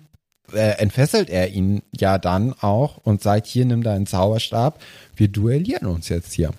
äh, 0.53 0.77
entfesselt 0.79 1.29
er 1.29 1.49
ihn 1.49 1.83
ja 1.95 2.17
dann 2.17 2.53
auch 2.59 2.97
und 2.97 3.21
sagt, 3.21 3.45
hier 3.45 3.65
nimm 3.65 3.83
deinen 3.83 4.07
Zauberstab, 4.07 4.81
wir 5.15 5.27
duellieren 5.27 5.85
uns 5.87 6.09
jetzt 6.09 6.33
hier. 6.33 6.51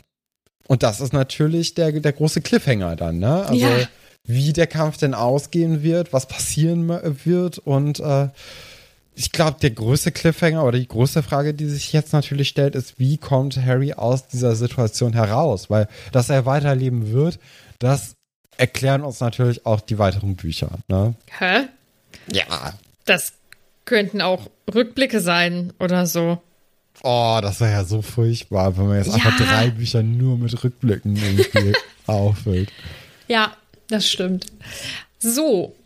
Und 0.68 0.84
das 0.84 1.00
ist 1.00 1.12
natürlich 1.12 1.74
der, 1.74 1.90
der 1.90 2.12
große 2.12 2.40
Cliffhanger 2.40 2.94
dann, 2.94 3.18
ne? 3.18 3.44
Also 3.46 3.66
Ja. 3.66 3.88
wie 4.24 4.52
der 4.52 4.68
Kampf 4.68 4.98
denn 4.98 5.14
ausgehen 5.14 5.82
wird, 5.82 6.12
was 6.12 6.26
passieren 6.28 6.88
wird 7.24 7.58
und 7.58 7.98
äh, 7.98 8.28
ich 9.20 9.32
glaube, 9.32 9.58
der 9.60 9.70
größte 9.70 10.12
Cliffhanger 10.12 10.64
oder 10.64 10.78
die 10.78 10.88
größte 10.88 11.22
Frage, 11.22 11.52
die 11.52 11.66
sich 11.66 11.92
jetzt 11.92 12.14
natürlich 12.14 12.48
stellt, 12.48 12.74
ist, 12.74 12.98
wie 12.98 13.18
kommt 13.18 13.54
Harry 13.62 13.92
aus 13.92 14.26
dieser 14.28 14.56
Situation 14.56 15.12
heraus? 15.12 15.68
Weil, 15.68 15.88
dass 16.10 16.30
er 16.30 16.46
weiterleben 16.46 17.12
wird, 17.12 17.38
das 17.80 18.14
erklären 18.56 19.02
uns 19.02 19.20
natürlich 19.20 19.66
auch 19.66 19.82
die 19.82 19.98
weiteren 19.98 20.36
Bücher. 20.36 20.70
Ne? 20.88 21.14
Hä? 21.38 21.64
Ja. 22.32 22.72
Das 23.04 23.34
könnten 23.84 24.22
auch 24.22 24.48
Rückblicke 24.74 25.20
sein 25.20 25.74
oder 25.78 26.06
so. 26.06 26.40
Oh, 27.02 27.40
das 27.42 27.60
wäre 27.60 27.72
ja 27.72 27.84
so 27.84 28.00
furchtbar, 28.00 28.78
wenn 28.78 28.86
man 28.86 28.96
jetzt 28.96 29.08
Ja. 29.08 29.14
einfach 29.16 29.36
drei 29.36 29.68
Bücher 29.70 30.02
nur 30.02 30.38
mit 30.38 30.64
Rückblicken 30.64 31.16
irgendwie 31.16 31.74
auffüllt. 32.06 32.72
Ja, 33.28 33.52
das 33.88 34.08
stimmt. 34.08 34.46
So. 35.18 35.76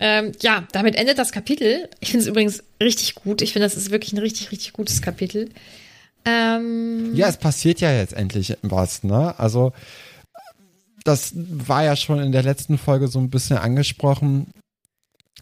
Ähm, 0.00 0.32
ja, 0.40 0.66
damit 0.72 0.96
endet 0.96 1.18
das 1.18 1.30
Kapitel. 1.30 1.88
Ich 2.00 2.10
finde 2.10 2.22
es 2.22 2.28
übrigens 2.28 2.62
richtig 2.82 3.14
gut. 3.14 3.42
Ich 3.42 3.52
finde, 3.52 3.66
das 3.66 3.76
ist 3.76 3.90
wirklich 3.90 4.14
ein 4.14 4.18
richtig, 4.18 4.50
richtig 4.50 4.72
gutes 4.72 5.02
Kapitel. 5.02 5.50
Ähm, 6.24 7.14
Ja, 7.14 7.28
es 7.28 7.36
passiert 7.36 7.80
ja 7.80 7.92
jetzt 7.92 8.14
endlich 8.14 8.56
was, 8.62 9.04
ne? 9.04 9.38
Also, 9.38 9.72
das 11.04 11.32
war 11.34 11.84
ja 11.84 11.96
schon 11.96 12.18
in 12.20 12.32
der 12.32 12.42
letzten 12.42 12.78
Folge 12.78 13.08
so 13.08 13.18
ein 13.18 13.30
bisschen 13.30 13.58
angesprochen, 13.58 14.48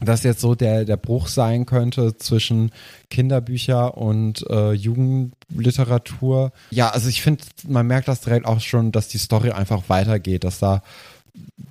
dass 0.01 0.23
jetzt 0.23 0.41
so 0.41 0.55
der, 0.55 0.85
der 0.85 0.97
Bruch 0.97 1.27
sein 1.27 1.67
könnte 1.67 2.17
zwischen 2.17 2.71
Kinderbücher 3.11 3.97
und 3.97 4.45
äh, 4.49 4.73
Jugendliteratur. 4.73 6.53
Ja, 6.71 6.91
also 6.91 7.09
ich 7.09 7.23
finde, 7.23 7.43
man 7.67 7.87
merkt 7.87 8.09
das 8.09 8.21
direkt 8.21 8.47
auch 8.47 8.61
schon, 8.61 8.93
dass 8.93 9.09
die 9.09 9.19
Story 9.19 9.51
einfach 9.51 9.89
weitergeht, 9.89 10.45
dass 10.45 10.61
da 10.61 10.83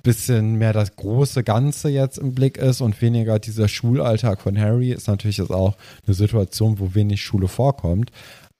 bisschen 0.02 0.56
mehr 0.56 0.72
das 0.72 0.96
große 0.96 1.44
Ganze 1.44 1.88
jetzt 1.88 2.18
im 2.18 2.34
Blick 2.34 2.56
ist 2.56 2.80
und 2.80 3.00
weniger 3.02 3.38
dieser 3.38 3.68
Schulalltag 3.68 4.40
von 4.40 4.58
Harry 4.58 4.92
ist 4.92 5.08
natürlich 5.08 5.38
jetzt 5.38 5.50
auch 5.50 5.76
eine 6.06 6.14
Situation, 6.14 6.78
wo 6.78 6.94
wenig 6.94 7.22
Schule 7.22 7.48
vorkommt. 7.48 8.10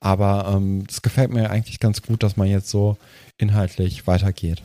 Aber 0.01 0.53
ähm, 0.55 0.84
es 0.88 1.03
gefällt 1.03 1.30
mir 1.30 1.51
eigentlich 1.51 1.80
ganz 1.80 2.03
gut, 2.03 2.22
dass 2.22 2.36
man 2.36 2.49
jetzt 2.49 2.68
so 2.68 2.96
inhaltlich 3.36 4.07
weitergeht. 4.07 4.62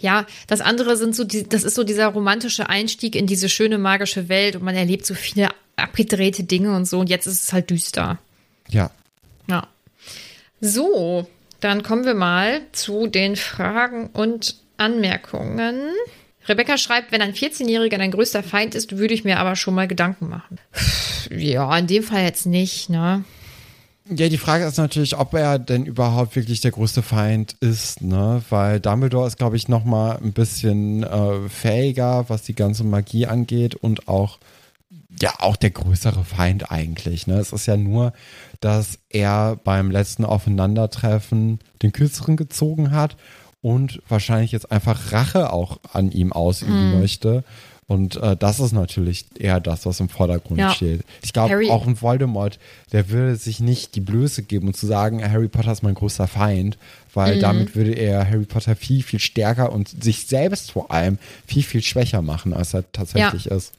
Ja, 0.00 0.26
das 0.48 0.60
andere 0.60 0.96
sind 0.96 1.14
so, 1.14 1.24
die, 1.24 1.48
das 1.48 1.62
ist 1.62 1.76
so 1.76 1.84
dieser 1.84 2.08
romantische 2.08 2.68
Einstieg 2.68 3.14
in 3.14 3.26
diese 3.26 3.48
schöne 3.48 3.78
magische 3.78 4.28
Welt 4.28 4.56
und 4.56 4.64
man 4.64 4.74
erlebt 4.74 5.06
so 5.06 5.14
viele 5.14 5.50
abgedrehte 5.76 6.42
Dinge 6.44 6.74
und 6.74 6.86
so 6.86 6.98
und 6.98 7.08
jetzt 7.08 7.26
ist 7.26 7.44
es 7.44 7.52
halt 7.52 7.70
düster. 7.70 8.18
Ja. 8.68 8.90
Ja. 9.48 9.68
So, 10.60 11.28
dann 11.60 11.82
kommen 11.82 12.04
wir 12.04 12.14
mal 12.14 12.62
zu 12.72 13.06
den 13.06 13.36
Fragen 13.36 14.08
und 14.08 14.56
Anmerkungen. 14.76 15.80
Rebecca 16.48 16.78
schreibt, 16.78 17.12
wenn 17.12 17.22
ein 17.22 17.32
14-Jähriger 17.32 17.98
dein 17.98 18.12
größter 18.12 18.42
Feind 18.42 18.74
ist, 18.74 18.96
würde 18.96 19.14
ich 19.14 19.24
mir 19.24 19.38
aber 19.38 19.56
schon 19.56 19.74
mal 19.74 19.88
Gedanken 19.88 20.28
machen. 20.28 20.58
Ja, 21.30 21.76
in 21.76 21.86
dem 21.88 22.02
Fall 22.02 22.22
jetzt 22.22 22.46
nicht, 22.46 22.88
ne? 22.88 23.24
Ja, 24.08 24.28
die 24.28 24.38
Frage 24.38 24.64
ist 24.64 24.78
natürlich, 24.78 25.16
ob 25.16 25.34
er 25.34 25.58
denn 25.58 25.84
überhaupt 25.84 26.36
wirklich 26.36 26.60
der 26.60 26.70
größte 26.70 27.02
Feind 27.02 27.56
ist, 27.58 28.02
ne? 28.02 28.40
Weil 28.50 28.78
Dumbledore 28.78 29.26
ist, 29.26 29.38
glaube 29.38 29.56
ich, 29.56 29.66
noch 29.66 29.84
mal 29.84 30.18
ein 30.18 30.32
bisschen 30.32 31.02
äh, 31.02 31.48
fähiger, 31.48 32.26
was 32.28 32.42
die 32.42 32.54
ganze 32.54 32.84
Magie 32.84 33.26
angeht 33.26 33.74
und 33.74 34.06
auch 34.06 34.38
ja 35.20 35.34
auch 35.38 35.56
der 35.56 35.70
größere 35.70 36.24
Feind 36.24 36.70
eigentlich. 36.70 37.26
Ne? 37.26 37.38
Es 37.38 37.52
ist 37.52 37.66
ja 37.66 37.76
nur, 37.76 38.12
dass 38.60 38.98
er 39.08 39.56
beim 39.56 39.90
letzten 39.90 40.24
Aufeinandertreffen 40.24 41.60
den 41.82 41.92
kürzeren 41.92 42.36
gezogen 42.36 42.90
hat 42.90 43.16
und 43.66 44.00
wahrscheinlich 44.08 44.52
jetzt 44.52 44.70
einfach 44.70 45.10
Rache 45.12 45.52
auch 45.52 45.78
an 45.92 46.12
ihm 46.12 46.32
ausüben 46.32 46.92
Mhm. 46.92 47.00
möchte. 47.00 47.42
Und 47.88 48.16
äh, 48.16 48.36
das 48.36 48.58
ist 48.60 48.72
natürlich 48.72 49.24
eher 49.38 49.58
das, 49.60 49.86
was 49.86 49.98
im 50.00 50.08
Vordergrund 50.08 50.58
Ja. 50.60 50.72
steht. 50.74 51.02
Ich 51.22 51.32
glaube, 51.32 51.60
auch 51.70 51.86
ein 51.86 52.00
Voldemort, 52.00 52.58
der 52.92 53.10
würde 53.10 53.36
sich 53.36 53.58
nicht 53.60 53.94
die 53.96 54.00
Blöße 54.00 54.42
geben 54.42 54.68
und 54.68 54.76
zu 54.76 54.86
sagen, 54.86 55.22
Harry 55.22 55.48
Potter 55.48 55.70
ist 55.72 55.82
mein 55.84 55.94
größter 55.94 56.26
Feind, 56.28 56.78
weil 57.14 57.36
Mhm. 57.36 57.40
damit 57.40 57.76
würde 57.76 57.92
er 57.92 58.28
Harry 58.28 58.44
Potter 58.44 58.74
viel, 58.76 59.02
viel 59.02 59.20
stärker 59.20 59.72
und 59.72 60.02
sich 60.02 60.26
selbst 60.26 60.72
vor 60.72 60.90
allem 60.92 61.18
viel, 61.46 61.62
viel 61.62 61.82
schwächer 61.82 62.22
machen, 62.22 62.52
als 62.52 62.74
er 62.74 62.84
tatsächlich 62.92 63.46
ist. 63.46 63.72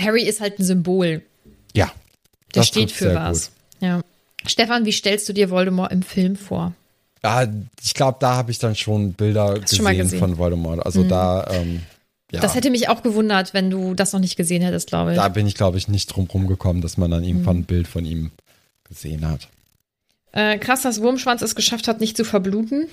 Harry 0.00 0.22
ist 0.22 0.40
halt 0.40 0.58
ein 0.58 0.64
Symbol. 0.64 1.22
Ja. 1.74 1.86
Der 2.54 2.62
das 2.62 2.68
steht 2.68 2.90
für 2.92 3.14
was. 3.14 3.50
gut. 3.80 3.88
Ja. 3.88 4.00
Stefan, 4.46 4.84
wie 4.84 4.92
stellst 4.92 5.28
du 5.28 5.32
dir 5.32 5.50
Voldemort 5.50 5.92
im 5.92 6.02
Film 6.02 6.34
vor? 6.36 6.72
Ja, 7.24 7.46
ich 7.82 7.94
glaube, 7.94 8.18
da 8.20 8.34
habe 8.34 8.50
ich 8.50 8.58
dann 8.58 8.74
schon 8.74 9.12
Bilder 9.12 9.54
du 9.60 9.66
schon 9.76 9.84
gesehen, 9.84 9.98
gesehen? 9.98 10.18
von 10.18 10.38
Voldemort. 10.38 10.84
Also 10.84 11.04
da, 11.04 11.46
ähm, 11.50 11.82
ja, 12.32 12.40
Das 12.40 12.54
hätte 12.54 12.70
mich 12.70 12.88
auch 12.88 13.02
gewundert, 13.02 13.54
wenn 13.54 13.70
du 13.70 13.94
das 13.94 14.12
noch 14.12 14.20
nicht 14.20 14.36
gesehen 14.36 14.62
hättest, 14.62 14.88
glaube 14.88 15.12
ich. 15.12 15.16
da 15.16 15.28
bin 15.28 15.46
ich, 15.46 15.54
glaube 15.54 15.78
ich, 15.78 15.86
nicht 15.88 16.06
drum 16.08 16.26
rumgekommen, 16.26 16.82
dass 16.82 16.96
man 16.96 17.10
dann 17.10 17.22
irgendwann 17.24 17.56
Mhm. 17.58 17.62
ein 17.62 17.66
Bild 17.66 17.86
von 17.86 18.04
ihm 18.04 18.30
gesehen 18.88 19.28
hat. 19.28 19.48
Äh, 20.32 20.58
krass, 20.58 20.82
dass 20.82 21.00
Wurmschwanz 21.02 21.42
es 21.42 21.54
geschafft 21.54 21.88
hat, 21.88 22.00
nicht 22.00 22.16
zu 22.16 22.24
verbluten. 22.24 22.88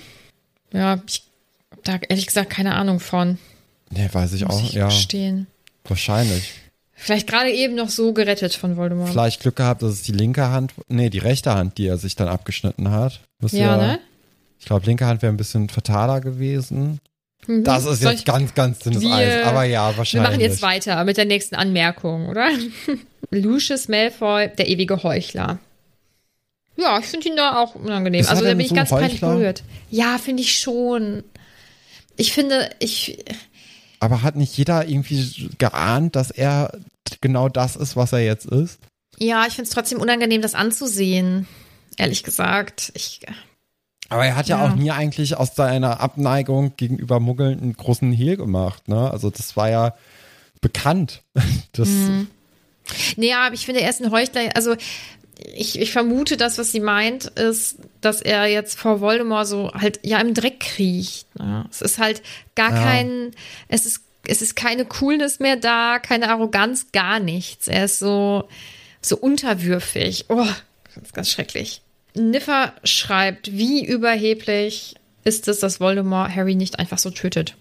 Ja, 0.72 1.00
ich 1.08 1.22
hab 1.72 1.82
da 1.84 1.96
ehrlich 2.08 2.26
gesagt 2.26 2.50
keine 2.50 2.74
Ahnung 2.74 3.00
von. 3.00 3.38
Nee, 3.90 4.08
weiß 4.12 4.34
ich 4.34 4.44
Muss 4.44 4.56
auch. 4.56 4.62
ich 4.64 4.72
ja, 4.74 4.86
gestehen. 4.86 5.46
wahrscheinlich. 5.84 6.52
Vielleicht 6.94 7.26
gerade 7.26 7.50
eben 7.50 7.74
noch 7.74 7.88
so 7.88 8.12
gerettet 8.12 8.54
von 8.54 8.76
Voldemort. 8.76 9.08
Vielleicht 9.08 9.40
Glück 9.40 9.56
gehabt, 9.56 9.82
dass 9.82 9.92
es 9.92 10.02
die 10.02 10.12
linke 10.12 10.50
Hand, 10.50 10.74
nee, 10.88 11.08
die 11.08 11.18
rechte 11.18 11.54
Hand, 11.54 11.78
die 11.78 11.86
er 11.86 11.96
sich 11.96 12.14
dann 12.14 12.28
abgeschnitten 12.28 12.90
hat. 12.90 13.20
Müsste 13.40 13.58
ja, 13.58 13.76
ne? 13.78 13.98
Ich 14.60 14.66
glaube, 14.66 14.86
linke 14.86 15.06
Hand 15.06 15.22
wäre 15.22 15.32
ein 15.32 15.36
bisschen 15.36 15.68
fataler 15.68 16.20
gewesen. 16.20 17.00
Mhm. 17.46 17.64
Das 17.64 17.86
ist 17.86 18.00
Soll 18.02 18.12
jetzt 18.12 18.20
ich- 18.20 18.24
ganz, 18.26 18.54
ganz 18.54 18.78
dünnes 18.80 19.00
Wir- 19.00 19.12
Eis. 19.14 19.46
Aber 19.46 19.64
ja, 19.64 19.90
Wir 19.90 19.98
wahrscheinlich. 19.98 20.30
machen 20.30 20.40
jetzt 20.40 20.62
weiter 20.62 21.02
mit 21.04 21.16
der 21.16 21.24
nächsten 21.24 21.54
Anmerkung, 21.56 22.28
oder? 22.28 22.48
Lucius 23.30 23.88
Malfoy, 23.88 24.48
der 24.56 24.68
ewige 24.68 25.02
Heuchler. 25.02 25.58
Ja, 26.76 26.98
ich 26.98 27.06
finde 27.06 27.28
ihn 27.28 27.36
da 27.36 27.58
auch 27.62 27.74
unangenehm. 27.74 28.20
Ist 28.20 28.28
also 28.30 28.42
da 28.44 28.50
bin 28.50 28.60
ich 28.60 28.68
so 28.68 28.74
ein 28.74 28.76
ganz 28.76 28.90
peinlich 28.90 29.14
Heuchler? 29.14 29.34
berührt. 29.34 29.62
Ja, 29.90 30.18
finde 30.18 30.42
ich 30.42 30.58
schon. 30.58 31.24
Ich 32.16 32.32
finde, 32.32 32.70
ich, 32.78 33.18
Aber 33.98 34.22
hat 34.22 34.36
nicht 34.36 34.56
jeder 34.56 34.86
irgendwie 34.88 35.50
geahnt, 35.58 36.16
dass 36.16 36.30
er 36.30 36.78
genau 37.20 37.48
das 37.48 37.76
ist, 37.76 37.96
was 37.96 38.12
er 38.12 38.20
jetzt 38.20 38.46
ist? 38.46 38.78
ja, 39.18 39.46
ich 39.46 39.54
finde 39.54 39.68
es 39.68 39.74
trotzdem 39.74 40.00
unangenehm, 40.00 40.40
das 40.42 40.54
anzusehen. 40.54 41.46
Ehrlich 41.98 42.22
gesagt. 42.22 42.90
Ich, 42.94 43.20
Aber 44.10 44.26
er 44.26 44.36
hat 44.36 44.48
ja, 44.48 44.58
Ja. 44.64 44.70
auch 44.70 44.74
nie 44.76 44.90
eigentlich 44.90 45.36
aus 45.36 45.54
seiner 45.54 46.00
Abneigung 46.00 46.74
gegenüber 46.76 47.18
Muggeln 47.20 47.60
einen 47.60 47.72
großen 47.74 48.12
Hehl 48.12 48.36
gemacht, 48.36 48.86
ne? 48.88 49.10
Also 49.10 49.30
das 49.30 49.56
war 49.56 49.70
ja 49.70 49.94
bekannt. 50.60 51.22
Das, 51.72 51.88
Mhm. 51.88 52.26
Nee, 53.16 53.32
aber 53.34 53.54
ich 53.54 53.64
finde, 53.66 53.80
er 53.82 53.88
ist 53.90 54.02
ein 54.02 54.10
Heuchler. 54.10 54.50
Also, 54.56 54.74
ich, 55.54 55.78
ich 55.80 55.92
vermute, 55.92 56.36
das, 56.36 56.58
was 56.58 56.72
sie 56.72 56.80
meint, 56.80 57.26
ist, 57.26 57.76
dass 58.00 58.20
er 58.20 58.46
jetzt 58.46 58.76
vor 58.78 59.00
Voldemort 59.00 59.46
so 59.46 59.70
halt 59.72 60.00
ja 60.02 60.18
im 60.20 60.34
Dreck 60.34 60.58
kriecht. 60.60 61.26
Ne? 61.38 61.66
Es 61.70 61.80
ist 61.82 61.98
halt 61.98 62.20
gar 62.56 62.74
Ja. 62.74 62.82
kein, 62.82 63.30
es 63.68 63.86
ist, 63.86 64.00
es 64.26 64.42
ist 64.42 64.56
keine 64.56 64.84
Coolness 64.84 65.38
mehr 65.38 65.54
da, 65.56 65.98
keine 66.00 66.30
Arroganz, 66.30 66.88
gar 66.92 67.20
nichts. 67.20 67.68
Er 67.68 67.84
ist 67.84 68.00
so, 68.00 68.48
so 69.00 69.16
unterwürfig. 69.16 70.24
Oh, 70.28 70.44
ganz, 70.94 71.12
ganz 71.12 71.30
schrecklich. 71.30 71.82
Niffer 72.14 72.72
schreibt, 72.84 73.52
wie 73.52 73.84
überheblich 73.84 74.94
ist 75.24 75.48
es, 75.48 75.60
dass 75.60 75.80
Voldemort 75.80 76.34
Harry 76.34 76.54
nicht 76.54 76.78
einfach 76.78 76.98
so 76.98 77.10
tötet. 77.10 77.56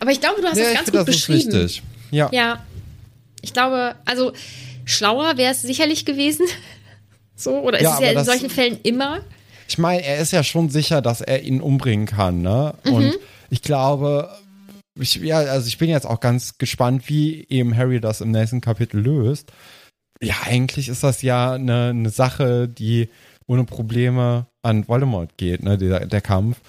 Aber 0.00 0.10
ich 0.10 0.20
glaube, 0.20 0.40
du 0.40 0.46
hast 0.46 0.58
Ja, 0.58 0.64
das 0.64 0.72
ich 0.72 0.76
ganz 0.78 0.90
gut 0.90 0.94
das 1.00 1.08
ist 1.08 1.26
beschrieben. 1.26 1.52
richtig. 1.56 1.82
Ja. 2.10 2.28
Ja, 2.32 2.64
ich 3.40 3.52
glaube, 3.52 3.94
also 4.04 4.32
schlauer 4.84 5.36
wäre 5.36 5.52
es 5.52 5.62
sicherlich 5.62 6.04
gewesen. 6.04 6.46
So, 7.36 7.58
oder 7.62 7.78
ist 7.78 7.82
Ja, 7.82 7.90
es 7.90 7.96
aber 7.96 8.12
ja 8.12 8.18
in 8.20 8.24
solchen 8.24 8.48
Fällen 8.48 8.78
immer? 8.84 9.20
Ich 9.66 9.76
meine, 9.76 10.04
er 10.04 10.18
ist 10.18 10.30
ja 10.30 10.44
schon 10.44 10.70
sicher, 10.70 11.02
dass 11.02 11.20
er 11.20 11.42
ihn 11.42 11.60
umbringen 11.60 12.06
kann, 12.06 12.42
ne? 12.42 12.74
Mhm. 12.84 12.92
Und 12.92 13.14
ich 13.50 13.60
glaube, 13.60 14.30
ich, 14.96 15.16
ja, 15.16 15.38
also 15.38 15.66
ich 15.66 15.76
bin 15.78 15.90
jetzt 15.90 16.06
auch 16.06 16.20
ganz 16.20 16.58
gespannt, 16.58 17.08
wie 17.08 17.44
eben 17.48 17.76
Harry 17.76 18.00
das 18.00 18.20
im 18.20 18.30
nächsten 18.30 18.60
Kapitel 18.60 19.00
löst. 19.00 19.50
Ja, 20.24 20.36
eigentlich 20.44 20.88
ist 20.88 21.04
das 21.04 21.22
ja 21.22 21.52
eine, 21.52 21.88
eine 21.90 22.10
Sache, 22.10 22.68
die 22.68 23.08
ohne 23.46 23.64
Probleme 23.64 24.46
an 24.62 24.88
Voldemort 24.88 25.36
geht, 25.36 25.62
ne, 25.62 25.76
der, 25.78 26.06
der 26.06 26.20
Kampf. 26.20 26.60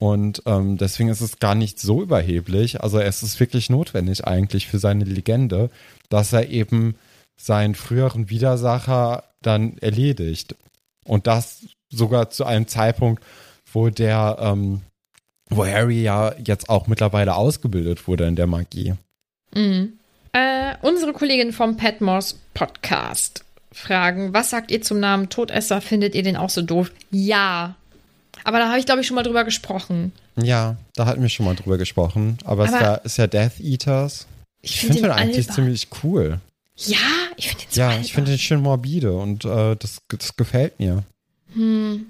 Und 0.00 0.42
ähm, 0.46 0.78
deswegen 0.78 1.08
ist 1.08 1.20
es 1.20 1.40
gar 1.40 1.54
nicht 1.54 1.80
so 1.80 2.02
überheblich. 2.02 2.80
Also 2.82 3.00
es 3.00 3.22
ist 3.22 3.40
wirklich 3.40 3.68
notwendig 3.68 4.24
eigentlich 4.24 4.68
für 4.68 4.78
seine 4.78 5.04
Legende, 5.04 5.70
dass 6.08 6.32
er 6.32 6.48
eben 6.48 6.94
seinen 7.36 7.74
früheren 7.74 8.30
Widersacher 8.30 9.24
dann 9.42 9.76
erledigt. 9.78 10.54
Und 11.04 11.26
das 11.26 11.66
sogar 11.90 12.30
zu 12.30 12.44
einem 12.44 12.68
Zeitpunkt, 12.68 13.24
wo 13.72 13.88
der, 13.90 14.36
ähm, 14.40 14.82
wo 15.50 15.66
Harry 15.66 16.02
ja 16.02 16.34
jetzt 16.44 16.68
auch 16.68 16.86
mittlerweile 16.86 17.34
ausgebildet 17.34 18.06
wurde 18.06 18.26
in 18.26 18.36
der 18.36 18.46
Magie. 18.46 18.94
Äh, 20.32 20.74
unsere 20.82 21.12
Kollegin 21.12 21.52
vom 21.52 21.76
Patmos 21.76 22.38
Podcast 22.54 23.44
fragen, 23.72 24.32
was 24.34 24.50
sagt 24.50 24.70
ihr 24.70 24.82
zum 24.82 25.00
Namen 25.00 25.28
Todesser? 25.28 25.80
Findet 25.80 26.14
ihr 26.14 26.22
den 26.22 26.36
auch 26.36 26.50
so 26.50 26.62
doof? 26.62 26.90
Ja. 27.10 27.74
Aber 28.44 28.58
da 28.58 28.68
habe 28.68 28.78
ich, 28.78 28.86
glaube 28.86 29.00
ich, 29.00 29.06
schon 29.06 29.14
mal 29.14 29.22
drüber 29.22 29.44
gesprochen. 29.44 30.12
Ja, 30.36 30.76
da 30.94 31.06
hatten 31.06 31.22
wir 31.22 31.28
schon 31.28 31.46
mal 31.46 31.54
drüber 31.56 31.78
gesprochen. 31.78 32.38
Aber, 32.44 32.64
es 32.64 32.72
Aber- 32.72 32.86
war, 32.86 33.04
ist 33.04 33.18
ja 33.18 33.26
Death 33.26 33.60
Eaters. 33.60 34.26
Ich, 34.62 34.72
Ich 34.72 34.80
finde 34.80 34.94
finde 34.94 35.08
den 35.08 35.16
den 35.16 35.22
eigentlich 35.28 35.50
ziemlich 35.50 35.88
cool. 36.02 36.40
Ja, 36.76 36.96
ich 37.36 37.48
finde 37.48 37.64
den 37.64 37.70
so 37.72 37.80
Ja, 37.80 37.88
albern. 37.88 38.04
ich 38.04 38.12
finde 38.12 38.30
den 38.32 38.38
schön 38.38 38.60
morbide 38.60 39.12
und 39.12 39.44
äh, 39.44 39.76
das, 39.76 39.98
das 40.08 40.36
gefällt 40.36 40.78
mir. 40.78 41.02
Hm. 41.54 42.06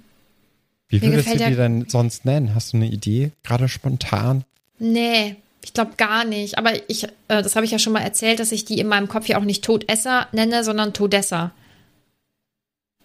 Wie 0.91 1.03
würdest 1.03 1.29
du 1.29 1.37
die 1.39 1.55
denn 1.57 1.87
sonst 1.89 2.25
nennen? 2.25 2.55
Hast 2.55 2.73
du 2.73 2.79
eine 2.79 2.87
Idee? 2.87 3.31
Gerade 3.45 3.69
spontan? 3.69 4.45
Nee, 4.79 5.37
ich 5.65 5.73
glaube 5.73 5.93
gar 5.97 6.25
nicht. 6.25 6.59
Aber 6.59 6.73
ich, 6.89 7.05
äh, 7.05 7.09
das 7.29 7.57
habe 7.57 7.65
ich 7.67 7.73
ja 7.73 7.79
schon 7.79 7.93
mal 7.93 8.01
erzählt, 8.03 8.41
dass 8.41 8.53
ich 8.53 8.65
die 8.65 8.79
in 8.79 8.87
meinem 8.89 9.09
Kopf 9.09 9.27
ja 9.29 9.39
auch 9.39 9.45
nicht 9.45 9.65
Todesser 9.65 10.29
nenne, 10.33 10.65
sondern 10.65 10.93
Todesser. 10.93 11.53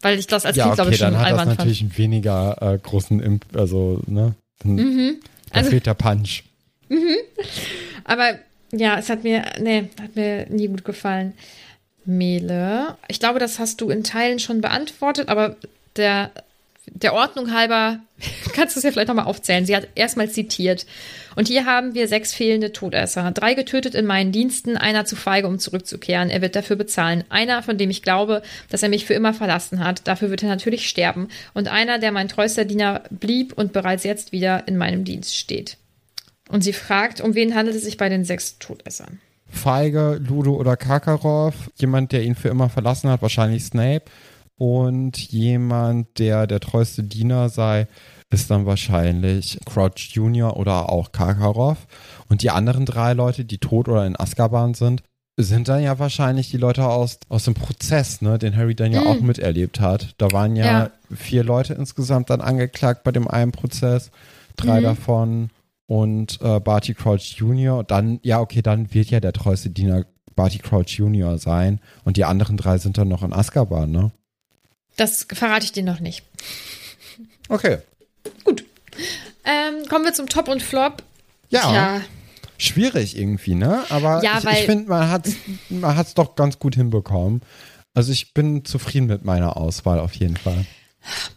Weil 0.02 0.20
ich 0.20 0.28
das 0.28 0.46
als 0.46 0.58
ja, 0.58 0.66
Kind, 0.66 0.76
glaube 0.76 0.88
okay, 0.90 0.96
ich, 0.96 1.00
schon 1.00 1.12
dann 1.14 1.18
hat 1.20 1.26
das 1.26 1.32
albern 1.32 1.48
fand. 1.48 1.60
natürlich 1.60 1.82
einen 1.82 1.98
weniger 1.98 2.58
äh, 2.62 2.78
großen 2.78 3.20
Imp, 3.22 3.46
also, 3.56 4.02
ne? 4.08 4.36
Mhm. 4.64 5.20
Da 5.50 5.56
Also- 5.60 5.70
fehlt 5.70 5.86
der 5.86 5.94
Punch. 5.94 6.44
Aber 8.04 8.38
ja, 8.72 8.98
es 9.00 9.10
hat 9.10 9.24
mir, 9.24 9.44
nee, 9.60 9.90
hat 10.02 10.16
mir 10.16 10.48
nie 10.50 10.68
gut 10.68 10.84
gefallen. 10.86 11.34
Mele, 12.06 12.98
ich 13.08 13.20
glaube, 13.20 13.40
das 13.40 13.60
hast 13.60 13.80
du 13.82 13.90
in 13.90 14.04
Teilen 14.04 14.40
schon 14.40 14.62
beantwortet, 14.62 15.30
aber 15.30 15.56
der, 15.96 16.32
der 16.88 17.14
Ordnung 17.14 17.54
halber 17.54 18.00
kannst 18.54 18.76
du 18.76 18.80
es 18.80 18.84
ja 18.84 18.92
vielleicht 18.92 19.08
nochmal 19.08 19.26
aufzählen. 19.26 19.66
Sie 19.66 19.76
hat 19.76 19.88
erstmal 19.96 20.30
zitiert. 20.30 20.86
Und 21.36 21.48
hier 21.48 21.66
haben 21.66 21.96
wir 21.96 22.08
sechs 22.08 22.34
fehlende 22.34 22.72
Todesser. 22.72 23.32
Drei 23.32 23.54
getötet 23.54 23.96
in 23.96 24.06
meinen 24.06 24.32
Diensten, 24.32 24.78
einer 24.78 25.06
zu 25.06 25.16
feige, 25.16 25.48
um 25.48 25.60
zurückzukehren. 25.60 26.30
Er 26.30 26.42
wird 26.42 26.56
dafür 26.56 26.76
bezahlen. 26.76 27.24
Einer, 27.30 27.64
von 27.64 27.78
dem 27.78 27.90
ich 27.90 28.02
glaube, 28.02 28.42
dass 28.70 28.84
er 28.84 28.90
mich 28.90 29.06
für 29.06 29.14
immer 29.14 29.34
verlassen 29.34 29.84
hat. 29.84 30.08
Dafür 30.08 30.30
wird 30.30 30.44
er 30.44 30.50
natürlich 30.50 30.88
sterben. 30.88 31.30
Und 31.54 31.68
einer, 31.68 32.00
der 32.00 32.12
mein 32.12 32.28
treuster 32.28 32.66
Diener 32.66 33.04
blieb 33.10 33.54
und 33.54 33.74
bereits 33.74 34.04
jetzt 34.04 34.32
wieder 34.32 34.68
in 34.68 34.78
meinem 34.78 35.06
Dienst 35.06 35.36
steht. 35.36 35.78
Und 36.50 36.64
sie 36.64 36.74
fragt, 36.74 37.22
um 37.22 37.36
wen 37.36 37.56
handelt 37.56 37.76
es 37.76 37.84
sich 37.84 37.98
bei 37.98 38.10
den 38.10 38.26
sechs 38.26 38.60
Todessern? 38.60 39.20
Feige, 39.48 40.20
Ludo 40.28 40.56
oder 40.56 40.76
Karkaroff, 40.78 41.72
jemand, 41.76 42.12
der 42.12 42.24
ihn 42.24 42.36
für 42.36 42.50
immer 42.50 42.70
verlassen 42.70 43.10
hat, 43.10 43.22
wahrscheinlich 43.22 43.64
Snape. 43.64 44.06
Und 44.58 45.18
jemand, 45.18 46.20
der 46.20 46.48
der 46.48 46.60
treueste 46.60 47.04
Diener 47.04 47.50
sei, 47.50 47.88
ist 48.30 48.50
dann 48.50 48.66
wahrscheinlich 48.66 49.60
Crouch 49.66 50.10
Jr. 50.14 50.58
oder 50.58 50.90
auch 50.90 51.12
Karkaroff. 51.12 51.88
Und 52.30 52.42
die 52.44 52.50
anderen 52.50 52.86
drei 52.86 53.14
Leute, 53.14 53.46
die 53.46 53.58
tot 53.58 53.88
oder 53.88 54.06
in 54.06 54.20
Azkaban 54.20 54.74
sind, 54.74 55.04
sind 55.38 55.68
dann 55.68 55.82
ja 55.82 55.98
wahrscheinlich 55.98 56.52
die 56.52 56.58
Leute 56.58 56.88
aus, 56.88 57.20
aus 57.30 57.46
dem 57.46 57.56
Prozess, 57.56 58.22
ne, 58.22 58.38
den 58.38 58.56
Harry 58.56 58.76
dann 58.76 58.92
ja 58.92 59.02
Mhm. 59.02 59.08
auch 59.08 59.20
miterlebt 59.22 59.80
hat. 59.80 60.14
Da 60.20 60.32
waren 60.32 60.56
ja, 60.56 60.66
Ja. 60.66 60.90
vier 61.16 61.44
Leute 61.44 61.74
insgesamt 61.74 62.30
dann 62.30 62.42
angeklagt 62.42 63.04
bei 63.04 63.12
dem 63.12 63.28
einen 63.28 63.52
Prozess, 63.52 64.12
drei 64.56 64.80
Mhm. 64.80 64.84
davon 64.84 65.50
und 65.88 66.40
äh, 66.42 66.60
Barty 66.60 66.94
Crouch 66.94 67.34
Jr. 67.38 67.84
Dann, 67.84 68.20
ja, 68.22 68.40
okay, 68.42 68.62
dann 68.62 68.94
wird 68.94 69.10
ja 69.10 69.20
der 69.20 69.34
treueste 69.34 69.72
Diener 69.72 70.06
Barty 70.36 70.60
Crouch 70.60 70.90
Jr. 71.00 71.38
sein 71.40 71.80
und 72.04 72.18
die 72.18 72.26
anderen 72.26 72.58
drei 72.58 72.78
sind 72.78 72.98
dann 73.00 73.08
noch 73.08 73.24
in 73.24 73.34
Azkaban, 73.34 73.90
ne? 73.92 74.12
Das 74.98 75.26
verrate 75.32 75.66
ich 75.66 75.72
dir 75.72 75.84
noch 75.84 76.00
nicht. 76.00 76.24
Okay. 77.50 77.80
Ähm, 79.46 79.86
kommen 79.90 80.06
wir 80.06 80.14
zum 80.14 80.30
Top 80.30 80.48
und 80.48 80.62
Flop. 80.64 81.04
Ja, 81.50 81.62
Tja, 81.62 82.02
schwierig 82.58 83.18
irgendwie, 83.18 83.56
ne? 83.56 83.84
Aber 83.90 84.24
Ja, 84.24 84.40
ich, 84.40 84.60
ich 84.60 84.66
finde, 84.66 84.90
man 84.90 85.10
hat 85.10 85.28
es 85.28 85.36
man 85.70 85.96
hat's 85.96 86.14
doch 86.14 86.36
ganz 86.36 86.60
gut 86.60 86.76
hinbekommen. 86.76 87.42
Also 87.94 88.12
ich 88.12 88.34
bin 88.34 88.66
zufrieden 88.66 89.08
mit 89.08 89.24
meiner 89.26 89.58
Auswahl 89.58 90.00
auf 90.00 90.14
jeden 90.14 90.38
Fall. 90.38 90.66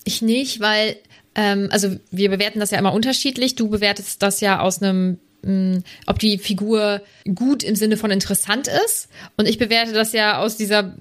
ich 0.05 0.23
nicht, 0.23 0.61
weil, 0.61 0.97
ähm, 1.35 1.69
also 1.71 1.97
wir 2.11 2.31
bewerten 2.31 2.61
das 2.61 2.71
ja 2.71 2.79
immer 2.79 2.93
unterschiedlich. 2.95 3.57
Du 3.57 3.69
bewertest 3.69 4.23
das 4.23 4.41
ja 4.41 4.61
aus 4.61 4.81
einem, 4.81 5.19
mh, 5.47 5.81
ob 6.07 6.19
die 6.19 6.39
Figur 6.39 7.01
gut 7.35 7.63
im 7.63 7.77
Sinne 7.77 7.97
von 7.97 8.11
interessant 8.11 8.69
ist. 8.87 9.09
Und 9.37 9.49
ich 9.49 9.59
bewerte 9.59 9.93
das 9.93 10.13
ja 10.13 10.39
aus 10.39 10.57
dieser, 10.57 10.95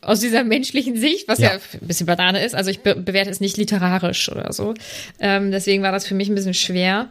aus 0.00 0.20
dieser 0.20 0.44
menschlichen 0.44 0.96
Sicht, 0.96 1.28
was 1.28 1.38
ja, 1.38 1.52
Ja. 1.54 1.60
ein 1.80 1.86
bisschen 1.86 2.06
Banane 2.06 2.44
ist. 2.44 2.54
Also 2.54 2.70
ich 2.70 2.80
be 2.80 2.94
bewerte 2.96 3.30
es 3.30 3.40
nicht 3.40 3.56
literarisch 3.56 4.28
oder 4.30 4.52
so. 4.52 4.74
Ähm, 5.20 5.50
deswegen 5.52 5.82
war 5.82 5.92
das 5.92 6.06
für 6.06 6.14
mich 6.14 6.28
ein 6.28 6.34
bisschen 6.34 6.54
schwer. 6.54 7.08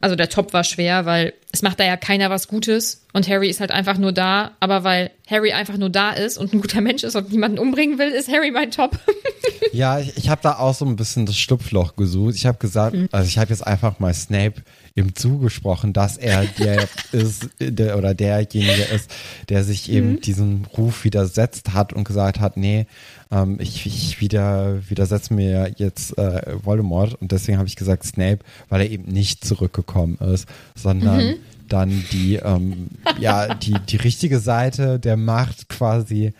Also 0.00 0.14
der 0.14 0.28
Top 0.28 0.52
war 0.52 0.62
schwer, 0.62 1.06
weil 1.06 1.32
es 1.50 1.62
macht 1.62 1.80
da 1.80 1.84
ja 1.84 1.96
keiner 1.96 2.30
was 2.30 2.46
Gutes 2.46 3.04
und 3.12 3.28
Harry 3.28 3.48
ist 3.50 3.58
halt 3.58 3.72
einfach 3.72 3.98
nur 3.98 4.12
da. 4.12 4.52
Aber 4.60 4.84
weil 4.84 5.10
Harry 5.28 5.50
einfach 5.52 5.76
nur 5.76 5.90
da 5.90 6.12
ist 6.12 6.38
und 6.38 6.52
ein 6.54 6.60
guter 6.60 6.80
Mensch 6.80 7.02
ist 7.02 7.16
und 7.16 7.32
niemanden 7.32 7.58
umbringen 7.58 7.98
will, 7.98 8.10
ist 8.10 8.28
Harry 8.30 8.52
mein 8.52 8.70
Top. 8.70 8.96
Ja, 9.78 10.00
ich, 10.00 10.16
ich 10.16 10.28
habe 10.28 10.40
da 10.42 10.58
auch 10.58 10.74
so 10.74 10.84
ein 10.84 10.96
bisschen 10.96 11.24
das 11.24 11.36
Schlupfloch 11.38 11.94
gesucht. 11.94 12.34
Ich 12.34 12.46
habe 12.46 12.58
gesagt, 12.58 12.96
Mhm. 12.96 13.08
also 13.12 13.28
ich 13.28 13.38
habe 13.38 13.50
jetzt 13.50 13.64
einfach 13.64 14.00
mal 14.00 14.12
Snape 14.12 14.54
ihm 14.96 15.14
zugesprochen, 15.14 15.92
dass 15.92 16.16
er 16.16 16.44
der 16.58 16.88
ist 17.12 17.48
der, 17.60 17.96
oder 17.96 18.12
derjenige 18.14 18.82
ist, 18.94 19.08
der 19.48 19.62
sich 19.62 19.88
eben 19.90 20.14
Mhm. 20.14 20.20
diesem 20.20 20.64
Ruf 20.76 21.04
widersetzt 21.04 21.72
hat 21.74 21.92
und 21.92 22.02
gesagt 22.02 22.40
hat, 22.40 22.56
nee, 22.56 22.86
ähm, 23.30 23.58
ich, 23.60 23.86
ich 23.86 24.20
wieder 24.20 24.78
widersetze 24.90 25.32
mir 25.32 25.72
jetzt 25.76 26.18
äh, 26.18 26.42
Voldemort 26.64 27.14
und 27.20 27.30
deswegen 27.30 27.58
habe 27.58 27.68
ich 27.68 27.76
gesagt 27.76 28.04
Snape, 28.04 28.40
weil 28.68 28.80
er 28.80 28.90
eben 28.90 29.04
nicht 29.04 29.44
zurückgekommen 29.44 30.16
ist, 30.18 30.46
sondern 30.74 31.24
Mhm. 31.28 31.34
dann 31.68 32.04
die 32.10 32.34
ähm, 32.36 32.88
ja 33.20 33.54
die 33.54 33.76
die 33.88 33.96
richtige 33.96 34.40
Seite 34.40 34.98
der 34.98 35.16
Macht 35.16 35.68
quasi 35.68 36.32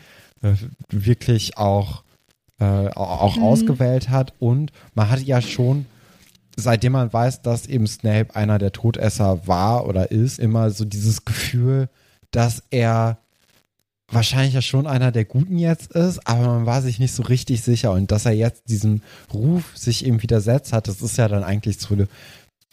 äh, 0.43 0.55
wirklich 0.91 1.57
auch 1.59 2.03
äh, 2.61 2.89
auch 2.91 3.37
Mhm. 3.37 3.43
ausgewählt 3.43 4.09
hat. 4.09 4.33
Und 4.39 4.73
man 4.95 5.11
hat 5.11 5.23
ja 5.23 5.41
schon, 5.41 5.87
seitdem 6.57 6.93
man 6.93 7.13
weiß, 7.13 7.43
dass 7.43 7.67
eben 7.67 7.87
Snape 7.87 8.35
einer 8.35 8.59
der 8.59 8.73
Todesser 8.73 9.47
war 9.47 9.87
oder 9.87 10.11
ist, 10.11 10.39
immer 10.39 10.71
so 10.71 10.85
dieses 10.85 11.25
Gefühl, 11.25 11.89
dass 12.31 12.63
er 12.71 13.19
wahrscheinlich 14.11 14.55
ja 14.55 14.63
schon 14.63 14.87
einer 14.87 15.13
der 15.13 15.27
Guten 15.27 15.59
jetzt 15.59 15.93
ist, 15.93 16.27
aber 16.27 16.47
man 16.47 16.67
war 16.67 16.81
sich 16.81 16.99
nicht 16.99 17.13
so 17.15 17.23
richtig 17.23 17.63
sicher. 17.63 17.93
Und 17.93 18.11
dass 18.11 18.25
er 18.25 18.33
jetzt 18.33 18.69
diesem 18.71 19.03
Ruf 19.33 19.77
sich 19.77 20.05
eben 20.07 20.23
widersetzt 20.23 20.73
hat, 20.73 20.89
das 20.89 21.03
ist 21.03 21.19
ja 21.19 21.29
dann 21.29 21.45
eigentlich 21.45 21.79
so 21.79 21.95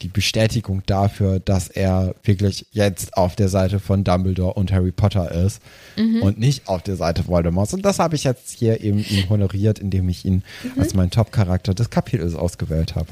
die 0.02 0.08
Bestätigung 0.08 0.82
dafür, 0.84 1.40
dass 1.40 1.68
er 1.68 2.14
wirklich 2.22 2.66
jetzt 2.70 3.16
auf 3.16 3.34
der 3.34 3.48
Seite 3.48 3.80
von 3.80 4.04
Dumbledore 4.04 4.52
und 4.54 4.70
Harry 4.70 4.92
Potter 4.92 5.30
ist 5.32 5.62
und 5.96 6.38
nicht 6.38 6.68
auf 6.68 6.82
der 6.82 6.96
Seite 6.96 7.26
Voldemorts. 7.26 7.72
Und 7.72 7.82
das 7.82 7.98
habe 7.98 8.14
ich 8.14 8.24
jetzt 8.24 8.50
hier 8.50 8.82
eben 8.82 8.98
ihm 8.98 9.28
honoriert, 9.30 9.78
indem 9.78 10.08
ich 10.08 10.24
ihn 10.26 10.42
als 10.78 10.94
meinen 10.94 11.10
Top-Charakter 11.10 11.72
des 11.72 11.88
Kapitels 11.88 12.34
ausgewählt 12.34 12.94
habe. 12.94 13.08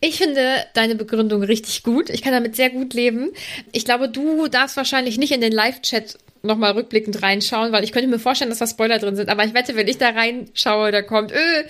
Ich 0.00 0.16
finde 0.16 0.64
deine 0.74 0.94
Begründung 0.94 1.42
richtig 1.42 1.82
gut. 1.82 2.08
Ich 2.10 2.22
kann 2.22 2.32
damit 2.32 2.56
sehr 2.56 2.70
gut 2.70 2.94
leben. 2.94 3.30
Ich 3.72 3.84
glaube, 3.84 4.08
du 4.08 4.48
darfst 4.48 4.76
wahrscheinlich 4.76 5.18
nicht 5.18 5.32
in 5.32 5.40
den 5.42 5.52
Live-Chat 5.52 6.16
nochmal 6.42 6.72
rückblickend 6.72 7.22
reinschauen, 7.22 7.70
weil 7.70 7.84
ich 7.84 7.92
könnte 7.92 8.08
mir 8.08 8.18
vorstellen, 8.18 8.48
dass 8.50 8.60
da 8.60 8.66
Spoiler 8.66 8.98
drin 8.98 9.14
sind. 9.14 9.28
Aber 9.28 9.44
ich 9.44 9.52
wette, 9.52 9.76
wenn 9.76 9.88
ich 9.88 9.98
da 9.98 10.08
reinschaue, 10.08 10.90
da 10.90 11.02
kommt, 11.02 11.32
öh, 11.32 11.64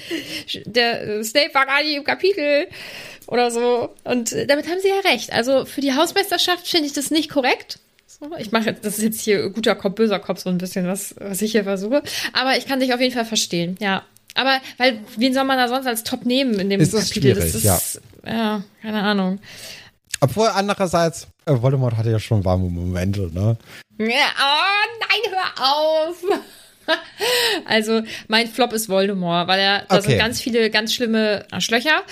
der 0.65 1.03
äh, 1.09 1.25
Snape 1.25 1.53
war 1.55 1.67
gar 1.67 1.83
nicht 1.83 1.97
im 1.97 2.05
Kapitel 2.05 2.69
oder 3.27 3.51
so. 3.51 3.91
Und 4.05 4.33
äh, 4.33 4.47
damit 4.47 4.69
haben 4.69 4.79
sie 4.81 4.89
ja 4.89 5.11
recht. 5.11 5.33
Also 5.33 5.65
für 5.65 5.81
die 5.81 5.95
Hausmeisterschaft 5.95 6.69
finde 6.69 6.87
ich 6.87 6.93
das 6.93 7.11
nicht 7.11 7.31
korrekt. 7.31 7.81
So, 8.07 8.31
ich 8.39 8.53
mache, 8.53 8.73
das 8.75 8.99
ist 8.99 9.05
jetzt 9.05 9.21
hier 9.23 9.51
guter 9.51 9.75
Kopf, 9.75 9.97
böser 9.97 10.21
Kopf, 10.21 10.41
so 10.41 10.51
ein 10.51 10.59
bisschen, 10.59 10.87
was, 10.87 11.17
was 11.19 11.43
ich 11.43 11.51
hier 11.53 11.65
versuche. 11.65 12.03
Aber 12.33 12.57
ich 12.57 12.67
kann 12.67 12.79
dich 12.79 12.95
auf 12.95 13.01
jeden 13.01 13.15
Fall 13.15 13.25
verstehen, 13.25 13.77
ja. 13.81 14.05
Aber, 14.35 14.61
weil, 14.79 15.01
wen 15.17 15.35
soll 15.35 15.45
man 15.45 15.59
da 15.59 15.67
sonst 15.67 15.87
als 15.87 16.05
Top 16.05 16.25
nehmen 16.25 16.61
in 16.61 16.71
dem 16.71 16.81
Ist 16.81 16.95
das 16.95 17.09
Kapitel? 17.09 17.35
schwierig, 17.35 17.53
das 17.53 17.55
ist, 17.57 17.65
ja, 17.65 17.81
keine 18.25 19.03
Ahnung. 19.03 19.39
Obwohl 20.21 20.49
andererseits, 20.49 21.27
äh, 21.47 21.53
Voldemort 21.61 21.97
hatte 21.97 22.11
ja 22.11 22.19
schon 22.19 22.45
warme 22.45 22.69
Momente, 22.69 23.31
ne? 23.33 23.57
Ja, 23.99 24.07
oh 24.07 24.99
nein, 25.01 25.33
hör 25.33 25.67
auf! 25.67 26.17
also, 27.67 28.03
mein 28.29 28.47
Flop 28.49 28.73
ist 28.73 28.89
Voldemort, 28.89 29.49
weil 29.49 29.61
er, 29.61 29.85
da 29.89 29.97
Okay. 29.99 30.09
sind 30.11 30.19
ganz 30.19 30.41
viele 30.41 30.71
ganz 30.71 30.93
schlimme 30.95 31.47
Arschlöcher 31.51 32.03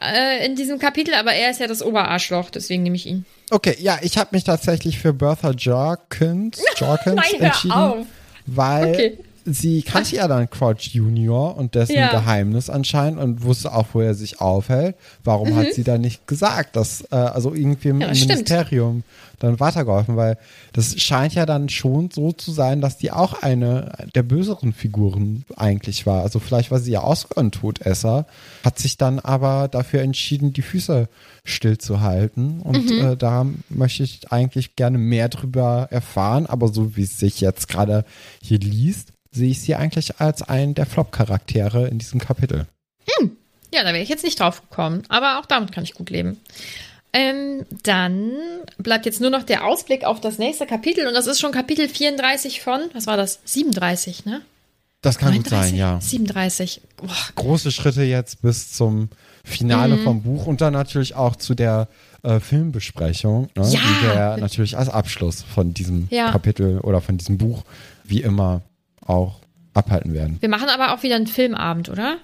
äh, 0.00 0.44
in 0.46 0.54
diesem 0.56 0.78
Kapitel, 0.78 1.14
aber 1.14 1.32
er 1.32 1.50
ist 1.50 1.60
ja 1.60 1.66
das 1.66 1.82
Oberarschloch, 1.82 2.50
deswegen 2.50 2.82
nehme 2.84 2.96
ich 2.96 3.06
ihn. 3.06 3.24
Okay, 3.50 3.76
ja, 3.80 3.98
ich 4.02 4.18
habe 4.18 4.30
mich 4.32 4.44
tatsächlich 4.44 4.98
für 4.98 5.12
Bertha 5.12 5.50
Jorkins, 5.50 6.62
Jorkins 6.76 7.16
Nein, 7.32 7.40
entschieden, 7.40 7.72
auf. 7.72 8.06
weil 8.46 8.90
Okay. 8.90 9.18
Sie 9.54 9.82
kannte 9.82 10.16
ja 10.16 10.28
dann 10.28 10.48
Crouch 10.50 10.90
Junior 10.92 11.56
und 11.56 11.74
dessen 11.74 11.96
Ja. 11.96 12.10
Geheimnis 12.10 12.70
anscheinend 12.70 13.18
und 13.20 13.42
wusste 13.42 13.72
auch, 13.74 13.86
wo 13.92 14.00
er 14.00 14.14
sich 14.14 14.40
aufhält. 14.40 14.96
Warum 15.24 15.54
hat 15.56 15.72
sie 15.74 15.84
dann 15.84 16.00
nicht 16.00 16.26
gesagt, 16.26 16.76
dass 16.76 17.02
äh, 17.10 17.16
also 17.16 17.54
irgendwie 17.54 17.88
im 17.88 17.96
Mhm. 17.96 18.02
Ja, 18.02 18.14
stimmt. 18.14 18.30
Ministerium 18.30 19.02
dann 19.40 19.60
weitergeholfen, 19.60 20.16
weil 20.16 20.36
das 20.72 21.00
scheint 21.00 21.32
ja 21.34 21.46
dann 21.46 21.68
schon 21.68 22.10
so 22.10 22.32
zu 22.32 22.50
sein, 22.50 22.80
dass 22.80 22.98
die 22.98 23.12
auch 23.12 23.42
eine 23.42 23.92
der 24.16 24.24
böseren 24.24 24.72
Figuren 24.72 25.44
eigentlich 25.56 26.06
war. 26.06 26.22
Also 26.22 26.40
vielleicht 26.40 26.70
war 26.72 26.80
sie 26.80 26.90
ja 26.90 27.02
auch 27.04 27.16
ein 27.36 27.52
Todesser, 27.52 28.26
hat 28.64 28.78
sich 28.80 28.96
dann 28.96 29.20
aber 29.20 29.68
dafür 29.68 30.02
entschieden, 30.02 30.52
die 30.52 30.62
Füße 30.62 31.08
stillzuhalten. 31.44 32.60
Und 32.60 32.90
Mhm. 32.90 32.98
äh, 33.12 33.16
da 33.16 33.46
möchte 33.68 34.02
ich 34.02 34.32
eigentlich 34.32 34.76
gerne 34.76 34.98
mehr 34.98 35.28
drüber 35.28 35.88
erfahren, 35.90 36.46
aber 36.46 36.68
so 36.68 36.96
wie 36.96 37.02
es 37.02 37.18
sich 37.18 37.40
jetzt 37.40 37.68
gerade 37.68 38.04
hier 38.42 38.58
liest, 38.58 39.12
sehe 39.38 39.50
ich 39.50 39.60
sie 39.62 39.74
eigentlich 39.74 40.20
als 40.20 40.42
einen 40.42 40.74
der 40.74 40.86
Flop-Charaktere 40.86 41.88
in 41.88 41.98
diesem 41.98 42.20
Kapitel. 42.20 42.66
Ja, 43.72 43.82
da 43.82 43.88
wäre 43.92 44.02
ich 44.02 44.08
jetzt 44.08 44.24
nicht 44.24 44.40
drauf 44.40 44.62
gekommen, 44.68 45.02
aber 45.08 45.38
auch 45.38 45.46
damit 45.46 45.72
kann 45.72 45.84
ich 45.84 45.92
gut 45.94 46.08
leben. 46.10 46.38
Ähm, 47.12 47.64
dann 47.82 48.32
bleibt 48.78 49.06
jetzt 49.06 49.20
nur 49.20 49.30
noch 49.30 49.42
der 49.42 49.66
Ausblick 49.66 50.04
auf 50.04 50.20
das 50.20 50.38
nächste 50.38 50.66
Kapitel 50.66 51.06
und 51.06 51.14
das 51.14 51.26
ist 51.26 51.40
schon 51.40 51.52
Kapitel 51.52 51.88
34 51.88 52.60
von, 52.62 52.80
was 52.94 53.06
war 53.06 53.16
das? 53.16 53.40
37, 53.44 54.24
ne? 54.26 54.42
Das 55.00 55.16
kann 55.18 55.34
gut 55.34 55.50
39? 55.50 55.70
sein, 55.70 55.78
ja. 55.78 56.00
37. 56.00 56.80
Boah, 56.96 57.08
Große 57.34 57.70
Schritte 57.72 58.02
jetzt 58.02 58.42
bis 58.42 58.72
zum 58.72 59.08
Finale 59.44 59.96
Mhm. 59.96 60.04
vom 60.04 60.22
Buch 60.22 60.46
und 60.46 60.60
dann 60.60 60.72
natürlich 60.72 61.14
auch 61.14 61.36
zu 61.36 61.54
der 61.54 61.88
äh, 62.24 62.40
Filmbesprechung, 62.40 63.48
ne, 63.54 63.68
Ja. 63.70 63.78
die 63.80 64.06
wir 64.06 64.36
natürlich 64.38 64.76
als 64.76 64.88
Abschluss 64.88 65.42
von 65.42 65.72
diesem 65.72 66.08
Ja. 66.10 66.32
Kapitel 66.32 66.80
oder 66.80 67.00
von 67.00 67.16
diesem 67.16 67.38
Buch 67.38 67.64
wie 68.04 68.22
immer 68.22 68.62
auch 69.08 69.40
abhalten 69.74 70.12
werden. 70.14 70.36
Wir 70.40 70.48
machen 70.48 70.68
aber 70.68 70.94
auch 70.94 71.02
wieder 71.02 71.16
einen 71.16 71.26
Filmabend, 71.26 71.88
oder? 71.88 72.18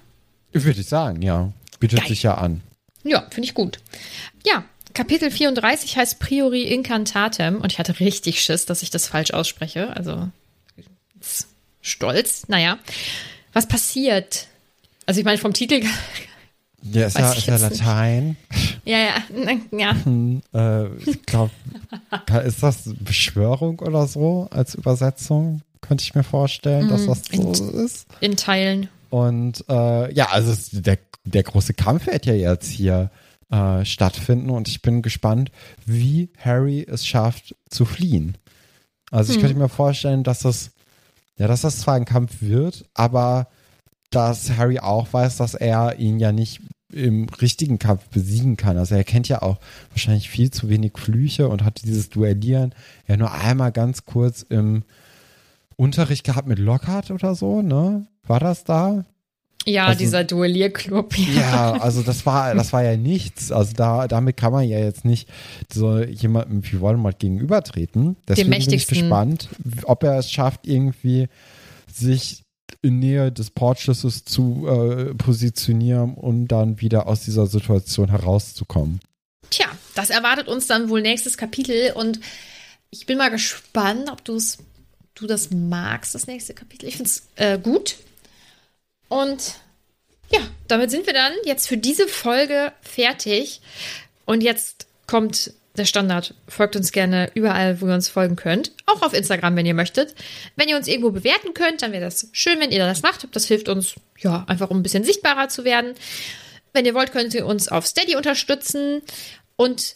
Würde 0.51 0.79
ich 0.79 0.87
sagen, 0.87 1.21
ja. 1.21 1.51
Bietet 1.79 1.99
Geil. 1.99 2.07
sich 2.09 2.23
ja 2.23 2.35
an. 2.35 2.61
Ja, 3.03 3.25
finde 3.29 3.47
ich 3.47 3.53
gut. 3.53 3.79
Ja, 4.45 4.63
Kapitel 4.93 5.29
34 5.29 5.97
heißt 5.97 6.19
Priori 6.19 6.63
Incantatem 6.63 7.61
und 7.61 7.71
ich 7.71 7.79
hatte 7.79 7.99
richtig 7.99 8.41
Schiss, 8.41 8.65
dass 8.65 8.81
ich 8.81 8.89
das 8.89 9.07
falsch 9.07 9.31
ausspreche. 9.31 9.95
Also 9.95 10.29
stolz. 11.81 12.47
Naja, 12.47 12.79
was 13.53 13.67
passiert? 13.67 14.47
Also 15.05 15.19
ich 15.19 15.25
meine 15.25 15.37
vom 15.37 15.53
Titel. 15.53 15.81
Ja, 16.91 17.07
ist 17.07 17.17
ja, 17.17 17.31
ich 17.31 17.39
ist 17.39 17.47
ja 17.47 17.57
jetzt 17.57 17.69
nicht. 17.71 17.79
Latein. 17.79 18.37
ja, 18.85 18.97
ja, 18.99 19.13
ja. 20.53 20.83
Äh, 20.83 20.95
ich 21.03 21.23
glaube, 21.23 21.49
ist 22.45 22.61
das 22.61 22.93
Beschwörung 22.99 23.79
oder 23.79 24.05
so 24.05 24.47
als 24.51 24.75
Übersetzung? 24.75 25.61
Könnte 25.87 26.03
ich 26.03 26.15
mir 26.15 26.23
vorstellen, 26.23 26.89
dass 26.89 27.05
das 27.05 27.21
so 27.31 27.71
ist. 27.71 28.07
In 28.19 28.35
Teilen. 28.35 28.89
Und 29.09 29.63
äh, 29.69 30.13
ja, 30.13 30.29
also 30.29 30.53
der, 30.71 30.97
der 31.23 31.43
große 31.43 31.73
Kampf 31.73 32.07
wird 32.07 32.25
ja 32.25 32.33
jetzt 32.33 32.69
hier 32.69 33.11
äh, 33.51 33.85
stattfinden 33.85 34.49
und 34.49 34.67
ich 34.67 34.81
bin 34.81 35.01
gespannt, 35.01 35.51
wie 35.85 36.29
Harry 36.39 36.85
es 36.87 37.05
schafft 37.05 37.55
zu 37.69 37.85
fliehen. 37.85 38.37
Also 39.11 39.33
ich 39.33 39.39
könnte 39.39 39.55
mir 39.55 39.69
vorstellen, 39.69 40.23
dass 40.23 40.39
das, 40.39 40.71
ja, 41.37 41.47
dass 41.47 41.61
das 41.61 41.79
zwar 41.79 41.93
ein 41.93 42.05
Kampf 42.05 42.41
wird, 42.41 42.85
aber 42.93 43.47
dass 44.09 44.51
Harry 44.57 44.79
auch 44.79 45.13
weiß, 45.13 45.37
dass 45.37 45.53
er 45.53 45.99
ihn 45.99 46.19
ja 46.19 46.31
nicht 46.31 46.61
im 46.91 47.27
richtigen 47.41 47.77
Kampf 47.79 48.07
besiegen 48.09 48.57
kann. 48.57 48.77
Also 48.77 48.95
er 48.95 49.03
kennt 49.03 49.27
ja 49.27 49.41
auch 49.41 49.59
wahrscheinlich 49.89 50.29
viel 50.29 50.51
zu 50.51 50.69
wenig 50.69 50.93
Flüche 50.95 51.47
und 51.49 51.63
hat 51.63 51.83
dieses 51.83 52.09
Duellieren 52.09 52.73
ja 53.07 53.17
nur 53.17 53.31
einmal 53.31 53.71
ganz 53.71 54.05
kurz 54.05 54.43
im 54.43 54.83
Unterricht 55.75 56.23
gehabt 56.23 56.47
mit 56.47 56.59
Lockhart 56.59 57.11
oder 57.11 57.35
so, 57.35 57.61
ne? 57.61 58.07
War 58.27 58.39
das 58.39 58.63
da? 58.63 59.05
Ja, 59.65 59.87
also, 59.87 59.99
dieser 59.99 60.23
Duellierclub. 60.23 61.17
Ja. 61.17 61.33
ja, 61.33 61.71
also 61.73 62.03
das 62.03 62.25
war, 62.25 62.53
das 62.55 62.71
war 62.71 62.83
ja 62.83 62.97
nichts. 62.97 63.51
Also 63.51 63.73
da, 63.73 64.07
damit 64.07 64.37
kann 64.37 64.51
man 64.51 64.67
ja 64.67 64.79
jetzt 64.79 65.05
nicht 65.05 65.27
so 65.71 65.99
jemandem 65.99 66.63
wie 66.63 66.79
Voldemort 66.79 67.19
gegenübertreten. 67.19 68.15
Deswegen 68.27 68.51
bin 68.51 68.73
ich 68.73 68.87
gespannt, 68.87 69.49
ob 69.83 70.03
er 70.03 70.19
es 70.19 70.31
schafft, 70.31 70.67
irgendwie 70.67 71.27
sich 71.91 72.43
in 72.81 72.99
Nähe 72.99 73.31
des 73.31 73.49
Portschlüssels 73.49 74.25
zu 74.25 74.67
äh, 74.67 75.15
positionieren 75.15 76.13
und 76.13 76.47
dann 76.47 76.81
wieder 76.81 77.07
aus 77.07 77.21
dieser 77.21 77.47
Situation 77.47 78.09
herauszukommen. 78.09 78.99
Tja, 79.49 79.65
das 79.95 80.09
erwartet 80.09 80.47
uns 80.47 80.67
dann 80.67 80.89
wohl 80.89 81.01
nächstes 81.01 81.37
Kapitel 81.37 81.93
und 81.93 82.19
ich 82.91 83.05
bin 83.05 83.17
mal 83.17 83.29
gespannt, 83.29 84.09
ob 84.11 84.23
du's, 84.23 84.57
du 85.15 85.27
das 85.27 85.51
magst, 85.51 86.13
das 86.13 86.27
nächste 86.27 86.53
Kapitel. 86.53 86.87
Ich 86.87 86.97
finde 86.97 87.09
es 87.09 87.23
äh, 87.35 87.57
gut. 87.57 87.95
Und 89.07 89.55
ja, 90.29 90.39
damit 90.67 90.91
sind 90.91 91.05
wir 91.05 91.13
dann 91.13 91.33
jetzt 91.45 91.67
für 91.67 91.77
diese 91.77 92.07
Folge 92.07 92.73
fertig. 92.81 93.61
Und 94.25 94.41
jetzt 94.41 94.87
kommt 95.07 95.53
der 95.77 95.85
Standard. 95.85 96.33
Folgt 96.47 96.75
uns 96.75 96.91
gerne 96.91 97.29
überall, 97.33 97.81
wo 97.81 97.87
ihr 97.87 97.93
uns 97.93 98.09
folgen 98.09 98.35
könnt. 98.35 98.71
Auch 98.85 99.01
auf 99.01 99.13
Instagram, 99.13 99.55
wenn 99.55 99.65
ihr 99.65 99.73
möchtet. 99.73 100.15
Wenn 100.55 100.69
ihr 100.69 100.77
uns 100.77 100.87
irgendwo 100.87 101.11
bewerten 101.11 101.53
könnt, 101.53 101.81
dann 101.81 101.91
wäre 101.91 102.03
das 102.03 102.29
schön, 102.31 102.59
wenn 102.59 102.71
ihr 102.71 102.79
das 102.79 103.01
macht. 103.01 103.27
Das 103.31 103.45
hilft 103.45 103.69
uns, 103.69 103.95
ja, 104.19 104.45
einfach 104.47 104.69
um 104.69 104.79
ein 104.79 104.83
bisschen 104.83 105.03
sichtbarer 105.03 105.49
zu 105.49 105.63
werden. 105.63 105.93
Wenn 106.73 106.85
ihr 106.85 106.93
wollt, 106.93 107.11
könnt 107.11 107.33
ihr 107.33 107.45
uns 107.45 107.67
auf 107.67 107.85
Steady 107.85 108.15
unterstützen. 108.15 109.01
Und 109.55 109.95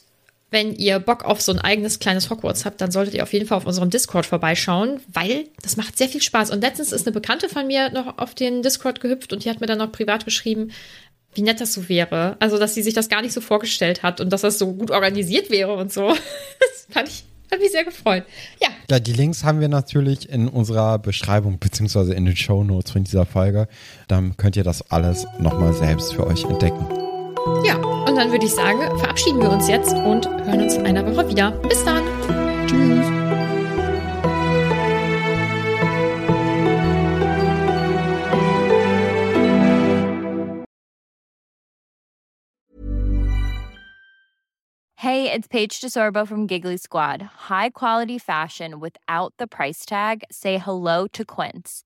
wenn 0.51 0.73
ihr 0.73 0.99
Bock 0.99 1.23
auf 1.23 1.41
so 1.41 1.51
ein 1.51 1.59
eigenes 1.59 1.99
kleines 1.99 2.29
Hogwarts 2.29 2.65
habt, 2.65 2.81
dann 2.81 2.91
solltet 2.91 3.13
ihr 3.13 3.23
auf 3.23 3.33
jeden 3.33 3.45
Fall 3.45 3.57
auf 3.57 3.65
unserem 3.65 3.89
Discord 3.89 4.25
vorbeischauen, 4.25 4.99
weil 5.11 5.45
das 5.61 5.77
macht 5.77 5.97
sehr 5.97 6.09
viel 6.09 6.21
Spaß. 6.21 6.49
Und 6.51 6.61
letztens 6.61 6.91
ist 6.91 7.05
eine 7.05 7.13
Bekannte 7.13 7.49
von 7.49 7.67
mir 7.67 7.91
noch 7.91 8.17
auf 8.17 8.33
den 8.33 8.61
Discord 8.61 9.01
gehüpft 9.01 9.31
und 9.31 9.45
die 9.45 9.49
hat 9.49 9.61
mir 9.61 9.67
dann 9.67 9.77
noch 9.77 9.91
privat 9.91 10.25
geschrieben, 10.25 10.71
wie 11.35 11.41
nett 11.41 11.61
das 11.61 11.73
so 11.73 11.89
wäre. 11.89 12.35
Also, 12.39 12.57
dass 12.57 12.73
sie 12.73 12.81
sich 12.81 12.93
das 12.93 13.09
gar 13.09 13.21
nicht 13.21 13.33
so 13.33 13.41
vorgestellt 13.41 14.01
hat 14.01 14.19
und 14.19 14.33
dass 14.33 14.41
das 14.41 14.57
so 14.57 14.73
gut 14.73 14.91
organisiert 14.91 15.49
wäre 15.49 15.73
und 15.73 15.93
so. 15.93 16.15
Das 16.59 16.95
fand 16.95 17.07
ich, 17.07 17.23
hat 17.51 17.59
mich 17.59 17.71
sehr 17.71 17.83
gefreut. 17.83 18.23
Ja. 18.59 18.69
Ja, 18.89 18.99
die 18.99 19.13
Links 19.13 19.43
haben 19.43 19.59
wir 19.59 19.67
natürlich 19.67 20.27
in 20.27 20.47
unserer 20.47 20.97
Beschreibung 20.97 21.59
beziehungsweise 21.59 22.15
in 22.15 22.25
den 22.25 22.35
Show 22.35 22.63
Notes 22.63 22.91
von 22.91 23.03
dieser 23.03 23.27
Folge. 23.27 23.67
Dann 24.07 24.35
könnt 24.37 24.55
ihr 24.55 24.63
das 24.63 24.89
alles 24.89 25.27
nochmal 25.37 25.75
selbst 25.75 26.15
für 26.15 26.25
euch 26.25 26.45
entdecken. 26.45 26.87
Ja, 27.63 27.79
dann 28.19 28.31
würde 28.31 28.45
ich 28.45 28.53
sagen, 28.53 28.81
verabschieden 28.99 29.41
wir 29.41 29.49
uns 29.49 29.69
jetzt 29.69 29.93
und 29.93 30.27
hören 30.27 30.61
uns 30.61 30.75
in 30.75 30.85
einer 30.85 31.05
Woche 31.05 31.29
wieder. 31.29 31.51
Bis 31.51 31.85
dann. 31.85 32.03
Tschüss. 32.67 33.07
Hey, 44.95 45.31
it's 45.31 45.47
Paige 45.47 45.79
DeSorbo 45.79 46.27
from 46.27 46.45
Giggly 46.45 46.75
Squad. 46.75 47.21
High 47.47 47.71
quality 47.71 48.19
fashion 48.19 48.81
without 48.81 49.33
the 49.39 49.47
price 49.47 49.85
tag. 49.85 50.23
Say 50.29 50.57
hello 50.57 51.07
to 51.13 51.23
Quince. 51.23 51.85